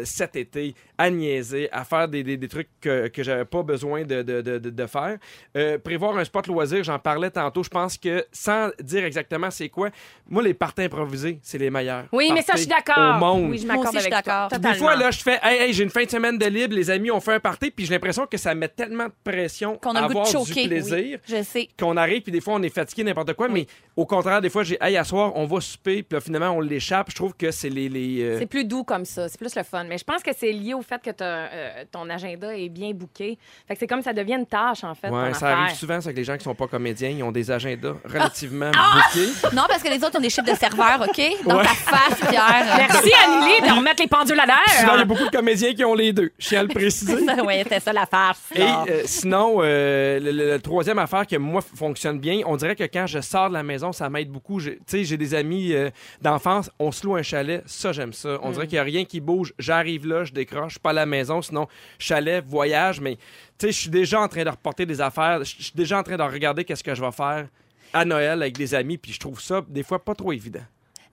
cet 0.04 0.36
été 0.36 0.74
à 0.98 1.10
niaiser, 1.10 1.70
à 1.72 1.84
faire 1.84 2.08
des, 2.08 2.24
des- 2.24 2.38
des 2.38 2.48
trucs 2.48 2.70
que, 2.80 3.08
que 3.08 3.24
j'avais 3.24 3.46
pas 3.46 3.62
besoin 3.64 4.04
de, 4.04 4.22
de- 4.22 4.42
de- 4.42 4.58
de- 4.58 4.86
faire. 4.88 5.18
Euh, 5.56 5.78
prévoir 5.78 6.18
un 6.18 6.24
spot 6.24 6.48
loisir, 6.48 6.84
j'en 6.84 6.98
parlais 7.00 7.30
tantôt. 7.30 7.64
Je 7.64 7.70
pense 7.70 7.98
que 7.98 8.26
sans 8.32 8.70
dire 8.82 9.04
exactement 9.06 9.52
c'est 9.52 9.70
quoi, 9.70 9.90
moi, 10.30 10.42
les 10.44 10.54
parties 10.54 10.84
improvisées, 10.84 11.40
c'est 11.42 11.58
les 11.58 11.70
meilleurs. 11.70 12.06
Oui, 12.12 12.32
mais 12.34 12.42
ça, 12.42 12.54
je 12.54 12.60
suis 12.62 12.68
d'accord. 12.68 13.16
Au 13.16 13.20
monde. 13.20 13.50
Oui, 13.52 13.58
je 13.58 13.68
m'accorde 13.68 13.88
aussi, 13.88 13.98
je 13.98 14.02
suis 14.04 14.14
avec 14.14 14.26
toi. 14.26 14.48
Des 14.58 14.74
fois, 14.76 14.96
là, 14.96 15.12
je 15.12 15.20
fais, 15.22 15.40
hey, 15.44 15.62
hey, 15.64 15.74
j'ai 15.74 15.84
une 15.84 15.90
fin 15.90 16.04
de 16.04 16.10
semaine 16.10 16.38
de 16.38 16.46
libre, 16.46 16.74
les 16.76 16.90
amis 16.90 17.12
ont 17.12 17.20
fait 17.20 17.34
un 17.34 17.40
party, 17.40 17.72
puis 17.72 17.86
j'ai 17.86 17.94
l'impression 17.94 18.26
que 18.26 18.38
ça 18.38 18.56
met 18.56 18.68
tellement 18.70 19.06
de 19.08 19.14
pression 19.24 19.78
Qu'on 19.78 19.92
a 19.96 20.00
à 20.00 20.02
le 20.04 20.08
goût 20.08 20.14
de 20.14 20.20
avoir 20.28 20.44
du 20.46 20.52
choquer. 20.52 20.68
plaisir. 20.68 21.20
Je 21.28 21.44
sais. 21.44 21.70
Qu'on 21.80 21.98
arrive, 21.98 22.22
puis 22.22 22.32
des 22.32 22.42
fois, 22.42 22.56
on 22.56 22.62
est 22.64 22.74
fatigué, 22.74 23.04
n'importe 23.04 23.34
quoi, 23.34 23.48
mais 23.48 23.66
au 23.96 24.06
contraire, 24.06 24.42
des 24.42 24.50
fois, 24.50 24.64
j'ai, 24.64 24.78
hey, 24.82 24.96
à 24.98 25.04
soir, 25.04 25.32
on 25.36 25.46
va 25.46 25.60
souper, 25.62 26.04
puis 26.04 26.16
là, 26.16 26.22
finalement, 26.22 26.52
on 26.52 26.60
l'échappe. 26.62 27.10
Je 27.12 27.16
trouve 27.16 27.34
que 27.36 27.52
c'est 27.52 27.70
les. 27.70 27.90
les 27.90 28.22
euh, 28.24 28.40
C'est 28.40 28.46
plus 28.46 28.64
doux 28.66 28.84
comme 28.84 29.06
ça, 29.06 29.28
c'est 29.28 29.38
plus 29.40 29.54
le 29.56 29.64
fun. 29.64 29.84
Mais 29.84 29.98
je 29.98 30.04
pense 30.04 30.24
que 30.24 30.32
c'est 30.38 30.52
lié 30.52 30.74
au 30.74 30.82
fait 30.82 31.02
que 31.02 31.10
t'as, 31.12 31.26
euh, 31.26 31.84
ton 31.92 32.10
agenda 32.10 32.56
est 32.56 32.70
bien 32.70 32.92
booké. 32.92 33.38
Fait 33.68 33.74
que 33.74 33.80
c'est 33.80 33.88
comme 33.88 34.02
ça 34.02 34.14
devient 34.14 34.36
une 34.36 34.46
tâche, 34.46 34.84
en 34.84 34.96
fait. 34.96 35.10
Ouais, 35.10 35.34
ça 35.34 35.48
affaire. 35.48 35.60
arrive 35.60 35.76
souvent, 35.76 36.00
c'est 36.02 36.12
que 36.12 36.18
les 36.18 36.24
gens 36.24 36.38
qui 36.38 36.44
sont 36.44 36.56
pas 36.56 36.68
comédiens, 36.68 37.10
ils 37.10 37.24
ont 37.24 37.32
des 37.32 37.52
agendas 37.52 37.96
relativement 38.06 38.72
Ah! 38.76 39.02
bookés. 39.14 39.30
Non, 39.56 39.64
parce 39.68 39.84
que 39.84 39.90
les 39.90 40.04
autres 40.04 40.18
ont 40.18 40.22
des 40.22 40.30
chiffres 40.30 40.50
de 40.52 40.56
serveur, 40.58 41.02
OK? 41.02 41.22
Dans 41.46 41.58
Ouais. 41.58 41.64
ta 41.64 41.70
face, 41.74 42.20
Pierre. 42.30 42.66
Merci, 42.78 43.12
Anneli, 43.26 43.62
de 43.68 43.76
remettre 43.78 44.02
les 44.02 44.08
pendules 44.08 44.40
à 44.40 44.44
Sinon, 44.44 44.58
il 44.68 44.86
y 44.88 44.90
a 44.90 44.98
l'air. 44.98 45.06
beaucoup 45.06 45.26
de 45.26 45.30
comédiens 45.30 45.74
qui 45.74 45.84
ont 45.86 45.94
les 45.96 46.14
deux. 46.14 46.32
Je 46.40 46.48
tiens 46.48 46.60
à 46.62 46.64
le 46.64 46.70
préciser. 46.70 47.14
oui, 47.46 47.54
c'était 47.64 47.80
ça 47.80 47.94
la 47.94 48.06
farce. 48.06 48.42
Et 48.56 48.62
euh, 48.62 49.02
sinon, 49.06 49.58
euh, 49.62 50.20
le, 50.20 50.32
le- 50.32 50.52
le 50.52 50.60
troisième 50.60 51.00
affaire 51.00 51.26
que 51.28 51.36
moi 51.36 51.62
fonctionne 51.62 52.20
bien, 52.20 52.42
on 52.46 52.56
dirait 52.56 52.76
que 52.76 52.84
quand 52.84 53.06
je 53.08 53.20
sors 53.22 53.50
de 53.50 53.54
la 53.54 53.64
maison, 53.64 53.91
ça 53.94 54.10
m'aide 54.10 54.30
beaucoup. 54.30 54.60
J'ai- 54.60 54.78
Tu 54.78 54.84
sais, 54.88 55.04
j'ai 55.04 55.18
des 55.18 55.34
amis 55.34 55.74
euh, 55.74 55.90
d'enfance, 56.22 56.70
on 56.80 56.92
se 56.92 57.06
loue 57.06 57.16
un 57.16 57.22
chalet, 57.24 57.64
ça 57.66 57.92
j'aime 57.92 58.14
ça. 58.14 58.40
On 58.44 58.52
dirait 58.52 58.68
qu'il 58.68 58.76
n'y 58.76 58.80
a 58.80 58.84
rien 58.84 59.06
qui 59.06 59.20
bouge. 59.20 59.54
J'arrive 59.60 60.08
là, 60.08 60.24
je 60.24 60.34
décroche, 60.34 60.80
pas 60.80 60.92
à 60.92 60.94
la 60.94 61.06
maison, 61.06 61.42
sinon 61.42 61.68
chalet, 62.00 62.44
voyage, 62.46 63.00
mais 63.02 63.16
tu 63.58 63.68
sais, 63.68 63.72
je 63.72 63.80
suis 63.82 63.90
déjà 63.90 64.22
en 64.22 64.28
train 64.28 64.44
de 64.44 64.50
reporter 64.50 64.86
des 64.86 65.02
affaires, 65.02 65.44
je 65.44 65.62
suis 65.64 65.74
déjà 65.76 66.00
en 66.00 66.04
train 66.04 66.18
de 66.18 66.24
regarder 66.24 66.64
qu'est-ce 66.64 66.84
que 66.84 66.96
je 66.96 67.02
vais 67.02 67.12
faire 67.12 67.48
à 67.94 68.06
Noël 68.06 68.42
avec 68.42 68.58
des 68.58 68.74
amis, 68.74 68.98
puis 68.98 69.12
je 69.14 69.20
trouve 69.20 69.42
ça 69.42 69.62
des 69.68 69.84
fois 69.84 70.04
pas 70.04 70.16
trop 70.16 70.32
évident. 70.32 70.64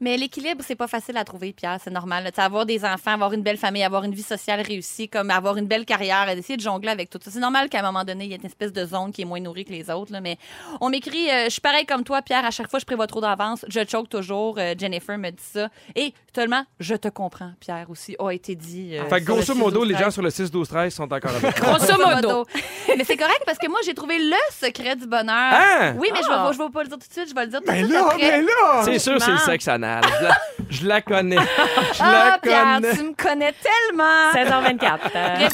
Mais 0.00 0.16
l'équilibre, 0.16 0.62
c'est 0.66 0.76
pas 0.76 0.87
facile 0.87 1.16
à 1.16 1.24
trouver, 1.24 1.52
Pierre. 1.52 1.78
C'est 1.82 1.90
normal. 1.90 2.24
là. 2.24 2.30
Tu 2.30 2.37
sais, 2.37 2.42
avoir 2.42 2.66
des 2.66 2.84
enfants, 2.84 3.12
avoir 3.12 3.32
une 3.32 3.42
belle 3.42 3.56
famille, 3.56 3.82
avoir 3.82 4.04
une 4.04 4.14
vie 4.14 4.22
sociale 4.22 4.61
réussie, 4.61 5.08
comme 5.08 5.30
avoir 5.30 5.56
une 5.56 5.66
belle 5.66 5.84
carrière, 5.84 6.28
essayer 6.28 6.56
de 6.56 6.62
jongler 6.62 6.90
avec 6.90 7.11
tout 7.11 7.18
ça. 7.22 7.30
C'est 7.30 7.40
normal 7.40 7.68
qu'à 7.68 7.80
un 7.80 7.82
moment 7.82 8.04
donné, 8.04 8.24
il 8.26 8.30
y 8.30 8.34
ait 8.34 8.37
une 8.38 8.46
espèce 8.46 8.72
de 8.72 8.84
zone 8.87 9.12
qui 9.12 9.22
est 9.22 9.24
moins 9.24 9.40
nourrie 9.40 9.64
que 9.64 9.72
les 9.72 9.90
autres. 9.90 10.12
là. 10.12 10.20
Mais 10.20 10.38
on 10.80 10.88
m'écrit, 10.90 11.30
euh, 11.30 11.44
je 11.46 11.50
suis 11.50 11.61
pareil 11.61 11.84
comme 11.87 12.04
toi, 12.04 12.22
Pierre. 12.22 12.44
À 12.44 12.50
chaque 12.50 12.70
fois, 12.70 12.78
je 12.78 12.84
prévois 12.84 13.06
trop 13.06 13.20
d'avance. 13.20 13.64
Je 13.68 13.80
choke 13.88 14.08
toujours. 14.08 14.56
Euh, 14.58 14.74
Jennifer 14.78 15.18
me 15.18 15.30
dit 15.30 15.37
ça. 15.42 15.68
Et 15.96 16.12
tellement, 16.32 16.64
je 16.80 16.94
te 16.94 17.08
comprends, 17.08 17.50
Pierre 17.61 17.87
aussi, 17.90 18.14
a 18.18 18.30
été 18.30 18.54
dit. 18.54 18.96
euh, 18.96 19.04
fait 19.08 19.18
le 19.20 19.24
grosso 19.24 19.54
modo, 19.54 19.84
6-12-13. 19.84 19.88
les 19.88 19.96
gens 19.98 20.11
sur 20.11 20.22
le 20.22 20.30
6-12-13 20.30 20.90
sont 20.90 21.12
encore 21.12 21.32
avec. 21.34 21.56
Grosso 21.61 21.94
modo. 21.98 22.46
mais 22.96 23.04
c'est 23.04 23.16
correct 23.16 23.42
parce 23.44 23.58
que 23.58 23.68
moi, 23.68 23.80
j'ai 23.84 23.94
trouvé 23.94 24.18
le 24.18 24.34
secret 24.52 24.94
du 24.96 25.06
bonheur. 25.06 25.34
Hein? 25.34 25.94
Oui, 25.98 26.08
mais 26.12 26.20
je 26.22 26.28
Ah. 26.30 26.50
vais, 26.52 26.68
pas 26.70 26.82
le 26.82 26.88
dire 26.88 26.98
tout 26.98 27.08
de 27.08 27.12
suite. 27.12 27.28
Je 27.30 27.34
vais 27.34 27.44
le 27.44 27.50
dire 27.50 27.61
tout 27.61 27.66
de 27.66 27.70
Ben 27.72 27.84
suite 27.84 27.92
là, 27.92 28.04
après. 28.06 28.18
ben 28.30 28.44
là! 28.46 28.82
C'est 28.84 28.98
sûr, 28.98 29.20
c'est 29.20 29.30
le 29.32 29.38
sexe 29.38 29.66
anal. 29.68 29.88
Je 30.03 30.24
la, 30.24 30.31
je 30.70 30.87
la 30.87 31.01
connais. 31.03 31.37
Je 31.37 32.01
Ah, 32.03 32.31
la 32.33 32.38
Pierre, 32.42 32.64
connais. 32.81 32.94
tu 32.96 33.03
me 33.03 33.14
connais 33.14 33.55
tellement. 33.62 34.33
16h24. 34.35 34.98
Euh, 35.14 35.48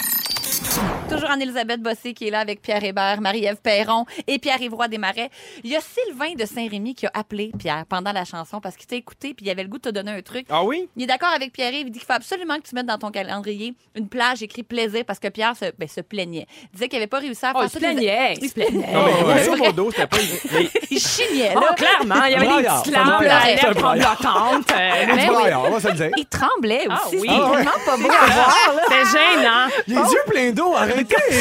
Toujours 1.14 1.30
Anne-Elisabeth 1.30 1.80
Bossé 1.80 2.12
qui 2.12 2.26
est 2.26 2.30
là 2.30 2.40
avec 2.40 2.60
Pierre 2.60 2.82
Hébert, 2.82 3.20
Marie-Ève 3.20 3.58
Perron 3.62 4.04
et 4.26 4.38
Pierre-Yvroy 4.40 4.88
Desmarais. 4.88 5.30
Il 5.62 5.70
y 5.70 5.76
a 5.76 5.80
Sylvain 5.80 6.34
de 6.36 6.44
Saint-Rémy 6.44 6.94
qui 6.96 7.06
a 7.06 7.10
appelé 7.14 7.52
Pierre 7.56 7.84
pendant 7.88 8.10
la 8.12 8.24
chanson 8.24 8.60
parce 8.60 8.76
qu'il 8.76 8.86
t'a 8.86 8.96
écouté 8.96 9.32
puis 9.34 9.46
il 9.46 9.50
avait 9.50 9.62
le 9.62 9.68
goût 9.68 9.76
de 9.78 9.82
te 9.82 9.88
donner 9.90 10.10
un 10.10 10.22
truc. 10.22 10.46
Ah 10.50 10.64
oui? 10.64 10.88
Il 10.96 11.04
est 11.04 11.06
d'accord 11.06 11.28
avec 11.34 11.52
Pierre-Yves. 11.52 11.86
Il 11.86 11.90
dit 11.92 11.98
qu'il 12.00 12.06
faut 12.06 12.12
absolument 12.14 12.56
que 12.56 12.68
tu 12.68 12.74
mettes 12.74 12.86
dans 12.86 12.98
ton 12.98 13.10
calendrier 13.12 13.74
une 13.94 14.08
plage 14.08 14.42
écrit 14.42 14.64
plaisir 14.64 15.04
parce 15.06 15.20
que 15.20 15.28
Pierre 15.28 15.56
se, 15.56 15.66
ben, 15.78 15.88
se 15.88 16.00
plaignait. 16.00 16.46
Il 16.64 16.70
disait 16.74 16.88
qu'il 16.88 16.98
avait 16.98 17.06
pas 17.06 17.20
réussi 17.20 17.44
à 17.46 17.52
faire 17.52 17.60
Oh, 17.62 17.64
il 17.64 17.70
se 17.70 17.78
plaignait. 17.78 18.34
Il 18.42 18.48
se 18.48 18.54
plaignait. 18.54 18.92
Non, 18.92 19.04
mais 19.06 19.12
Oh, 19.22 19.26
ouais. 19.28 19.44
grosso 19.46 19.56
modo, 19.64 19.90
c'était 19.92 20.06
pas. 20.08 20.16
Mais 20.52 20.68
Il 20.90 20.98
chignait, 21.00 21.52
Oh, 21.56 21.60
là. 21.60 21.74
clairement, 21.76 22.24
il 22.24 22.32
y 22.32 22.34
avait 22.34 22.46
des 22.62 22.68
petites 22.68 22.92
larmes, 22.92 23.22
la 23.24 23.44
lèvre 23.54 23.74
tremblotante. 23.74 24.72
euh, 24.72 25.06
oui. 25.14 26.10
Il 26.16 26.26
tremblait 26.26 26.86
Ah 26.90 27.00
aussi. 27.06 27.16
oui. 27.18 27.28
C'était 27.28 27.40
Ah 27.40 27.50
ouais. 27.50 27.56
tellement 27.56 27.70
pas 27.86 27.96
beau 27.96 28.08
à 28.10 28.26
voir. 28.32 28.56
C'est 28.88 29.18
gênant. 29.18 29.66
Les 29.86 29.94
yeux 30.12 30.22
pleins 30.26 30.50
d'eau, 30.50 30.74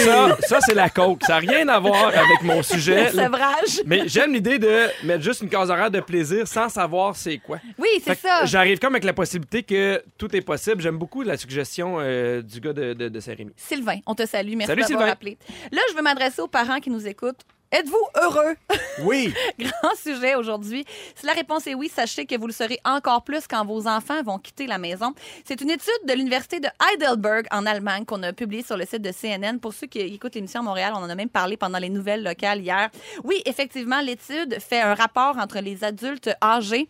ça, 0.06 0.38
ça 0.42 0.60
c'est 0.62 0.74
la 0.74 0.90
coke. 0.90 1.24
Ça 1.24 1.34
n'a 1.34 1.52
rien 1.52 1.68
à 1.68 1.80
voir 1.80 2.08
avec 2.08 2.42
mon 2.44 2.62
sujet. 2.64 3.06
Le 3.06 3.22
sevrage. 3.22 3.82
Mais 3.86 4.08
j'aime 4.08 4.34
l'idée 4.34 4.60
de 4.60 4.88
mettre 5.04 5.24
juste 5.24 5.42
une 5.42 5.50
case 5.50 5.70
horaire 5.70 5.92
de 5.92 6.00
plaisir 6.00 6.48
sans 6.48 6.70
savoir 6.70 7.16
c'est 7.16 7.38
quoi. 7.38 7.60
Oui, 7.78 7.90
c'est 8.04 8.18
ça. 8.20 8.46
J'arrive 8.46 8.80
comme 8.80 8.94
avec 8.94 9.04
la 9.04 9.14
possibilité 9.14 9.64
que 9.64 10.04
tout 10.18 10.36
est 10.36 10.42
possible. 10.42 10.82
J'aime 10.82 10.98
beaucoup 10.98 11.22
la 11.22 11.38
suggestion 11.38 11.98
euh, 12.00 12.42
du 12.42 12.60
gars 12.60 12.74
de, 12.74 12.94
de, 12.94 13.10
de 13.10 13.20
Saint-Rémy. 13.20 13.52
Sylvain, 13.56 14.00
on 14.06 14.16
te 14.16 14.26
salue. 14.26 14.54
Merci 14.56 14.68
Salut, 14.68 14.84
d'avoir 14.90 15.10
appelé. 15.10 15.38
Là, 15.72 15.82
je 15.90 15.96
veux 15.96 16.02
m'adresser 16.02 16.42
aux 16.42 16.48
parents 16.48 16.80
qui 16.80 16.90
nous 16.90 17.08
écoutent. 17.08 17.42
Êtes-vous 17.74 18.08
heureux? 18.22 18.56
Oui! 19.02 19.34
Grand 19.60 19.96
sujet 19.96 20.36
aujourd'hui. 20.36 20.86
Si 21.16 21.26
la 21.26 21.34
réponse 21.34 21.66
est 21.66 21.74
oui, 21.74 21.90
sachez 21.90 22.28
que 22.28 22.38
vous 22.38 22.46
le 22.46 22.54
serez 22.54 22.80
encore 22.86 23.24
plus 23.24 23.48
quand 23.48 23.66
vos 23.66 23.88
enfants 23.88 24.22
vont 24.22 24.38
quitter 24.38 24.68
la 24.68 24.78
maison. 24.78 25.16
C'est 25.44 25.60
une 25.60 25.72
étude 25.72 25.92
de 26.08 26.14
l'Université 26.14 26.60
de 26.60 26.68
Heidelberg 26.92 27.48
en 27.50 27.66
Allemagne 27.66 28.06
qu'on 28.06 28.22
a 28.22 28.32
publiée 28.32 28.62
sur 28.62 28.78
le 28.78 28.86
site 28.86 29.02
de 29.02 29.12
CNN. 29.12 29.58
Pour 29.58 29.74
ceux 29.74 29.88
qui 29.88 30.02
écoutent 30.02 30.36
l'émission 30.36 30.60
à 30.60 30.64
Montréal, 30.64 30.94
on 30.96 31.00
en 31.00 31.10
a 31.10 31.16
même 31.16 31.30
parlé 31.30 31.58
pendant 31.58 31.80
les 31.80 31.90
nouvelles 31.90 32.22
locales 32.22 32.62
hier. 32.62 32.92
Oui, 33.24 33.42
effectivement, 33.48 34.02
l'étude 34.02 34.60
fait 34.60 34.82
un 34.82 34.94
rapport 34.94 35.40
entre 35.40 35.58
les 35.58 35.84
adultes 35.84 36.30
âgés 36.44 36.88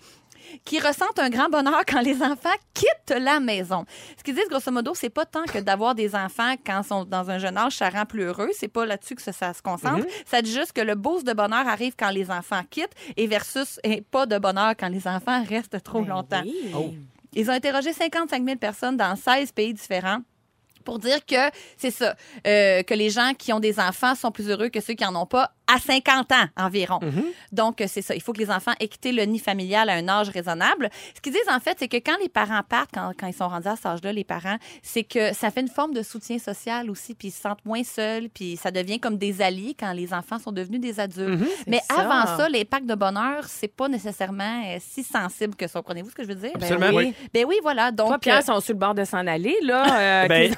qui 0.66 0.80
ressentent 0.80 1.20
un 1.20 1.30
grand 1.30 1.50
bonheur 1.50 1.84
quand 1.88 2.02
les 2.02 2.22
enfants 2.22 2.50
quittent 2.74 3.18
la 3.18 3.40
maison. 3.40 3.86
Ce 4.18 4.24
qu'ils 4.24 4.36
disent, 4.36 4.48
grosso 4.50 4.72
modo, 4.72 4.94
c'est 4.96 5.10
pas 5.10 5.26
tant 5.26 5.44
que 5.44 5.60
d'avoir 5.60 5.96
des 5.96 6.16
enfants 6.16 6.56
quand 6.66 6.82
ils 6.82 6.88
sont 6.88 7.06
dans 7.06 7.30
un 7.30 7.38
jeune 7.38 7.58
âge, 7.58 7.74
ça 7.78 7.90
rend 7.90 8.06
plus 8.06 8.24
heureux. 8.24 8.50
C'est 8.54 8.68
pas 8.68 8.86
là-dessus 8.86 9.16
que 9.16 9.22
ça, 9.22 9.32
ça 9.32 9.54
se 9.54 9.62
concentre. 9.62 10.06
Ça 10.26 10.42
dit 10.42 10.52
juste 10.52 10.74
que 10.74 10.82
le 10.82 10.96
boost 10.96 11.26
de 11.26 11.34
bonheur 11.34 11.68
arrive 11.68 11.94
quand 11.98 12.10
les 12.10 12.30
enfants 12.32 12.62
quittent 12.70 12.96
et 13.18 13.28
versus 13.28 13.80
et 13.84 14.02
pas 14.02 14.26
de 14.26 14.38
bonheur 14.38 14.74
quand 14.80 14.90
les 14.90 15.08
enfants 15.08 15.44
restent 15.44 15.82
trop 15.84 16.02
Ben 16.02 16.10
longtemps. 16.10 16.44
Oh. 16.76 16.94
Ils 17.34 17.50
ont 17.50 17.54
interrogé 17.54 17.94
55 17.94 18.44
000 18.46 18.58
personnes 18.58 18.98
dans 18.98 19.16
16 19.16 19.52
pays 19.52 19.74
différents 19.74 20.20
pour 20.84 21.00
dire 21.00 21.26
que 21.26 21.50
c'est 21.78 21.92
ça, 21.92 22.16
euh, 22.46 22.84
que 22.84 22.94
les 22.94 23.10
gens 23.10 23.34
qui 23.38 23.54
ont 23.54 23.60
des 23.60 23.80
enfants 23.80 24.16
sont 24.16 24.32
plus 24.32 24.50
heureux 24.50 24.70
que 24.70 24.82
ceux 24.82 24.94
qui 24.94 25.06
en 25.06 25.16
ont 25.16 25.26
pas 25.26 25.52
à 25.74 25.80
50 25.80 26.32
ans 26.32 26.46
environ. 26.58 27.00
Mm-hmm. 27.00 27.24
Donc, 27.52 27.82
euh, 27.82 27.86
c'est 27.88 28.02
ça. 28.02 28.16
Il 28.16 28.22
faut 28.22 28.34
que 28.34 28.40
les 28.40 28.52
enfants 28.52 28.74
aient 28.80 28.88
quitté 28.88 29.12
le 29.12 29.24
nid 29.24 29.40
familial 29.40 29.90
à 29.90 29.94
un 29.94 30.08
âge 30.08 30.30
raisonnable. 30.30 30.90
Ce 31.16 31.22
qu'ils 31.22 31.34
disent, 31.34 31.42
en 31.50 31.60
fait, 31.60 31.78
c'est 31.80 31.88
que 31.88 31.98
quand 31.98 32.18
les 32.22 32.30
parents 32.30 32.62
partent, 32.68 32.92
quand, 32.94 33.12
quand 33.18 33.28
ils 33.28 33.34
sont 33.34 33.48
rendus 33.48 33.68
à 33.68 33.76
cet 33.76 33.86
âge-là, 33.86 34.14
les 34.14 34.24
parents, 34.24 34.58
c'est 34.82 35.04
que 35.04 35.34
ça 35.34 35.52
fait 35.52 35.62
une 35.62 35.68
forme 35.68 35.94
de 35.94 36.04
soutien 36.04 36.40
social 36.40 36.90
aussi, 36.90 37.16
puis 37.16 37.30
ils 37.30 37.32
se 37.32 37.42
sentent 37.42 37.66
moins 37.66 37.84
seuls, 37.84 38.30
puis 38.30 38.58
ça 38.58 38.72
devient 38.72 39.00
comme 39.00 39.18
des 39.18 39.42
alliés 39.42 39.76
quand 39.78 39.94
les 39.94 40.14
enfants 40.14 40.40
sont 40.40 40.52
devenus 40.52 40.80
des 40.80 41.00
adultes. 41.00 41.42
Mm-hmm. 41.42 41.64
Mais 41.68 41.82
ça. 41.90 42.02
avant 42.02 42.38
ça, 42.38 42.50
les 42.50 42.66
packs 42.66 42.86
de 42.86 42.96
bonheur, 42.96 43.46
c'est 43.48 43.68
pas 43.68 43.88
nécessairement 43.88 44.64
euh, 44.68 44.78
si 44.80 45.04
sensible 45.04 45.56
que 45.56 45.68
ça. 45.68 45.80
Comprenez-vous 45.80 46.12
ce 46.12 46.16
que 46.16 46.24
je 46.24 46.28
veux 46.28 46.36
dire? 46.36 46.52
Ben 46.54 46.72
Absolument. 46.72 46.98
oui. 46.98 47.14
Ben 47.34 47.46
oui, 47.48 47.56
voilà. 47.62 47.92
Donc, 47.92 48.08
Toi, 48.08 48.20
Pierre, 48.20 48.38
euh, 48.38 48.42
sont 48.42 48.60
sur 48.60 48.74
le 48.74 48.80
bord 48.80 48.94
de 48.94 49.04
s'en 49.04 49.26
aller, 49.28 49.56
là. 49.64 50.24
euh, 50.24 50.28
Ben, 50.28 50.56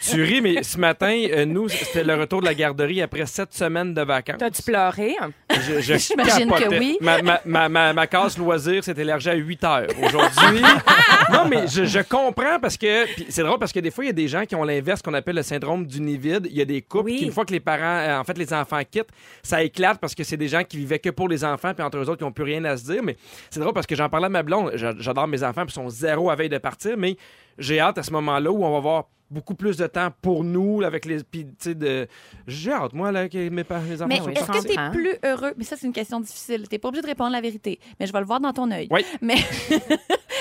tu 0.00 0.22
ris, 0.22 0.40
mais 0.40 0.62
ce 0.62 0.78
matin, 0.78 1.26
euh, 1.30 1.44
nous, 1.44 1.68
c'était 1.68 2.04
le 2.04 2.14
retour 2.14 2.40
de 2.40 2.46
la 2.46 2.54
garderie 2.54 3.02
après 3.02 3.26
sept 3.26 3.52
semaines 3.54 3.94
de 3.94 4.02
vacances. 4.02 4.38
T'as-tu 4.50 4.62
pleuré? 4.62 5.16
Je, 5.50 5.80
je 5.80 5.94
J'imagine 5.98 6.50
que 6.50 6.78
oui. 6.78 6.96
Ma, 7.00 7.20
ma, 7.22 7.40
ma, 7.44 7.68
ma, 7.68 7.92
ma 7.92 8.06
case 8.06 8.38
loisir 8.38 8.82
s'est 8.82 8.94
élargie 8.96 9.28
à 9.30 9.34
8 9.34 9.64
heures 9.64 9.86
aujourd'hui. 10.02 10.62
non, 11.32 11.46
mais 11.48 11.66
je, 11.66 11.84
je 11.84 11.98
comprends 12.00 12.58
parce 12.60 12.76
que. 12.76 13.04
puis 13.14 13.26
C'est 13.28 13.42
drôle 13.42 13.58
parce 13.58 13.72
que 13.72 13.80
des 13.80 13.90
fois, 13.90 14.04
il 14.04 14.08
y 14.08 14.10
a 14.10 14.14
des 14.14 14.28
gens 14.28 14.44
qui 14.46 14.54
ont 14.54 14.64
l'inverse 14.64 15.02
qu'on 15.02 15.14
appelle 15.14 15.36
le 15.36 15.42
syndrome 15.42 15.86
du 15.86 16.00
nid 16.00 16.16
vide. 16.16 16.46
Il 16.50 16.56
y 16.56 16.62
a 16.62 16.64
des 16.64 16.80
couples 16.82 17.04
Oui. 17.10 17.16
qui, 17.18 17.24
une 17.26 17.32
fois 17.32 17.44
que 17.44 17.52
les 17.52 17.60
parents, 17.60 17.82
euh, 17.82 18.18
en 18.18 18.24
fait, 18.24 18.38
les 18.38 18.52
enfants 18.54 18.80
quittent, 18.90 19.10
ça 19.42 19.62
éclate 19.62 19.98
parce 19.98 20.14
que 20.14 20.24
c'est 20.24 20.36
des 20.36 20.48
gens 20.48 20.64
qui 20.64 20.78
vivaient 20.78 20.98
que 20.98 21.10
pour 21.10 21.28
les 21.28 21.44
enfants, 21.44 21.74
puis 21.74 21.84
entre 21.84 21.98
eux 21.98 22.08
autres, 22.08 22.16
qui 22.18 22.24
n'ont 22.24 22.32
plus 22.32 22.44
rien 22.44 22.64
à 22.64 22.76
se 22.76 22.84
dire. 22.84 23.02
Mais 23.02 23.16
c'est 23.50 23.60
drôle 23.60 23.74
parce 23.74 23.86
que 23.86 23.94
j'en 23.96 24.08
parlais 24.08 24.26
à 24.26 24.30
ma 24.30 24.42
blonde. 24.42 24.72
J'a- 24.74 24.94
J'adore 24.98 25.26
mes 25.28 25.42
enfants, 25.44 25.66
puis 25.66 25.72
ils 25.72 25.82
sont 25.82 25.88
zéro 25.90 26.30
à 26.30 26.34
veille 26.36 26.48
de 26.48 26.58
partir, 26.58 26.96
mais 26.96 27.16
j'ai 27.58 27.80
hâte 27.80 27.98
à 27.98 28.02
ce 28.02 28.10
moment-là 28.12 28.50
où 28.50 28.64
on 28.64 28.70
va 28.72 28.76
avoir 28.78 29.04
beaucoup 29.30 29.54
plus 29.54 29.76
de 29.76 29.86
temps 29.86 30.08
pour 30.22 30.44
nous, 30.44 30.82
avec 30.82 31.04
les. 31.04 31.22
Puis, 31.22 31.44
tu 31.44 31.52
sais, 31.58 31.74
de. 31.74 32.06
J'ai 32.46 32.72
hâte, 32.72 32.92
moi, 32.92 33.12
là, 33.12 33.28
que 33.28 33.48
mes, 33.48 33.64
pa- 33.64 33.80
mes 33.80 33.94
enfants 33.96 34.06
Mais 34.08 34.16
est-ce 34.16 34.46
que 34.46 34.60
tu 34.66 34.72
es 34.72 34.76
comprends. 34.76 34.90
plus 34.90 35.14
heureux? 35.24 35.52
Mais 35.56 35.64
ça, 35.64 35.76
c'est 35.76 35.86
une 35.86 35.92
question 35.92 36.20
difficile. 36.20 36.66
Tu 36.70 36.78
pas 36.78 36.88
obligé 36.88 37.02
de 37.02 37.06
répondre 37.08 37.30
la 37.32 37.40
vérité, 37.40 37.78
mais 37.98 38.06
je 38.06 38.12
vais 38.12 38.20
le 38.20 38.26
voir 38.26 38.40
dans 38.40 38.52
ton 38.52 38.70
œil. 38.70 38.88
Oui. 38.90 39.04
Mais 39.20 39.34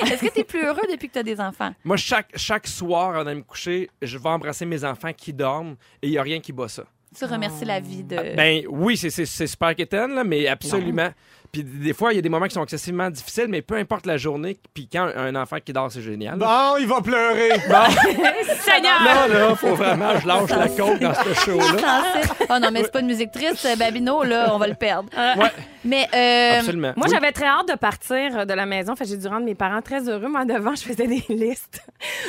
est-ce 0.04 0.26
que 0.26 0.32
tu 0.34 0.40
es 0.42 0.44
plus 0.44 0.64
heureux 0.64 0.82
depuis 0.92 1.08
que 1.08 1.14
tu 1.14 1.20
as 1.20 1.24
des 1.24 1.40
enfants? 1.40 1.74
Moi, 1.84 1.98
chaque, 1.98 2.30
chaque 2.36 2.68
soir, 2.68 3.16
avant 3.16 3.30
de 3.30 3.36
me 3.36 3.42
coucher, 3.44 3.90
je 4.02 4.18
vais 4.18 4.30
embrasser 4.30 4.66
mes 4.66 4.84
enfants 4.84 5.12
qui 5.16 5.34
dorment 5.34 5.76
et 6.02 6.08
il 6.08 6.12
n'y 6.12 6.18
a 6.18 6.24
rien 6.24 6.40
qui 6.40 6.52
bat 6.54 6.68
ça. 6.68 6.84
Tu 7.18 7.26
remercies 7.26 7.66
la 7.66 7.80
vie 7.80 8.04
de. 8.04 8.16
Ben 8.36 8.64
oui, 8.70 8.98
c'est 8.98 9.10
super 9.48 9.74
quétaine, 9.76 10.14
là, 10.14 10.24
mais 10.24 10.46
absolument. 10.48 11.10
Puis 11.58 11.64
des 11.64 11.94
fois, 11.94 12.14
il 12.14 12.18
y 12.18 12.20
a 12.20 12.22
des 12.22 12.30
moments 12.30 12.46
qui 12.46 12.54
sont 12.54 12.64
excessivement 12.64 13.10
difficiles, 13.10 13.48
mais 13.50 13.64
peu 13.64 13.76
importe 13.78 14.06
la 14.06 14.18
journée, 14.18 14.58
puis 14.76 14.88
quand 14.92 15.10
un 15.16 15.36
enfant 15.36 15.58
qui 15.64 15.74
dort, 15.74 15.92
c'est 15.92 16.04
génial. 16.04 16.38
Bon, 16.38 16.78
il 16.80 16.86
va 16.86 17.02
pleurer. 17.02 17.50
Seigneur! 18.60 19.04
Là, 19.04 19.28
là, 19.28 19.56
faut 19.56 19.74
vraiment 19.74 20.14
que 20.14 20.22
je 20.22 20.28
lâche 20.28 20.50
la 20.52 20.68
côte 20.70 21.00
dans 21.00 21.14
ce 21.16 21.34
show-là. 21.46 21.78
Français. 21.78 22.34
Oh 22.50 22.60
non, 22.62 22.70
mais 22.72 22.84
c'est 22.84 22.92
pas 22.92 23.00
une 23.00 23.08
musique 23.08 23.32
triste, 23.32 23.66
euh, 23.66 23.76
Babino, 23.76 24.24
là, 24.24 24.54
on 24.54 24.60
va 24.60 24.68
le 24.68 24.76
perdre. 24.76 25.10
Ouais, 25.16 25.52
Mais 25.84 26.08
euh, 26.14 26.60
absolument. 26.60 26.94
Moi, 26.96 27.08
Oui. 27.08 27.14
j'avais 27.14 27.32
très 27.32 27.46
hâte 27.48 27.68
de 27.70 27.76
partir 27.76 28.46
de 28.46 28.54
la 28.54 28.66
maison. 28.68 28.96
Fait, 28.96 29.06
que 29.06 29.10
j'ai 29.10 29.18
dû 29.18 29.28
rendre 29.28 29.46
mes 29.46 29.56
parents 29.56 29.82
très 29.82 30.08
heureux. 30.08 30.28
Moi, 30.28 30.46
devant, 30.46 30.76
je 30.76 30.84
faisais 30.84 31.08
des 31.08 31.24
listes. 31.30 31.82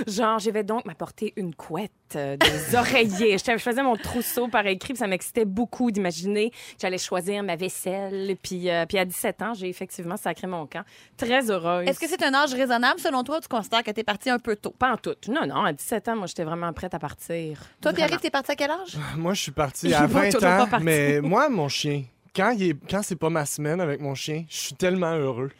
Genre, 0.07 0.39
je 0.39 0.51
vais 0.51 0.65
donc 0.65 0.87
m'apporter 0.87 1.35
une 1.37 1.55
couette, 1.55 1.91
euh, 2.17 2.37
des 2.39 2.75
oreillers. 2.77 3.37
Je, 3.37 3.53
je 3.53 3.59
faisais 3.59 3.83
mon 3.83 3.97
trousseau 3.97 4.49
par 4.49 4.67
écrit, 4.67 4.95
puis 4.95 4.99
ça 5.01 5.07
m'excitait 5.07 5.45
beaucoup 5.45 5.91
d'imaginer 5.91 6.51
que 6.51 6.57
j'allais 6.81 6.99
choisir 6.99 7.43
ma 7.43 7.57
vaisselle. 7.57 8.37
Puis, 8.43 8.71
euh, 8.71 8.87
puis 8.87 8.99
à 8.99 9.05
17 9.05 9.18
ans, 9.43 9.55
j'ai 9.55 9.69
effectivement 9.69 10.17
sacré 10.17 10.47
mon 10.47 10.67
camp. 10.67 10.85
Très 11.17 11.51
heureuse. 11.51 11.87
est-ce 11.89 11.99
que 12.01 12.07
c'est 12.07 12.23
un 12.23 12.35
âge 12.35 12.53
raisonnable 12.55 13.01
selon 13.01 13.23
toi 13.25 13.39
ou 13.39 13.41
tu 13.41 13.49
considères 13.49 13.83
que 13.83 13.91
tu 13.91 14.01
es 14.01 14.05
parti 14.05 14.31
un 14.31 14.39
peu 14.39 14.57
tôt? 14.57 14.71
Pas 14.71 14.93
en 14.93 14.97
tout. 14.97 15.15
Non, 15.29 15.47
non, 15.47 15.65
à 15.65 15.73
17 15.73 16.09
ans, 16.09 16.17
moi, 16.17 16.27
j'étais 16.27 16.45
vraiment 16.45 16.73
prête 16.73 16.95
à 16.95 16.99
partir. 16.99 17.61
Toi, 17.81 17.93
Pierre, 17.93 18.21
t'es 18.21 18.31
parti 18.31 18.53
à 18.53 18.57
quel 18.57 18.71
âge? 18.71 18.97
Moi, 19.17 19.35
je 19.35 19.43
suis 19.43 19.53
parti 19.53 19.89
Il 19.89 19.95
à 19.95 20.07
va 20.07 20.21
20 20.23 20.31
toujours 20.31 20.41
pas 20.41 20.65
ans, 20.65 20.81
mais 20.81 21.21
moi, 21.21 21.49
mon 21.49 21.69
chien, 21.69 22.05
quand, 22.35 22.51
il 22.51 22.71
est, 22.71 22.77
quand 22.89 23.03
c'est 23.03 23.17
pas 23.17 23.31
ma 23.31 23.45
semaine 23.47 23.81
avec 23.81 24.01
mon 24.01 24.15
chien, 24.15 24.45
je 24.49 24.57
suis 24.57 24.75
tellement 24.75 25.15
heureux. 25.15 25.51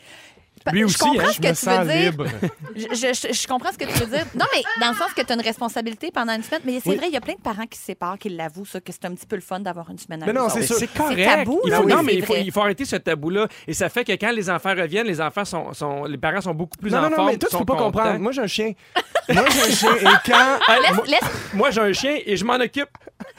Lui 0.73 0.81
je 0.81 0.85
aussi, 0.87 0.99
comprends 0.99 1.21
hein, 1.23 1.29
ce 1.29 1.33
Je 1.37 1.41
que 1.41 1.47
me 1.49 1.53
tu 1.53 1.57
sens 1.57 1.79
veux 1.79 1.93
dire. 1.93 2.03
libre. 2.11 2.25
Je, 2.77 2.83
je- 2.93 3.33
je 3.33 3.47
comprends 3.47 3.73
ce 3.73 3.79
que 3.79 3.85
tu 3.85 3.99
veux 4.01 4.07
dire. 4.07 4.27
Non, 4.35 4.45
mais 4.55 4.63
dans 4.81 4.91
le 4.91 4.97
sens 4.97 5.13
que 5.15 5.23
tu 5.23 5.33
as 5.33 5.35
une 5.35 5.41
responsabilité 5.43 6.11
pendant 6.13 6.33
une 6.35 6.43
semaine. 6.43 6.61
Mais 6.65 6.81
c'est 6.83 6.91
Oui. 6.91 6.97
vrai, 6.97 7.07
il 7.09 7.13
y 7.15 7.17
a 7.17 7.21
plein 7.21 7.35
de 7.35 7.41
parents 7.41 7.67
qui 7.67 7.79
se 7.79 7.85
séparent, 7.87 8.19
qui 8.19 8.29
l'avouent, 8.29 8.65
ça, 8.67 8.81
que 8.81 8.93
c'est 8.93 9.05
un 9.05 9.15
petit 9.15 9.27
peu 9.27 9.37
le 9.37 9.43
fun 9.43 9.61
d'avoir 9.61 9.91
une 9.91 9.99
semaine 9.99 10.23
à 10.23 10.27
Mais 10.27 10.33
non, 10.33 10.49
c'est. 10.49 10.63
C'est 10.63 10.87
correct. 10.89 11.25
tabou, 11.25 11.61
il 11.65 11.73
faut, 11.73 11.83
oui, 11.85 11.93
non, 11.93 12.03
mais 12.03 12.15
il 12.15 12.25
faut, 12.25 12.33
vrai. 12.35 12.43
il 12.45 12.53
faut 12.53 12.61
arrêter 12.61 12.85
ce 12.85 12.97
tabou-là. 12.97 13.47
Et 13.67 13.73
ça 13.75 13.89
fait 13.89 14.05
que 14.05 14.13
quand 14.13 14.31
les 14.33 14.49
enfants 14.51 14.75
reviennent, 14.77 15.07
les 15.07 15.21
enfants 15.21 15.45
sont, 15.45 15.73
sont 15.73 16.05
les 16.05 16.19
parents 16.19 16.41
sont 16.41 16.55
beaucoup 16.55 16.77
plus 16.79 16.91
Non, 16.91 16.99
en 16.99 17.03
non, 17.03 17.11
non, 17.11 17.17
forme. 17.17 17.29
mais 17.31 17.37
toi, 17.39 17.49
tu 17.51 17.57
peux 17.59 17.65
pas 17.65 17.77
comprendre. 17.77 18.19
Moi, 18.19 18.33
j'ai 18.33 18.43
un 18.43 18.47
chien. 18.47 18.73
Moi, 19.33 19.45
j'ai 19.51 19.61
un 19.63 19.75
chien. 19.75 19.95
Et 19.97 20.31
quand. 20.31 20.59
Moi, 20.95 21.05
Laisse, 21.07 21.21
moi, 21.55 21.71
j'ai 21.71 21.81
un 21.81 21.93
chien 21.93 22.19
et 22.25 22.37
je 22.37 22.45
m'en 22.45 22.55
occupe. 22.55 22.89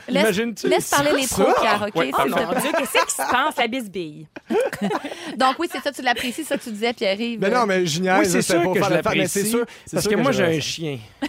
Laisse, 0.10 0.90
parler 0.90 1.12
les 1.22 1.28
pros, 1.28 1.44
Pierre, 1.62 1.86
OK? 1.88 1.96
Ouais, 1.96 2.12
Oh 2.14 2.22
mon. 2.28 2.36
Dieu, 2.60 2.70
qu'est-ce 2.78 3.06
qui 3.06 3.12
se 3.12 3.18
passe, 3.32 3.56
la 3.58 3.68
bisbille? 3.68 4.28
Donc, 5.38 5.56
oui, 5.60 5.68
c'est 5.72 5.82
ça, 5.82 5.92
tu 5.92 6.02
l'apprécies, 6.02 6.44
ça, 6.44 6.58
tu 6.58 6.70
disais, 6.72 6.94
Pierre-Yves. 6.94 7.40
Mais 7.42 7.50
non, 7.50 7.66
mais 7.66 7.80
niaise, 7.82 8.00
Oui, 8.20 8.26
c'est 8.26 8.42
sûr 8.42 8.62
pour 8.62 8.74
que 8.74 8.80
faire 8.80 8.90
je 8.90 8.94
l'apprécie. 8.96 9.28
c'est 9.28 9.46
sûr. 9.46 9.66
Parce 9.92 10.04
sûr 10.04 10.12
que 10.12 10.18
moi, 10.18 10.32
j'ai 10.32 10.44
un 10.46 10.60
chien. 10.60 10.98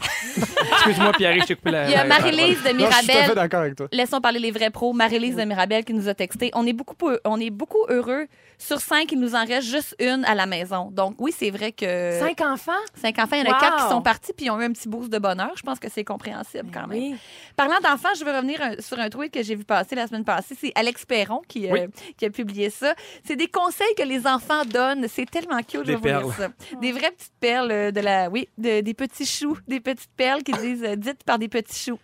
Excuse-moi, 0.72 1.12
Pierre, 1.16 1.34
je 1.40 1.46
t'ai 1.46 1.54
coupé 1.56 1.70
la. 1.70 1.84
Il 1.86 1.92
y 1.92 1.94
a 1.94 2.04
Marie-Lise 2.04 2.62
de 2.62 2.72
Non, 2.72 2.78
je 2.78 2.78
suis 2.78 2.78
tout 2.78 2.84
à 2.86 3.02
fait 3.02 3.12
Mirabel. 3.12 3.34
d'accord 3.34 3.60
avec 3.60 3.76
toi. 3.76 3.88
Laissons 3.92 4.20
parler 4.20 4.38
les 4.38 4.50
vrais 4.50 4.70
pros. 4.70 4.92
Marie-Lise 4.92 5.36
de 5.36 5.44
Mirabel 5.44 5.84
qui 5.84 5.92
nous 5.94 6.08
a 6.08 6.14
texté. 6.14 6.50
On 6.54 6.66
est 6.66 6.72
beaucoup, 6.72 6.94
peu- 6.94 7.20
on 7.24 7.40
est 7.40 7.50
beaucoup 7.50 7.84
heureux. 7.88 8.26
Sur 8.62 8.78
cinq, 8.78 9.10
il 9.12 9.18
nous 9.18 9.34
en 9.34 9.44
reste 9.46 9.66
juste 9.68 9.96
une 9.98 10.22
à 10.26 10.34
la 10.34 10.44
maison. 10.44 10.90
Donc, 10.92 11.14
oui, 11.18 11.32
c'est 11.36 11.48
vrai 11.50 11.72
que. 11.72 12.18
Cinq 12.20 12.42
enfants? 12.42 12.72
Cinq 12.94 13.18
enfants, 13.18 13.36
il 13.36 13.46
y 13.46 13.48
en 13.48 13.52
a 13.52 13.54
Wow. 13.54 13.60
quatre 13.60 13.84
qui 13.84 13.90
sont 13.90 14.02
partis 14.02 14.32
puis 14.34 14.46
ils 14.46 14.50
ont 14.50 14.60
eu 14.60 14.64
un 14.64 14.72
petit 14.72 14.86
boost 14.88 15.08
de 15.10 15.18
bonheur. 15.18 15.50
Je 15.56 15.62
pense 15.62 15.78
que 15.78 15.88
c'est 15.90 16.04
compréhensible 16.04 16.70
quand 16.72 16.86
même. 16.86 16.98
Oui. 16.98 17.14
Parlant 17.56 17.78
d'enfants, 17.82 18.10
je 18.18 18.24
veux 18.24 18.30
revenir 18.36 18.60
un- 18.60 18.78
sur 18.80 18.98
un 18.98 19.08
tweet 19.08 19.32
que 19.32 19.42
j'ai 19.42 19.54
vu 19.54 19.64
passer 19.64 19.94
la 19.94 20.06
semaine 20.06 20.24
passée. 20.24 20.54
C'est 20.60 20.72
Alex 20.74 21.06
Perron 21.06 21.40
qui, 21.48 21.70
euh, 21.70 21.86
qui 22.18 22.26
a 22.26 22.30
publié 22.30 22.68
ça. 22.68 22.94
C'est 23.24 23.36
des 23.36 23.48
conseils 23.48 23.94
que 23.96 24.02
les 24.02 24.26
enfants 24.26 24.64
donnent. 24.66 25.06
C'est 25.08 25.24
tellement 25.30 25.62
cute. 25.62 25.80
Des 25.86 25.92
je 25.92 25.92
vais 25.92 25.96
vous 25.96 26.04
lire 26.26 26.36
perles. 26.36 26.52
ça. 26.70 26.76
Des 26.80 26.92
vraies 26.92 27.12
petites 27.12 27.32
perles 27.40 27.70
euh, 27.72 27.90
de 27.90 28.00
la, 28.00 28.28
oui, 28.28 28.46
de- 28.58 28.82
des 28.82 28.94
petits 28.94 29.24
choux, 29.26 29.56
des 29.68 29.80
petites 29.80 30.12
perles 30.16 30.42
qui 30.42 30.52
disent 30.52 30.84
euh, 30.84 30.96
dites 30.96 31.24
par 31.24 31.38
des 31.38 31.48
petits 31.48 31.78
choux. 31.90 31.98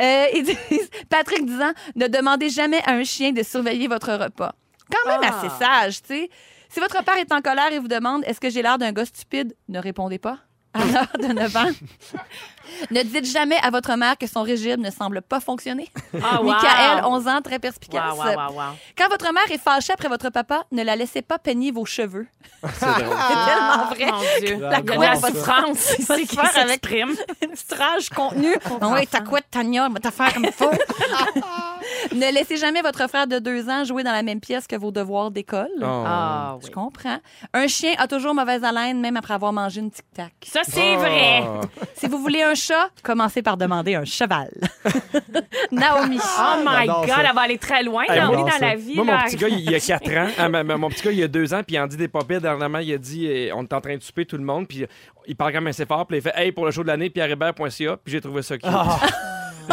Euh, 0.00 0.24
ils 0.34 0.42
disent 0.70 0.90
Patrick 1.10 1.44
disant 1.44 1.72
ne 1.96 2.06
demandez 2.06 2.48
jamais 2.48 2.80
à 2.86 2.92
un 2.92 3.04
chien 3.04 3.32
de 3.32 3.42
surveiller 3.42 3.88
votre 3.88 4.12
repas. 4.14 4.54
Quand 4.90 5.08
même 5.10 5.20
Ah. 5.24 5.38
assez 5.38 5.48
sage, 5.58 6.02
tu 6.02 6.08
sais. 6.08 6.30
Si 6.70 6.80
votre 6.80 7.02
père 7.04 7.16
est 7.16 7.32
en 7.32 7.40
colère 7.40 7.72
et 7.72 7.78
vous 7.78 7.88
demande 7.88 8.22
est-ce 8.26 8.40
que 8.40 8.50
j'ai 8.50 8.62
l'air 8.62 8.76
d'un 8.78 8.92
gars 8.92 9.04
stupide, 9.06 9.54
ne 9.68 9.78
répondez 9.80 10.18
pas. 10.18 10.38
À 10.74 10.84
l'heure 10.84 11.08
de 11.18 11.32
9 11.32 11.56
ans. 11.56 11.70
Ne 12.90 13.02
dites 13.02 13.24
jamais 13.26 13.56
à 13.62 13.70
votre 13.70 13.94
mère 13.96 14.16
que 14.18 14.26
son 14.26 14.42
régime 14.42 14.80
ne 14.80 14.90
semble 14.90 15.22
pas 15.22 15.40
fonctionner. 15.40 15.90
Ah, 16.22 16.40
wow. 16.42 16.50
Michael, 16.52 17.04
11 17.04 17.28
ans, 17.28 17.40
très 17.42 17.58
perspicace. 17.58 18.14
Wow, 18.14 18.24
wow, 18.24 18.26
wow, 18.36 18.52
wow. 18.54 18.62
Quand 18.96 19.08
votre 19.08 19.32
mère 19.32 19.50
est 19.50 19.58
fâchée 19.58 19.92
après 19.92 20.08
votre 20.08 20.30
papa, 20.30 20.64
ne 20.72 20.82
la 20.82 20.96
laissez 20.96 21.22
pas 21.22 21.38
peigner 21.38 21.70
vos 21.70 21.84
cheveux. 21.84 22.26
C'est. 22.62 22.68
C'est 22.86 22.86
tellement 22.86 23.84
vrai. 23.90 24.06
Mon 24.06 24.46
Dieu. 24.46 24.58
La 24.60 24.82
couette, 24.82 25.20
Va 25.20 25.28
ici 25.72 26.02
se 26.02 26.12
qui 26.20 26.26
faire 26.36 26.44
avec- 26.56 26.68
s'exprime? 26.86 27.14
Une 27.42 27.56
strage 27.56 28.08
contenu. 28.10 28.54
Ah 28.80 28.88
oui, 28.92 29.06
ta 29.06 29.20
couette, 29.20 29.46
Tania, 29.50 29.88
va 29.88 30.10
faire 30.10 30.34
comme 30.34 30.46
faut. 30.52 30.70
ne 32.14 32.32
laissez 32.32 32.56
jamais 32.56 32.82
votre 32.82 33.06
frère 33.08 33.26
de 33.26 33.38
deux 33.38 33.68
ans 33.68 33.84
jouer 33.84 34.02
dans 34.02 34.12
la 34.12 34.22
même 34.22 34.40
pièce 34.40 34.66
que 34.66 34.76
vos 34.76 34.90
devoirs 34.90 35.30
d'école. 35.30 35.68
Oh. 35.80 35.84
Ah 36.06 36.56
Je 36.64 36.70
comprends. 36.70 37.18
Un 37.54 37.66
chien 37.66 37.94
a 37.98 38.06
toujours 38.06 38.34
mauvaise 38.34 38.64
haleine, 38.64 39.00
même 39.00 39.16
après 39.16 39.34
avoir 39.34 39.52
mangé 39.52 39.80
une 39.80 39.90
tic-tac. 39.90 40.32
Ça, 40.44 40.60
c'est 40.66 40.96
vrai. 40.96 41.42
Ah. 41.44 41.60
Si 41.96 42.06
vous 42.06 42.18
voulez 42.18 42.42
un 42.42 42.54
chat, 42.58 42.90
commencez 43.02 43.42
par 43.42 43.56
demander 43.56 43.94
un 43.94 44.04
cheval. 44.04 44.50
Naomi. 45.72 46.18
Oh 46.20 46.54
my 46.64 46.86
God, 46.86 47.08
ça. 47.08 47.16
elle 47.28 47.34
va 47.34 47.40
aller 47.42 47.58
très 47.58 47.82
loin. 47.82 48.04
Hey, 48.08 48.18
est 48.18 48.20
dans 48.20 48.48
ça. 48.48 48.58
la 48.60 48.74
vie. 48.76 48.94
Moi, 48.96 49.04
mon 49.04 49.12
là. 49.12 49.24
petit 49.26 49.36
gars, 49.36 49.48
il 49.48 49.70
y 49.70 49.74
a 49.74 49.80
4 49.80 50.08
ans. 50.16 50.28
Ah, 50.38 50.48
ma- 50.48 50.64
ma- 50.64 50.76
mon 50.76 50.88
petit 50.88 51.02
gars, 51.04 51.12
il 51.12 51.18
y 51.18 51.22
a 51.22 51.28
2 51.28 51.54
ans, 51.54 51.62
puis 51.66 51.76
il 51.76 51.80
en 51.80 51.86
dit 51.86 51.96
des 51.96 52.08
papiers. 52.08 52.40
Dernièrement, 52.40 52.78
il 52.78 52.92
a 52.92 52.98
dit 52.98 53.26
euh, 53.28 53.50
on 53.54 53.62
est 53.62 53.72
en 53.72 53.80
train 53.80 53.96
de 53.96 54.02
souper 54.02 54.24
tout 54.26 54.36
le 54.36 54.44
monde, 54.44 54.66
puis 54.68 54.84
il 55.26 55.36
parle 55.36 55.52
quand 55.52 55.58
même 55.60 55.68
assez 55.68 55.86
fort, 55.86 56.06
puis 56.06 56.18
il 56.18 56.22
fait 56.22 56.32
Hey, 56.34 56.52
pour 56.52 56.64
le 56.64 56.70
show 56.70 56.82
de 56.82 56.88
l'année, 56.88 57.10
pierrehébert.ca, 57.10 57.96
puis 58.02 58.12
j'ai 58.12 58.20
trouvé 58.20 58.42
ça 58.42 58.56
cute. 58.58 58.70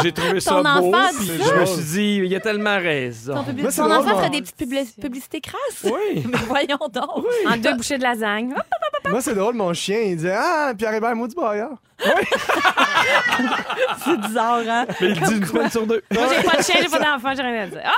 J'ai 0.03 0.11
trouvé 0.11 0.41
ça 0.41 0.55
beau. 0.61 0.91
je 0.93 1.53
me 1.57 1.65
suis 1.65 1.83
dit 1.85 2.21
il 2.25 2.35
a 2.35 2.41
tellement 2.41 2.75
raison. 2.75 3.35
Ton, 3.35 3.43
publi- 3.43 3.61
Moi, 3.61 3.71
c'est 3.71 3.81
ton 3.81 3.87
drôle, 3.87 3.99
enfant 4.05 4.17
ferait 4.17 4.29
des 4.29 4.41
petites 4.41 4.59
publi- 4.59 4.99
publicités 5.01 5.39
crasses? 5.39 5.85
Oui. 5.85 6.21
Mais 6.29 6.37
voyons 6.47 6.77
donc. 6.91 7.25
En 7.47 7.55
deux 7.55 7.75
bouchées 7.75 7.97
de 7.97 8.03
lasagne. 8.03 8.53
Moi, 9.09 9.21
c'est 9.21 9.33
drôle, 9.35 9.55
mon 9.55 9.73
chien, 9.73 9.99
il 10.01 10.17
dit 10.17 10.27
Ah, 10.29 10.73
Pierre 10.77 10.93
Hébert, 10.95 11.15
maudit 11.15 11.33
braillard. 11.97 13.65
C'est 14.03 14.17
bizarre, 14.17 14.61
hein? 14.67 14.85
Mais 15.01 15.09
il 15.09 15.21
dit 15.21 15.35
une 15.35 15.45
semaine 15.45 15.69
sur 15.69 15.87
deux. 15.87 16.03
Moi, 16.11 16.23
j'ai 16.29 16.43
pas 16.43 16.57
de 16.57 16.63
chien, 16.63 16.75
j'ai 16.81 16.89
pas 16.89 16.99
d'enfant, 16.99 17.33
j'ai 17.35 17.41
rien 17.41 17.63
à 17.63 17.67
dire. 17.67 17.81
Ah! 17.83 17.91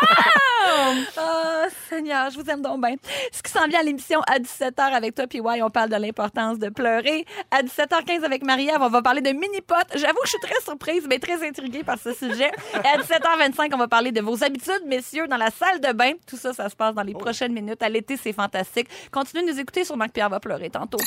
Oh, 1.18 1.70
Seigneur, 1.90 2.30
je 2.30 2.40
vous 2.40 2.50
aime 2.50 2.62
donc 2.62 2.82
bien. 2.82 2.96
Ce 3.32 3.42
qui 3.42 3.52
s'en 3.52 3.68
vient 3.68 3.80
à 3.80 3.84
l'émission 3.84 4.22
à 4.28 4.40
17h 4.40 4.80
avec 4.80 5.16
toi, 5.16 5.26
puis 5.28 5.40
ouais, 5.40 5.62
on 5.62 5.70
parle 5.70 5.90
de 5.90 5.96
l'importance 5.96 6.60
de 6.60 6.70
pleurer. 6.70 7.26
À 7.52 7.64
17h15 7.64 8.24
avec 8.24 8.44
Marie-Ève, 8.44 8.82
on 8.82 8.90
va 8.90 9.02
parler 9.02 9.22
de 9.22 9.30
mini-pot. 9.30 9.76
J'avoue 9.96 10.20
que 10.20 10.26
je 10.28 10.32
suis 10.32 10.40
très 10.42 10.62
surprise, 10.62 11.06
mais 11.10 11.20
très 11.20 11.48
intriguée 11.48 11.84
par 11.84 11.98
ce 11.98 12.14
sujet. 12.14 12.52
Et 12.74 12.88
à 12.88 12.98
17h25, 13.02 13.70
on 13.74 13.78
va 13.78 13.88
parler 13.88 14.12
de 14.12 14.22
vos 14.22 14.44
habitudes, 14.44 14.84
messieurs, 14.86 15.28
dans 15.28 15.38
la 15.38 15.52
salle 15.52 15.80
de 15.80 15.94
bain. 15.94 16.12
Tout 16.28 16.38
ça, 16.38 16.54
ça 16.54 16.70
se 16.70 16.76
passe 16.76 16.94
dans 16.94 17.04
les 17.04 17.14
prochaines 17.14 17.54
minutes. 17.54 17.82
À 17.82 17.90
l'été, 17.90 18.18
c'est 18.18 18.34
fantastique. 18.34 18.88
Continuez 19.12 19.46
de 19.46 19.52
nous 19.52 19.60
écouter 19.60 19.84
sur 19.84 19.96
Marc 19.98 20.12
Pierre 20.12 20.30
va 20.30 20.40
pleurer 20.40 20.70
tantôt. 20.70 21.00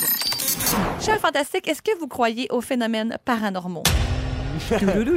Cher 1.00 1.18
fantastique, 1.18 1.66
est-ce 1.68 1.82
que 1.82 1.96
vous 1.98 2.06
croyez 2.06 2.46
aux 2.50 2.60
phénomènes 2.60 3.16
paranormaux? 3.24 3.82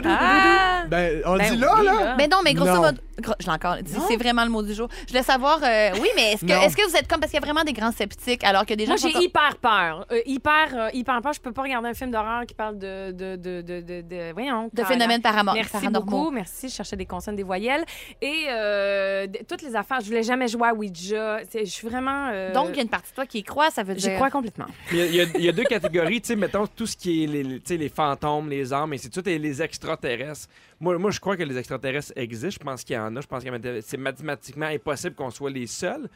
Ah! 0.05 0.83
Ben, 0.89 1.21
on 1.25 1.37
Ben 1.37 1.51
dit 1.53 1.57
là, 1.59 1.73
oui, 1.79 1.85
là. 1.85 1.93
là. 2.05 2.15
Ben 2.17 2.29
non, 2.29 2.37
mais 2.43 2.53
grosso 2.53 2.71
Non. 2.75 2.81
modo, 2.81 2.97
Je 3.39 3.45
l'ai 3.45 3.51
encore 3.53 3.77
dit. 3.77 3.93
C'est 4.07 4.17
vraiment 4.17 4.43
le 4.43 4.49
mot 4.49 4.63
du 4.63 4.73
jour. 4.73 4.87
Je 5.05 5.11
voulais 5.11 5.23
savoir, 5.23 5.59
euh, 5.63 5.91
oui, 6.01 6.07
mais 6.15 6.33
est-ce 6.33 6.45
que, 6.45 6.51
est-ce 6.51 6.75
que 6.75 6.89
vous 6.89 6.95
êtes 6.95 7.07
comme. 7.07 7.19
Parce 7.19 7.31
qu'il 7.31 7.39
y 7.39 7.43
a 7.43 7.45
vraiment 7.45 7.63
des 7.63 7.73
grands 7.73 7.91
sceptiques, 7.91 8.43
alors 8.43 8.65
que 8.65 8.73
des 8.73 8.85
gens. 8.85 8.93
Moi, 8.93 8.97
j'ai 9.01 9.11
comme- 9.13 9.21
hyper 9.21 9.57
peur. 9.61 10.05
Euh, 10.11 10.19
hyper, 10.25 10.67
euh, 10.73 10.89
hyper 10.93 11.21
peur. 11.21 11.33
Je 11.33 11.39
peux 11.39 11.51
pas 11.51 11.61
regarder 11.61 11.89
un 11.89 11.93
film 11.93 12.11
d'horreur 12.11 12.45
qui 12.45 12.53
parle 12.55 12.77
de. 12.77 13.11
de, 13.11 13.35
de, 13.35 13.61
de, 13.61 13.81
de, 13.81 14.01
de- 14.01 14.31
voyons. 14.33 14.69
de 14.73 14.83
phénomènes 14.83 15.21
paramo- 15.21 15.53
Merci 15.53 15.71
paranormaux. 15.71 16.05
beaucoup. 16.09 16.31
Merci. 16.31 16.69
Je 16.69 16.73
cherchais 16.75 16.95
des 16.95 17.05
consonnes, 17.05 17.35
des 17.35 17.43
voyelles. 17.43 17.85
Et 18.21 18.45
euh, 18.49 19.27
toutes 19.47 19.61
les 19.61 19.75
affaires. 19.75 19.99
Je 20.01 20.07
voulais 20.07 20.23
jamais 20.23 20.47
jouer 20.47 20.67
à 20.69 20.73
Ouija. 20.73 21.39
C'est- 21.49 21.65
Je 21.65 21.71
suis 21.71 21.87
vraiment. 21.87 22.29
euh, 22.33 22.51
Donc, 22.53 22.69
il 22.71 22.75
y 22.77 22.79
a 22.79 22.83
une 22.83 22.89
partie 22.89 23.11
de 23.11 23.15
toi 23.15 23.25
qui 23.25 23.39
y 23.39 23.43
croit, 23.43 23.69
ça 23.69 23.83
veut 23.83 23.93
dire. 23.95 24.09
J'y 24.09 24.15
crois 24.15 24.29
complètement. 24.29 24.65
Il 24.91 24.97
y, 24.97 25.01
a, 25.01 25.05
il 25.05 25.15
y 25.15 25.21
a- 25.21 25.25
il 25.35 25.43
y 25.45 25.49
a 25.49 25.51
deux 25.51 25.63
catégories, 25.63 26.21
tu 26.21 26.27
sais, 26.27 26.35
mettons 26.35 26.67
tout 26.67 26.85
ce 26.87 26.97
qui 26.97 27.23
est 27.23 27.27
les, 27.27 27.43
les- 27.43 27.55
tu 27.59 27.67
sais, 27.67 27.77
les 27.77 27.89
fantômes, 27.89 28.49
les 28.49 28.73
âmes, 28.73 28.93
et 28.93 28.97
c'est 28.97 29.09
tout, 29.09 29.27
et 29.27 29.37
les 29.37 29.61
extraterrestres. 29.61 30.47
Moi, 30.79 30.97
moi, 30.97 31.11
je 31.11 31.19
crois 31.19 31.37
que 31.37 31.43
les 31.43 31.57
extraterrestres 31.57 32.13
existent. 32.15 32.57
Je 32.61 32.65
pense 32.65 32.83
qu'il 32.83 32.95
y 32.95 32.99
en 32.99 33.15
a. 33.15 33.21
Je 33.21 33.27
pense 33.27 33.43
que 33.43 33.49
c'est 33.81 33.97
mathématiquement 33.97 34.67
impossible 34.67 35.15
qu'on 35.15 35.31
soit 35.31 35.49
les 35.49 35.67
seuls. 35.67 36.07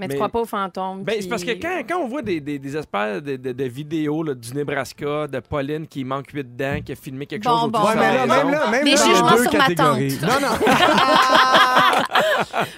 Mais, 0.00 0.06
Mais- 0.06 0.14
tu 0.14 0.18
crois 0.18 0.28
pas 0.28 0.38
aux 0.40 0.44
fantômes? 0.46 1.02
Ben, 1.02 1.16
c'est 1.20 1.28
parce 1.28 1.42
que 1.42 1.50
quand, 1.60 1.82
quand 1.88 1.98
on 1.98 2.06
voit 2.06 2.22
des, 2.22 2.40
des, 2.40 2.60
des 2.60 2.76
espèces 2.76 3.20
de, 3.20 3.34
de- 3.34 3.50
de 3.50 3.64
vidéos 3.64 4.22
là, 4.22 4.32
du 4.32 4.54
Nebraska, 4.54 5.26
de 5.26 5.40
Pauline 5.40 5.88
qui 5.88 6.04
manque 6.04 6.30
huit 6.30 6.56
dents, 6.56 6.78
qui 6.84 6.92
a 6.92 6.94
filmé 6.94 7.26
quelque 7.26 7.42
Bon, 7.42 7.62
chose 7.62 7.72
bon, 7.72 7.80
de 7.80 7.84
Ouais, 7.84 7.94
mais 7.96 8.14
là, 8.14 8.26
même 8.26 8.50
là, 8.52 8.70
même 8.70 8.84
Des 8.84 8.94
là, 8.94 9.02
il 9.04 9.08
y 9.08 9.10
a 9.10 9.14
jugements 9.14 9.30
deux 9.32 9.42
sur 9.42 9.52
ma 9.54 9.58
catégories. 9.66 10.18
Non, 10.22 10.40
non. 10.40 10.54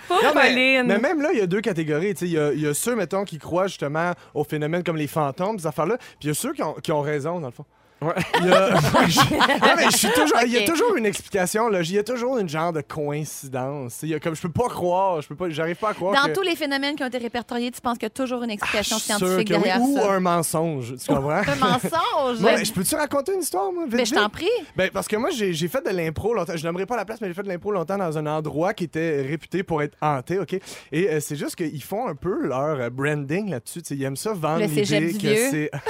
Pauvre 0.08 0.22
Non, 0.24 0.30
mais, 0.34 0.48
Pauline. 0.48 0.86
mais 0.86 0.98
même 0.98 1.20
là, 1.20 1.28
il 1.32 1.38
y 1.38 1.42
a 1.42 1.46
deux 1.46 1.60
catégories. 1.60 2.14
Tu 2.14 2.20
sais, 2.20 2.26
Il 2.26 2.32
y, 2.32 2.38
a- 2.38 2.52
il 2.52 2.60
y 2.62 2.66
a 2.66 2.72
ceux, 2.74 2.96
mettons, 2.96 3.24
qui 3.24 3.38
croient 3.38 3.66
justement 3.66 4.12
aux 4.34 4.44
phénomènes 4.44 4.82
comme 4.82 4.96
les 4.96 5.06
fantômes, 5.06 5.58
ces 5.58 5.66
affaires-là. 5.66 5.96
Puis 5.98 6.06
il 6.22 6.26
y 6.28 6.30
a 6.30 6.34
ceux 6.34 6.52
qui 6.54 6.62
ont, 6.62 6.72
qui 6.74 6.90
ont 6.92 7.00
raison, 7.02 7.38
dans 7.40 7.48
le 7.48 7.52
fond. 7.52 7.64
Ouais. 8.02 8.14
Il 8.40 8.46
y 8.46 8.52
a, 8.52 8.70
non, 8.70 9.74
mais 9.76 9.84
je 9.90 9.96
suis 9.96 10.08
toujours, 10.12 10.38
il 10.46 10.52
y 10.52 10.56
a 10.58 10.60
Ok. 10.60 10.66
toujours 10.66 10.96
une 10.96 11.06
explication. 11.06 11.68
Là. 11.68 11.80
Il 11.82 11.92
y 11.92 11.98
a 11.98 12.02
toujours 12.04 12.38
une 12.38 12.48
genre 12.48 12.72
de 12.72 12.80
coïncidence. 12.80 13.98
Il 14.02 14.08
y 14.10 14.14
a 14.14 14.20
comme, 14.20 14.34
je 14.34 14.42
peux 14.42 14.50
pas 14.50 14.68
croire, 14.68 15.20
je 15.20 15.28
peux 15.28 15.34
pas, 15.34 15.50
j'arrive 15.50 15.76
pas 15.76 15.90
à 15.90 15.94
croire 15.94 16.14
Dans 16.14 16.28
que... 16.30 16.34
tous 16.34 16.42
les 16.42 16.56
phénomènes 16.56 16.96
qui 16.96 17.02
ont 17.02 17.08
été 17.08 17.18
répertoriés, 17.18 17.70
tu 17.70 17.80
penses 17.80 17.94
qu'il 17.98 18.04
y 18.04 18.06
a 18.06 18.10
toujours 18.10 18.42
une 18.42 18.50
Ah, 18.50 18.54
explication 18.54 18.96
je 18.98 19.02
sûr 19.04 19.16
scientifique 19.18 19.48
que 19.48 19.54
oui. 19.54 19.62
derrière 19.62 19.82
Ou 19.82 19.96
ça? 19.96 20.12
un 20.12 20.20
mensonge, 20.20 20.94
tu 20.96 21.06
comprends? 21.12 21.30
Un 21.46 21.56
mensonge? 21.56 22.40
Moi, 22.40 22.62
je 22.62 22.72
peux-tu 22.72 22.94
raconter 22.94 23.34
une 23.34 23.40
histoire, 23.40 23.72
moi? 23.72 23.84
vite, 23.84 23.94
Mais 23.94 24.04
je 24.04 24.14
vite? 24.14 24.22
t'en 24.22 24.28
prie. 24.30 24.46
Ben, 24.76 24.90
parce 24.92 25.06
que 25.08 25.16
moi, 25.16 25.30
j'ai 25.30 25.52
j'ai 25.52 25.68
fait 25.68 25.84
de 25.84 25.90
l'impro 25.90 26.32
longtemps. 26.34 26.56
Je 26.56 26.64
n'aimerais 26.66 26.86
pas 26.86 26.96
la 26.96 27.04
place, 27.04 27.20
mais 27.20 27.28
j'ai 27.28 27.34
fait 27.34 27.42
de 27.42 27.48
l'impro 27.48 27.70
longtemps 27.72 27.98
dans 27.98 28.16
un 28.16 28.26
endroit 28.26 28.72
qui 28.74 28.84
était 28.84 29.20
réputé 29.22 29.62
pour 29.62 29.82
être 29.82 29.96
hanté, 30.00 30.38
OK? 30.38 30.54
Et 30.92 31.08
euh, 31.10 31.20
c'est 31.20 31.36
juste 31.36 31.56
qu'ils 31.56 31.82
font 31.82 32.06
un 32.08 32.14
peu 32.14 32.46
leur 32.46 32.80
euh, 32.80 32.88
branding 32.90 33.50
là-dessus. 33.50 33.82
tu 33.82 33.88
sais. 33.88 33.94
Ils 33.96 34.04
aiment 34.04 34.16
ça 34.16 34.32
vendre 34.32 34.60
l'idée 34.64 34.82
du 34.82 35.12
que 35.18 35.18
vieux. 35.18 35.48
c'est... 35.50 35.70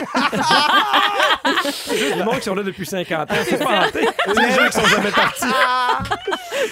C'est 2.01 2.07
juste 2.07 2.19
des 2.19 2.25
monde 2.25 2.37
qui 2.37 2.43
sont 2.43 2.55
là 2.55 2.63
depuis 2.63 2.87
50 2.87 3.31
ans. 3.31 3.35
C'est 3.49 3.59
pas 3.59 3.87
hanté. 3.87 4.01
les 4.01 4.51
gens 4.53 4.67
qui 4.67 4.73
sont 4.73 4.87
jamais 4.87 5.11
partis. 5.11 5.47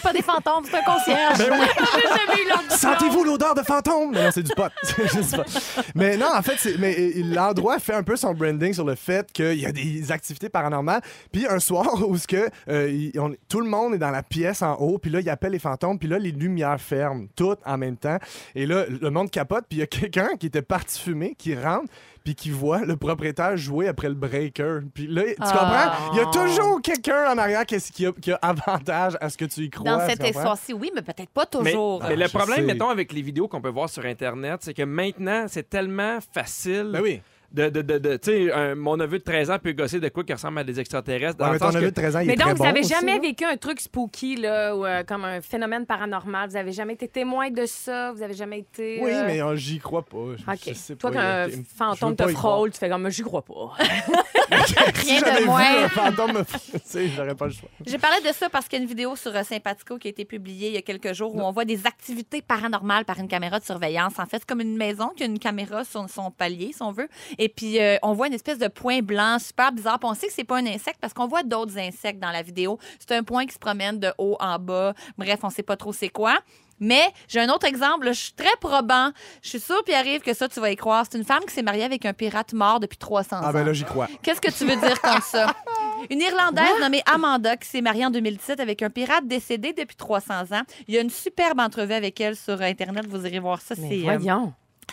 Pas 0.02 0.12
des 0.12 0.22
fantômes, 0.22 0.64
c'est 0.70 0.76
un 0.78 0.82
concierge. 0.82 1.38
Ben 1.38 2.68
Sentez-vous 2.70 3.24
l'odeur 3.24 3.54
de 3.54 3.62
fantôme? 3.62 4.12
Mais 4.12 4.24
non, 4.24 4.30
c'est 4.32 4.42
du 4.42 4.52
pot. 4.54 4.70
Mais 5.94 6.16
non, 6.16 6.26
en 6.34 6.42
fait, 6.42 6.54
c'est- 6.58 6.76
mais 6.78 7.12
l'endroit 7.16 7.78
fait 7.78 7.94
un 7.94 8.02
peu 8.02 8.16
son 8.16 8.32
branding 8.34 8.72
sur 8.72 8.84
le 8.84 8.94
fait 8.94 9.30
qu'il 9.32 9.54
y 9.58 9.66
a 9.66 9.72
des 9.72 10.10
activités 10.12 10.48
paranormales. 10.48 11.00
Puis 11.32 11.46
un 11.46 11.58
soir 11.58 11.86
où 12.08 12.16
ce 12.16 12.26
que, 12.26 12.48
euh, 12.68 13.10
on- 13.16 13.34
tout 13.48 13.60
le 13.60 13.68
monde 13.68 13.94
est 13.94 13.98
dans 13.98 14.10
la 14.10 14.22
pièce 14.22 14.62
en 14.62 14.74
haut, 14.76 14.98
puis 14.98 15.10
là, 15.10 15.20
il 15.20 15.28
appelle 15.30 15.52
les 15.52 15.58
fantômes, 15.58 15.98
puis 15.98 16.08
là, 16.08 16.18
les 16.18 16.30
lumières 16.32 16.80
ferment, 16.80 17.26
toutes 17.36 17.60
en 17.66 17.76
même 17.78 17.96
temps. 17.96 18.18
Et 18.54 18.66
là, 18.66 18.84
le 18.88 19.10
monde 19.10 19.30
capote, 19.30 19.64
puis 19.68 19.78
il 19.78 19.80
y 19.80 19.82
a 19.82 19.86
quelqu'un 19.86 20.30
qui 20.38 20.46
était 20.46 20.62
parti 20.62 21.00
fumer, 21.00 21.34
qui 21.36 21.54
rentre, 21.56 21.86
puis 22.28 22.34
qui 22.34 22.50
voit 22.50 22.84
le 22.84 22.96
propriétaire 22.96 23.56
jouer 23.56 23.88
après 23.88 24.08
le 24.10 24.14
breaker. 24.14 24.80
Puis 24.92 25.06
là, 25.06 25.22
tu 25.28 25.34
Ah. 25.40 25.98
comprends? 25.98 26.12
Il 26.12 26.18
y 26.18 26.20
a 26.20 26.26
toujours 26.26 26.82
quelqu'un 26.82 27.32
en 27.32 27.38
arrière 27.38 27.64
qui, 27.64 27.78
qui 27.80 28.04
a, 28.04 28.12
qui 28.12 28.32
a 28.32 28.38
avantage 28.42 29.16
à 29.18 29.30
ce 29.30 29.38
que 29.38 29.46
tu 29.46 29.62
y 29.62 29.70
crois. 29.70 29.90
Dans 29.90 30.06
cette 30.06 30.22
histoire-ci, 30.28 30.74
oui, 30.74 30.90
mais 30.94 31.00
peut-être 31.00 31.30
pas 31.30 31.46
Mais, 31.62 31.70
toujours. 31.72 32.02
mais 32.06 32.16
le 32.16 32.26
je 32.26 32.36
problème, 32.36 32.58
sais. 32.58 32.64
mettons, 32.64 32.90
avec 32.90 33.12
les 33.12 33.22
vidéos 33.22 33.48
qu'on 33.48 33.62
peut 33.62 33.70
voir 33.70 33.88
sur 33.88 34.04
Internet, 34.04 34.60
c'est 34.62 34.74
que 34.74 34.82
maintenant, 34.82 35.46
c'est 35.48 35.70
tellement 35.70 36.18
facile 36.34 36.90
Ben 36.92 37.00
oui. 37.00 37.22
De. 37.52 37.68
de, 37.68 37.82
de, 37.82 37.98
de- 37.98 38.16
tu 38.16 38.30
sais, 38.30 38.52
un- 38.52 38.74
mon 38.74 38.96
neveu 38.96 39.18
de 39.18 39.24
13 39.24 39.50
ans 39.50 39.58
peut 39.58 39.72
gosser 39.72 40.00
de 40.00 40.08
quoi 40.08 40.24
qui 40.24 40.32
ressemble 40.32 40.58
à 40.58 40.64
des 40.64 40.78
extraterrestres. 40.80 41.36
dans 41.38 41.46
Ouais, 41.46 41.50
le 41.52 41.54
mais 41.54 41.58
ton 41.58 41.64
sens 41.66 41.74
que- 41.74 41.78
neveu 41.80 41.90
de 41.90 41.94
13 41.94 42.16
ans, 42.16 42.20
il 42.20 42.26
Mais 42.26 42.32
est 42.34 42.36
donc, 42.36 42.44
très 42.46 42.52
vous 42.54 42.62
bon 42.62 42.68
avez 42.68 42.80
aussi, 42.80 42.88
jamais 42.90 43.14
là. 43.14 43.20
vécu 43.20 43.44
un 43.44 43.56
truc 43.56 43.80
spooky, 43.80 44.36
là, 44.36 44.74
ou 44.76 44.84
euh, 44.84 45.02
comme 45.04 45.24
un 45.24 45.40
phénomène 45.40 45.86
paranormal? 45.86 46.48
Vous 46.50 46.56
avez 46.56 46.72
jamais 46.72 46.94
été 46.94 47.08
témoin 47.08 47.50
de 47.50 47.64
ça? 47.66 48.12
Vous 48.12 48.22
avez 48.22 48.34
jamais 48.34 48.60
été. 48.60 49.00
Oui, 49.02 49.10
euh, 49.12 49.24
mais 49.26 49.42
euh, 49.42 49.56
j'y 49.56 49.78
crois 49.78 50.02
pas. 50.04 50.16
Je- 50.36 50.50
OK. 50.50 50.58
je 50.68 50.72
sais 50.74 50.96
Toi, 50.96 51.10
pas, 51.10 51.16
quand 51.16 51.22
il 51.22 51.24
y 51.24 51.26
a- 51.26 51.42
un 51.44 51.48
je 51.50 51.56
veux 51.56 51.62
fantôme 51.64 52.16
pas 52.16 52.26
te 52.26 52.30
y 52.30 52.34
croire. 52.34 52.54
frôle, 52.56 52.70
tu 52.72 52.78
fais 52.78 52.88
comme, 52.88 53.08
j'y 53.10 53.22
crois 53.22 53.42
pas. 53.42 53.72
Si 54.48 54.74
Rien 54.74 55.20
de 55.20 55.38
vu 55.40 55.44
moins. 55.44 55.84
un 55.84 55.88
fantôme 55.88 56.32
me 56.32 56.44
tu 56.72 56.78
sais, 56.84 57.08
j'aurais 57.08 57.34
pas 57.34 57.46
le 57.46 57.52
choix. 57.52 57.68
J'ai 57.86 57.98
parlé 57.98 58.16
de 58.26 58.32
ça 58.32 58.48
parce 58.48 58.66
qu'il 58.66 58.78
y 58.78 58.80
a 58.80 58.82
une 58.82 58.88
vidéo 58.88 59.14
sur 59.14 59.34
euh, 59.36 59.42
Sympathico 59.42 59.98
qui 59.98 60.08
a 60.08 60.10
été 60.10 60.24
publiée 60.24 60.68
il 60.68 60.74
y 60.74 60.78
a 60.78 60.82
quelques 60.82 61.12
jours 61.12 61.34
où 61.34 61.40
on 61.40 61.52
voit 61.52 61.64
des 61.66 61.86
activités 61.86 62.40
paranormales 62.40 63.04
par 63.04 63.18
une 63.18 63.28
caméra 63.28 63.58
de 63.60 63.64
surveillance. 63.64 64.14
En 64.18 64.24
fait, 64.24 64.38
c'est 64.38 64.46
comme 64.46 64.60
une 64.62 64.76
maison 64.76 65.10
qui 65.14 65.22
a 65.22 65.26
une 65.26 65.38
caméra 65.38 65.84
sur 65.84 66.08
son 66.08 66.30
palier, 66.30 66.72
si 66.74 66.82
on 66.82 66.92
veut. 66.92 67.08
Et 67.38 67.48
puis, 67.48 67.80
euh, 67.80 67.96
on 68.02 68.12
voit 68.12 68.26
une 68.26 68.34
espèce 68.34 68.58
de 68.58 68.68
point 68.68 69.00
blanc 69.00 69.38
super 69.38 69.72
bizarre. 69.72 69.98
Puis 69.98 70.08
on 70.10 70.14
sait 70.14 70.26
que 70.26 70.32
c'est 70.32 70.44
pas 70.44 70.58
un 70.58 70.66
insecte 70.66 70.98
parce 71.00 71.12
qu'on 71.14 71.26
voit 71.26 71.42
d'autres 71.42 71.78
insectes 71.78 72.20
dans 72.20 72.30
la 72.30 72.42
vidéo. 72.42 72.78
C'est 72.98 73.16
un 73.16 73.22
point 73.22 73.46
qui 73.46 73.54
se 73.54 73.58
promène 73.58 73.98
de 73.98 74.12
haut 74.18 74.36
en 74.40 74.58
bas. 74.58 74.94
Bref, 75.16 75.40
on 75.42 75.50
sait 75.50 75.62
pas 75.62 75.76
trop 75.76 75.92
c'est 75.92 76.08
quoi. 76.08 76.38
Mais 76.80 77.02
j'ai 77.26 77.40
un 77.40 77.48
autre 77.48 77.66
exemple, 77.66 78.06
là, 78.06 78.12
je 78.12 78.20
suis 78.20 78.32
très 78.32 78.54
probant. 78.60 79.10
Je 79.42 79.48
suis 79.48 79.60
sûre, 79.60 79.82
Pierre-Yves, 79.84 80.20
que 80.20 80.34
ça, 80.34 80.48
tu 80.48 80.60
vas 80.60 80.70
y 80.70 80.76
croire. 80.76 81.04
C'est 81.10 81.18
une 81.18 81.24
femme 81.24 81.44
qui 81.46 81.52
s'est 81.52 81.62
mariée 81.62 81.84
avec 81.84 82.04
un 82.06 82.12
pirate 82.12 82.52
mort 82.52 82.80
depuis 82.80 82.98
300 82.98 83.38
ans. 83.38 83.40
Ah 83.42 83.52
ben 83.52 83.64
là, 83.64 83.72
j'y 83.72 83.84
crois. 83.84 84.06
Qu'est-ce 84.22 84.40
que 84.40 84.50
tu 84.50 84.64
veux 84.64 84.76
dire 84.76 85.00
comme 85.00 85.20
ça? 85.20 85.54
Une 86.10 86.20
Irlandaise 86.20 86.80
nommée 86.80 87.02
Amanda 87.12 87.56
qui 87.56 87.68
s'est 87.68 87.80
mariée 87.80 88.06
en 88.06 88.10
2017 88.10 88.60
avec 88.60 88.82
un 88.82 88.90
pirate 88.90 89.26
décédé 89.26 89.72
depuis 89.72 89.96
300 89.96 90.52
ans. 90.52 90.62
Il 90.86 90.94
y 90.94 90.98
a 90.98 91.00
une 91.00 91.10
superbe 91.10 91.58
entrevue 91.58 91.94
avec 91.94 92.20
elle 92.20 92.36
sur 92.36 92.62
Internet. 92.62 93.06
Vous 93.08 93.26
irez 93.26 93.40
voir 93.40 93.60
ça. 93.60 93.74
Mais 93.76 93.88
C'est 93.88 94.08
euh, 94.08 94.16
voyons. 94.16 94.52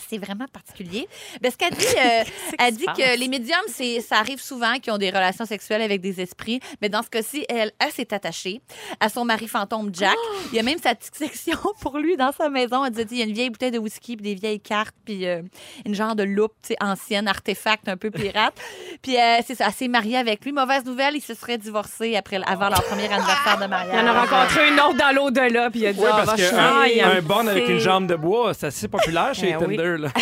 C'est 0.10 0.18
vraiment 0.18 0.46
particulier. 0.52 1.08
Ben, 1.42 1.52
ce 1.52 1.58
qu'elle 1.58 1.74
dit, 1.74 1.86
euh, 1.86 2.24
elle 2.60 2.74
se 2.74 2.80
dit 2.80 2.86
que 2.86 3.20
les 3.20 3.28
médiums, 3.28 3.58
c'est, 3.68 4.02
ça 4.02 4.18
arrive 4.18 4.42
souvent 4.42 4.76
qu'ils 4.80 4.94
ont 4.94 4.98
des 4.98 5.10
relations 5.10 5.46
sexuelles 5.46 5.82
avec 5.82 6.02
des 6.02 6.22
esprits. 6.22 6.60
Mais 6.82 6.90
dans 6.90 7.02
ce 7.02 7.10
cas-ci, 7.10 7.46
elle, 7.50 7.72
elle 7.80 7.92
s'est 7.92 8.14
attachée 8.14 8.62
à 9.00 9.10
son 9.10 9.26
mari 9.26 9.48
fantôme 9.48 9.90
Jack. 9.94 10.16
Il 10.52 10.56
y 10.56 10.60
a 10.60 10.64
même 10.64 10.80
sa 10.80 10.96
petite 10.96 11.16
section 11.16 11.58
pour 11.82 11.98
lui 11.98 12.18
dans 12.18 12.32
sa 12.32 12.50
maison. 12.50 12.86
Elle 12.86 12.92
disait, 12.92 13.08
il 13.12 13.18
y 13.18 13.22
a 13.22 13.26
une 13.26 13.34
vieille 13.34 13.50
bouteille 13.50 13.72
de 13.72 13.80
whisky, 13.80 14.16
puis 14.16 14.24
des 14.24 14.36
vieilles 14.36 14.60
cartes, 14.60 14.96
puis 15.06 15.26
euh, 15.28 15.42
une 15.86 15.96
genre 15.96 16.16
de 16.16 16.24
loupe 16.24 16.54
ancienne, 16.82 17.28
artefact 17.28 17.88
un 17.90 17.98
peu 17.98 18.12
pirate. 18.12 18.56
puis 19.02 19.18
euh, 19.18 19.40
c'est 19.46 19.56
ça, 19.56 19.66
elle 19.68 19.74
s'est 19.74 19.88
mariée 19.88 20.18
avec 20.18 20.44
lui. 20.46 20.52
Mauvaise 20.52 20.86
nouvelle, 20.86 21.16
ils 21.16 21.22
se 21.22 21.34
seraient 21.34 21.58
divorcés 21.58 22.16
après, 22.16 22.40
avant 22.46 22.70
leur 22.70 22.84
premier 22.84 23.06
anniversaire 23.06 23.58
de 23.62 23.66
mariage. 23.66 23.96
Il 24.02 24.10
en 24.10 24.14
a 24.14 24.26
rencontré 24.26 24.70
une 24.70 24.80
autre 24.80 24.98
dans 24.98 25.16
l'au-delà, 25.16 25.70
puis 25.70 25.82
il 25.82 25.88
a 25.88 25.94
dit, 25.94 26.00
Oui, 26.00 26.08
ah, 26.12 26.24
parce 26.26 26.42
qu'un 26.42 26.86
chier. 26.86 27.02
un 27.02 27.22
borne 27.22 27.50
avec 27.50 27.68
une 27.70 27.80
jambe 27.80 28.08
de 28.08 28.16
bois, 28.16 28.54
c'est 28.54 28.68
assez 28.68 28.88
populaire 28.88 29.34
chez 29.34 29.54
Ben 29.54 29.66
oui. 29.68 29.78
Là. 29.94 30.10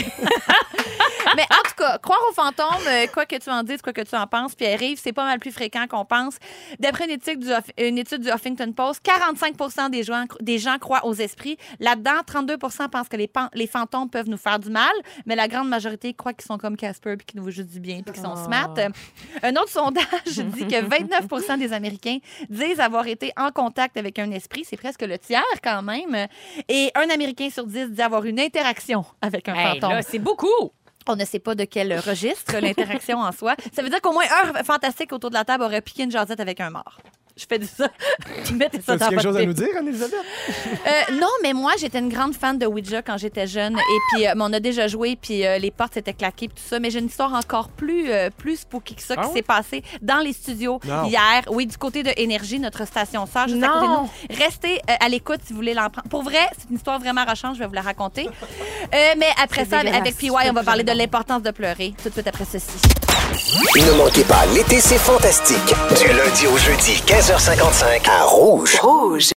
Mais 1.35 1.43
en 1.49 1.67
tout 1.67 1.73
cas, 1.77 1.97
croire 1.97 2.19
aux 2.29 2.33
fantômes, 2.33 2.85
euh, 2.87 3.07
quoi 3.11 3.25
que 3.25 3.35
tu 3.37 3.49
en 3.49 3.63
dises, 3.63 3.81
quoi 3.81 3.91
que 3.91 4.01
tu 4.01 4.15
en 4.15 4.27
penses, 4.27 4.53
puis 4.53 4.67
arrive, 4.67 4.99
c'est 5.01 5.13
pas 5.13 5.23
mal 5.23 5.39
plus 5.39 5.51
fréquent 5.51 5.87
qu'on 5.89 6.05
pense. 6.05 6.35
D'après 6.79 7.05
une 7.05 7.11
étude 7.11 7.39
du, 7.39 7.47
Huff- 7.47 7.71
une 7.79 7.97
étude 7.97 8.21
du 8.21 8.29
Huffington 8.29 8.71
Post, 8.71 9.01
45 9.01 9.89
des 9.89 10.03
gens, 10.03 10.25
des 10.41 10.59
gens 10.59 10.77
croient 10.77 11.03
aux 11.05 11.15
esprits. 11.15 11.57
Là-dedans, 11.79 12.21
32% 12.27 12.87
pensent 12.89 13.07
que 13.09 13.17
les, 13.17 13.31
les 13.55 13.65
fantômes 13.65 14.09
peuvent 14.11 14.29
nous 14.29 14.37
faire 14.37 14.59
du 14.59 14.69
mal, 14.69 14.91
mais 15.25 15.35
la 15.35 15.47
grande 15.47 15.69
majorité 15.69 16.13
croit 16.13 16.33
qu'ils 16.33 16.45
sont 16.45 16.59
comme 16.59 16.77
Casper 16.77 17.15
puis 17.17 17.25
qu'ils 17.25 17.41
nous 17.41 17.49
jouent 17.49 17.63
du 17.63 17.79
bien 17.79 18.01
puis 18.05 18.13
qu'ils 18.13 18.21
sont 18.23 18.33
Oh. 18.35 18.45
smart. 18.45 18.73
Un 19.41 19.51
autre 19.55 19.69
sondage 19.69 20.03
dit 20.25 20.67
que 20.67 20.83
29% 20.85 21.57
des 21.57 21.73
Américains 21.73 22.17
disent 22.49 22.79
avoir 22.79 23.07
été 23.07 23.31
en 23.37 23.49
contact 23.51 23.97
avec 23.97 24.19
un 24.19 24.29
esprit. 24.31 24.65
C'est 24.69 24.77
presque 24.77 25.01
le 25.01 25.17
tiers 25.17 25.41
quand 25.63 25.81
même. 25.81 26.27
Et 26.69 26.91
un 26.95 27.09
Américain 27.09 27.49
sur 27.49 27.65
10 27.65 27.91
dit 27.91 28.01
avoir 28.01 28.25
une 28.25 28.39
interaction 28.39 29.03
avec 29.21 29.49
un 29.49 29.52
Hey, 29.53 29.79
fantôme. 29.79 29.91
là, 29.91 30.01
c'est 30.01 30.19
beaucoup. 30.19 30.71
On 31.07 31.15
ne 31.15 31.25
sait 31.25 31.39
pas 31.39 31.53
de 31.53 31.65
quel 31.65 31.99
registre 31.99 32.57
l'interaction 32.59 33.19
en 33.19 33.31
soi. 33.31 33.55
Ça 33.73 33.81
veut 33.83 33.89
dire 33.89 33.99
qu'au 34.01 34.13
moins 34.13 34.23
un 34.55 34.63
fantastique 34.63 35.11
autour 35.11 35.29
de 35.31 35.35
la 35.35 35.43
table 35.43 35.63
aurait 35.63 35.81
piqué 35.81 36.03
une 36.03 36.11
jasette 36.11 36.39
avec 36.39 36.59
un 36.61 36.69
mort. 36.69 36.97
Je 37.35 37.45
fais 37.49 37.57
du 37.57 37.65
ça. 37.65 37.87
Mettez 38.53 38.79
ça 38.79 38.95
dans 38.95 39.07
quelque 39.07 39.15
votre 39.21 39.23
chose 39.23 39.37
à 39.37 39.45
nous 39.45 39.53
dire, 39.53 39.69
Anne-Elisabeth? 39.79 40.13
Euh, 40.85 41.13
non, 41.19 41.29
mais 41.41 41.53
moi, 41.53 41.71
j'étais 41.79 41.97
une 41.97 42.09
grande 42.09 42.35
fan 42.35 42.59
de 42.59 42.67
Ouija 42.67 43.01
quand 43.01 43.17
j'étais 43.17 43.47
jeune. 43.47 43.75
Et 43.75 43.99
puis, 44.13 44.27
euh, 44.27 44.33
on 44.37 44.53
a 44.53 44.59
déjà 44.59 44.87
joué, 44.87 45.17
puis 45.19 45.43
euh, 45.43 45.57
les 45.57 45.71
portes 45.71 45.95
s'étaient 45.95 46.13
claquées, 46.13 46.47
puis 46.47 46.61
tout 46.61 46.69
ça. 46.69 46.79
Mais 46.79 46.91
j'ai 46.91 46.99
une 46.99 47.07
histoire 47.07 47.33
encore 47.33 47.69
plus, 47.69 48.11
euh, 48.11 48.29
plus 48.37 48.57
spooky 48.57 48.93
que 48.93 49.01
ça 49.01 49.15
Ah 49.17 49.25
qui 49.25 49.33
s'est 49.33 49.41
passée 49.41 49.83
dans 50.03 50.19
les 50.19 50.31
studios 50.33 50.79
Non. 50.85 51.05
hier. 51.05 51.41
Oui, 51.49 51.65
du 51.65 51.75
côté 51.75 52.03
de 52.03 52.11
Énergie, 52.17 52.59
notre 52.59 52.85
station 52.85 53.25
sœur, 53.25 53.47
juste 53.47 53.63
à 53.63 53.67
côté 53.67 53.79
de 53.87 53.91
Non. 53.91 54.03
nous. 54.03 54.35
Restez 54.37 54.75
euh, 54.89 54.93
à 55.03 55.09
l'écoute 55.09 55.39
si 55.43 55.53
vous 55.53 55.57
voulez 55.57 55.73
l'emprunter. 55.73 56.09
Pour 56.09 56.21
vrai, 56.23 56.47
c'est 56.59 56.69
une 56.69 56.75
histoire 56.75 56.99
vraiment 56.99 57.25
rochante, 57.25 57.55
je 57.55 57.59
vais 57.61 57.67
vous 57.67 57.73
la 57.73 57.81
raconter. 57.81 58.27
Euh, 58.93 58.97
mais 59.17 59.29
après 59.41 59.65
ça, 59.65 59.79
avec 59.79 60.15
PY, 60.17 60.29
on 60.29 60.53
va 60.53 60.61
parler 60.63 60.83
de 60.83 60.91
l'importance 60.91 61.41
de 61.41 61.49
pleurer 61.49 61.93
tout 62.03 62.09
de 62.09 62.13
suite 62.13 62.27
après 62.27 62.45
ceci. 62.45 62.77
Ne 63.75 63.97
manquez 63.97 64.23
pas 64.25 64.45
l'été, 64.53 64.79
c'est 64.79 64.97
fantastique. 64.99 65.57
Du 65.65 66.07
lundi 66.07 66.45
au 66.47 66.57
jeudi, 66.57 67.01
15h55 67.23 68.09
à 68.09 68.23
Rouge. 68.25 68.79
Rouge. 68.81 69.31